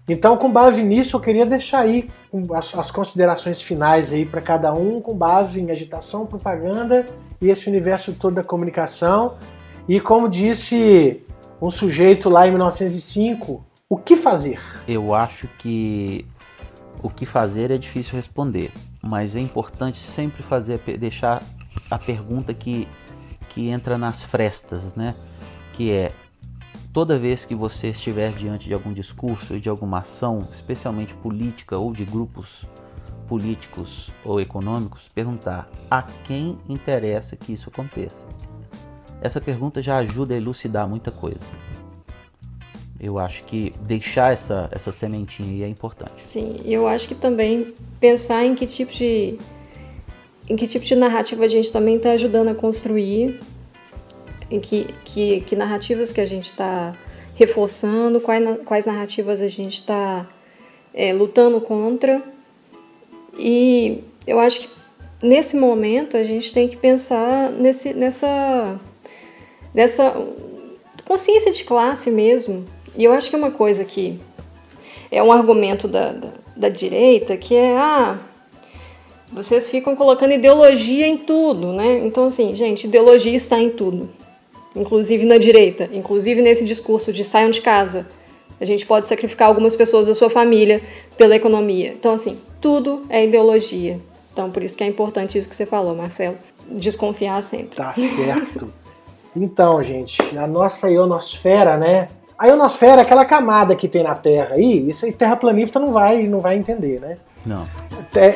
então, 0.09 0.36
com 0.36 0.51
base 0.51 0.82
nisso, 0.82 1.16
eu 1.16 1.20
queria 1.20 1.47
deixar 1.47 1.80
aí 1.80 2.09
as, 2.55 2.74
as 2.74 2.91
considerações 2.91 3.62
finais 3.62 4.12
aí 4.12 4.24
para 4.24 4.41
cada 4.41 4.72
um, 4.72 5.01
com 5.01 5.14
base 5.14 5.61
em 5.61 5.70
agitação, 5.70 6.26
propaganda 6.26 7.07
e 7.41 7.49
esse 7.49 7.68
universo 7.68 8.12
todo 8.12 8.34
da 8.34 8.45
comunicação. 8.45 9.34
E 9.88 10.01
como 10.01 10.28
disse 10.28 11.24
um 11.61 11.70
sujeito 11.70 12.28
lá 12.28 12.47
em 12.47 12.51
1905, 12.51 13.64
o 13.88 13.97
que 13.97 14.16
fazer? 14.16 14.61
Eu 14.86 15.14
acho 15.14 15.46
que 15.58 16.26
o 17.02 17.08
que 17.08 17.24
fazer 17.24 17.70
é 17.70 17.78
difícil 17.78 18.14
responder, 18.14 18.72
mas 19.02 19.36
é 19.36 19.40
importante 19.40 19.98
sempre 19.98 20.42
fazer 20.42 20.78
deixar 20.98 21.42
a 21.90 21.98
pergunta 21.98 22.52
que 22.52 22.88
que 23.50 23.68
entra 23.68 23.98
nas 23.98 24.22
frestas, 24.22 24.94
né? 24.94 25.14
Que 25.72 25.90
é 25.90 26.12
toda 26.92 27.18
vez 27.18 27.44
que 27.44 27.54
você 27.54 27.88
estiver 27.88 28.32
diante 28.32 28.66
de 28.66 28.74
algum 28.74 28.92
discurso 28.92 29.56
e 29.56 29.60
de 29.60 29.68
alguma 29.68 29.98
ação, 29.98 30.38
especialmente 30.52 31.14
política 31.14 31.78
ou 31.78 31.92
de 31.92 32.04
grupos 32.04 32.64
políticos 33.28 34.08
ou 34.24 34.40
econômicos, 34.40 35.06
perguntar 35.14 35.68
a 35.90 36.02
quem 36.02 36.58
interessa 36.68 37.36
que 37.36 37.52
isso 37.52 37.68
aconteça. 37.68 38.26
Essa 39.20 39.40
pergunta 39.40 39.82
já 39.82 39.98
ajuda 39.98 40.34
a 40.34 40.36
elucidar 40.36 40.88
muita 40.88 41.10
coisa. 41.12 41.44
Eu 43.01 43.18
acho 43.18 43.42
que 43.44 43.72
deixar 43.80 44.32
essa, 44.32 44.68
essa 44.70 44.92
sementinha 44.92 45.64
é 45.64 45.68
importante. 45.68 46.22
Sim, 46.22 46.61
eu 46.64 46.86
acho 46.86 47.09
que 47.09 47.14
também 47.14 47.72
pensar 47.98 48.44
em 48.44 48.55
que 48.55 48.66
tipo 48.66 48.92
de 48.92 49.38
em 50.48 50.57
que 50.57 50.66
tipo 50.66 50.84
de 50.84 50.96
narrativa 50.96 51.44
a 51.44 51.48
gente 51.48 51.70
também 51.70 51.96
está 51.96 52.11
ajudando 52.11 52.48
a 52.48 52.55
construir, 52.55 53.38
em 54.51 54.59
que, 54.59 54.92
que, 55.05 55.42
que 55.42 55.55
narrativas 55.55 56.11
que 56.11 56.20
a 56.20 56.26
gente 56.26 56.46
está 56.46 56.92
reforçando, 57.36 58.20
quais, 58.20 58.44
quais 58.64 58.86
narrativas 58.86 59.40
a 59.40 59.48
gente 59.48 59.74
está 59.74 60.26
é, 60.92 61.12
lutando 61.12 61.61
contra. 61.61 62.20
E 63.38 64.03
eu 64.26 64.40
acho 64.40 64.61
que 64.61 64.68
nesse 65.22 65.57
momento 65.57 66.16
a 66.16 66.24
gente 66.24 66.53
tem 66.53 66.68
que 66.68 66.76
pensar 66.76 67.51
nesse, 67.53 67.94
nessa, 67.94 68.80
nessa 69.72 70.14
consciência 71.07 71.53
de 71.53 71.62
classe 71.62 72.11
mesmo. 72.11 72.66
E 73.01 73.05
eu 73.05 73.14
acho 73.14 73.30
que 73.30 73.34
é 73.34 73.38
uma 73.38 73.51
coisa 73.51 73.82
que 73.82 74.20
é 75.11 75.22
um 75.22 75.32
argumento 75.32 75.88
da, 75.88 76.12
da, 76.12 76.28
da 76.55 76.68
direita 76.68 77.34
que 77.34 77.55
é 77.57 77.74
ah, 77.74 78.18
vocês 79.32 79.70
ficam 79.70 79.96
colocando 79.96 80.34
ideologia 80.34 81.07
em 81.07 81.16
tudo, 81.16 81.72
né? 81.72 82.01
Então, 82.05 82.26
assim, 82.26 82.55
gente, 82.55 82.86
ideologia 82.86 83.34
está 83.34 83.59
em 83.59 83.70
tudo. 83.70 84.11
Inclusive 84.76 85.24
na 85.24 85.38
direita, 85.38 85.88
inclusive 85.94 86.42
nesse 86.42 86.62
discurso 86.62 87.11
de 87.11 87.24
saiam 87.24 87.51
de 87.51 87.62
casa. 87.62 88.07
A 88.61 88.66
gente 88.66 88.84
pode 88.84 89.09
sacrificar 89.09 89.48
algumas 89.48 89.74
pessoas 89.74 90.07
da 90.07 90.14
sua 90.14 90.28
família 90.28 90.82
pela 91.16 91.34
economia. 91.34 91.94
Então, 91.98 92.12
assim, 92.12 92.38
tudo 92.61 93.07
é 93.09 93.24
ideologia. 93.24 93.98
Então, 94.30 94.51
por 94.51 94.62
isso 94.62 94.76
que 94.76 94.84
é 94.84 94.86
importante 94.86 95.38
isso 95.38 95.48
que 95.48 95.57
você 95.57 95.64
falou, 95.64 95.94
Marcelo. 95.94 96.36
Desconfiar 96.68 97.42
sempre. 97.42 97.76
Tá 97.76 97.94
certo. 97.94 98.70
então, 99.34 99.82
gente, 99.82 100.20
a 100.36 100.46
nossa 100.46 100.90
ionosfera, 100.90 101.78
né? 101.78 102.11
A 102.41 102.47
ionosfera 102.47 103.03
é 103.03 103.05
aquela 103.05 103.26
camada 103.26 103.76
que 103.76 103.86
tem 103.86 104.03
na 104.03 104.14
Terra 104.14 104.55
aí, 104.55 104.88
isso 104.88 105.05
aí 105.05 105.12
terraplanista 105.12 105.78
não 105.78 105.93
vai, 105.93 106.22
não 106.22 106.41
vai 106.41 106.57
entender, 106.57 106.99
né? 106.99 107.18
Não. 107.45 107.66
É, 108.16 108.32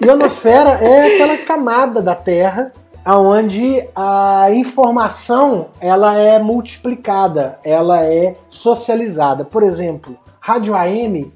ionosfera 0.02 0.70
é 0.82 1.14
aquela 1.14 1.36
camada 1.36 2.00
da 2.00 2.14
Terra 2.14 2.72
onde 3.06 3.86
a 3.94 4.50
informação 4.50 5.66
ela 5.78 6.16
é 6.16 6.38
multiplicada, 6.38 7.58
ela 7.62 8.02
é 8.02 8.34
socializada. 8.48 9.44
Por 9.44 9.62
exemplo, 9.62 10.16
rádio 10.40 10.74
AM, 10.74 11.30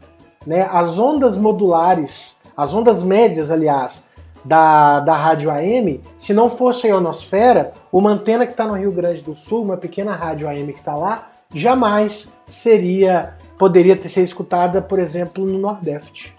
né, 0.47 0.67
as 0.73 0.99
ondas 0.99 1.37
modulares, 1.37 2.41
as 2.57 2.73
ondas 2.73 3.03
médias, 3.03 3.51
aliás, 3.51 4.05
da, 4.45 5.01
da 5.01 5.15
rádio 5.15 5.51
AM, 5.51 6.01
se 6.19 6.33
não 6.33 6.49
fosse 6.49 6.87
a 6.87 6.91
ionosfera, 6.91 7.73
uma 7.93 8.11
antena 8.11 8.47
que 8.47 8.53
está 8.53 8.67
no 8.67 8.75
Rio 8.75 8.93
Grande 8.93 9.23
do 9.23 9.35
Sul, 9.35 9.63
uma 9.63 9.77
pequena 9.77 10.15
rádio 10.15 10.49
AM 10.49 10.73
que 10.73 10.81
está 10.81 10.95
lá, 10.95 11.29
jamais 11.55 12.33
seria 12.47 13.35
poderia 13.59 13.97
ter 13.97 14.09
sido 14.09 14.25
escutada, 14.25 14.83
por 14.83 14.99
exemplo, 14.99 15.47
no 15.47 15.57
Nordeste. 15.57 16.35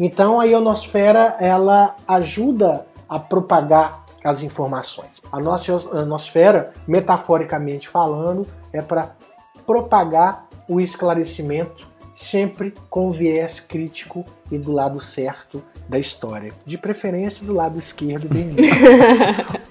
Então 0.00 0.40
a 0.40 0.44
ionosfera 0.44 1.36
ela 1.38 1.96
ajuda 2.08 2.86
a 3.06 3.18
propagar 3.18 4.06
as 4.24 4.42
informações. 4.42 5.20
A 5.30 5.38
nossa 5.38 5.70
ionosfera, 5.70 6.72
metaforicamente 6.86 7.88
falando, 7.88 8.46
é 8.72 8.80
para 8.80 9.10
propagar 9.66 10.46
o 10.68 10.80
esclarecimento 10.80 11.86
sempre 12.12 12.74
com 12.88 13.10
viés 13.10 13.60
crítico 13.60 14.24
e 14.50 14.56
do 14.56 14.72
lado 14.72 14.98
certo 14.98 15.62
da 15.88 15.98
história. 15.98 16.52
De 16.64 16.76
preferência 16.76 17.44
do 17.44 17.52
lado 17.52 17.78
esquerdo 17.78 18.28
do 18.28 18.36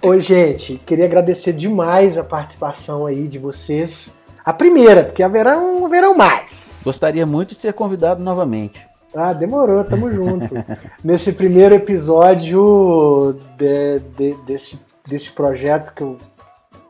Oi, 0.08 0.22
gente, 0.22 0.78
queria 0.86 1.06
agradecer 1.06 1.54
demais 1.54 2.18
a 2.18 2.24
participação 2.24 3.06
aí 3.06 3.28
de 3.28 3.38
vocês. 3.38 4.14
A 4.44 4.54
primeira, 4.54 5.04
porque 5.04 5.24
haverão, 5.24 5.86
haverão 5.86 6.16
mais. 6.16 6.82
Gostaria 6.86 7.26
muito 7.26 7.56
de 7.56 7.62
ser 7.62 7.74
convidado 7.74 8.24
novamente. 8.24 8.80
Ah, 9.14 9.34
demorou, 9.34 9.84
tamo 9.84 10.12
junto. 10.12 10.54
Nesse 11.04 11.32
primeiro 11.32 11.74
episódio 11.76 13.36
de, 13.58 14.00
de, 14.18 14.38
desse, 14.46 14.80
desse 15.08 15.32
projeto 15.32 15.94
que 15.94 16.04
eu 16.04 16.18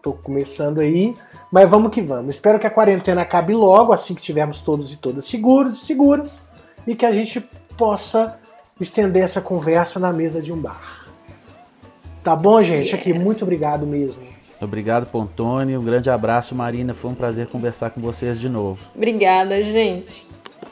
tô 0.01 0.13
começando 0.13 0.79
aí. 0.79 1.15
Mas 1.51 1.69
vamos 1.69 1.91
que 1.91 2.01
vamos. 2.01 2.35
Espero 2.35 2.59
que 2.59 2.67
a 2.67 2.71
quarentena 2.71 3.21
acabe 3.21 3.53
logo, 3.53 3.93
assim 3.93 4.13
que 4.13 4.21
tivermos 4.21 4.59
todos 4.59 4.91
e 4.91 4.97
todas 4.97 5.25
seguros, 5.25 5.85
seguras, 5.85 6.41
e 6.85 6.95
que 6.95 7.05
a 7.05 7.11
gente 7.11 7.39
possa 7.77 8.39
estender 8.79 9.23
essa 9.23 9.39
conversa 9.39 9.99
na 9.99 10.11
mesa 10.11 10.41
de 10.41 10.51
um 10.51 10.57
bar. 10.57 11.05
Tá 12.23 12.35
bom, 12.35 12.61
gente? 12.61 12.91
Yes. 12.91 12.93
Aqui, 12.95 13.13
muito 13.13 13.43
obrigado 13.43 13.85
mesmo. 13.85 14.21
Obrigado, 14.59 15.05
Pontônio. 15.05 15.79
Um 15.79 15.83
grande 15.83 16.09
abraço, 16.09 16.55
Marina. 16.55 16.93
Foi 16.93 17.11
um 17.11 17.15
prazer 17.15 17.47
conversar 17.47 17.91
com 17.91 18.01
vocês 18.01 18.39
de 18.39 18.49
novo. 18.49 18.79
Obrigada, 18.95 19.61
gente. 19.63 20.25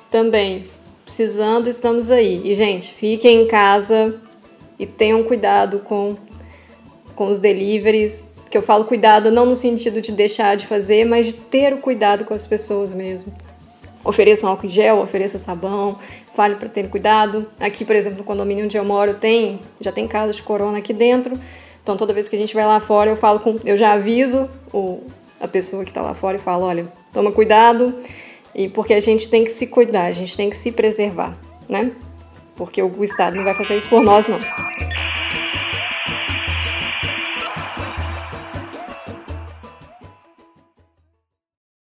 Também. 0.09 0.65
Precisando, 1.05 1.67
estamos 1.67 2.09
aí. 2.09 2.41
E, 2.43 2.55
gente, 2.55 2.93
fiquem 2.93 3.43
em 3.43 3.47
casa 3.47 4.19
e 4.79 4.85
tenham 4.85 5.23
cuidado 5.23 5.79
com, 5.79 6.15
com 7.15 7.27
os 7.27 7.39
deliveries. 7.39 8.33
Que 8.49 8.57
eu 8.57 8.63
falo 8.63 8.85
cuidado 8.85 9.31
não 9.31 9.45
no 9.45 9.55
sentido 9.55 10.01
de 10.01 10.11
deixar 10.11 10.55
de 10.55 10.67
fazer, 10.67 11.05
mas 11.05 11.27
de 11.27 11.33
ter 11.33 11.73
o 11.73 11.77
cuidado 11.77 12.25
com 12.25 12.33
as 12.33 12.47
pessoas 12.47 12.93
mesmo. 12.93 13.33
Ofereçam 14.03 14.49
álcool 14.49 14.67
em 14.67 14.69
gel, 14.69 14.99
ofereça 14.99 15.39
sabão, 15.39 15.97
fale 16.35 16.55
para 16.55 16.69
ter 16.69 16.89
cuidado. 16.89 17.47
Aqui, 17.59 17.85
por 17.85 17.95
exemplo, 17.95 18.19
no 18.19 18.23
condomínio 18.23 18.65
onde 18.65 18.77
eu 18.77 18.85
moro, 18.85 19.13
tem 19.13 19.59
já 19.79 19.91
tem 19.91 20.07
casos 20.07 20.37
de 20.37 20.43
corona 20.43 20.79
aqui 20.79 20.93
dentro. 20.93 21.39
Então 21.81 21.97
toda 21.97 22.13
vez 22.13 22.29
que 22.29 22.35
a 22.35 22.39
gente 22.39 22.53
vai 22.53 22.65
lá 22.65 22.79
fora, 22.79 23.09
eu 23.09 23.17
falo 23.17 23.39
com, 23.39 23.59
eu 23.65 23.75
já 23.75 23.93
aviso 23.93 24.49
o, 24.73 25.01
a 25.39 25.47
pessoa 25.47 25.83
que 25.83 25.91
está 25.91 26.01
lá 26.01 26.13
fora 26.13 26.37
e 26.37 26.39
falo, 26.39 26.63
olha, 26.63 26.87
toma 27.11 27.31
cuidado, 27.31 27.93
e 28.55 28.69
porque 28.69 28.93
a 28.93 29.01
gente 29.01 29.29
tem 29.29 29.43
que 29.43 29.51
se 29.51 29.67
cuidar, 29.67 30.05
a 30.05 30.11
gente 30.11 30.37
tem 30.37 30.49
que 30.49 30.55
se 30.55 30.71
preservar, 30.71 31.37
né? 31.67 31.91
Porque 32.55 32.81
o 32.81 33.03
Estado 33.03 33.35
não 33.35 33.43
vai 33.43 33.53
fazer 33.53 33.77
isso 33.77 33.89
por 33.89 34.01
nós, 34.01 34.27
não. 34.27 34.39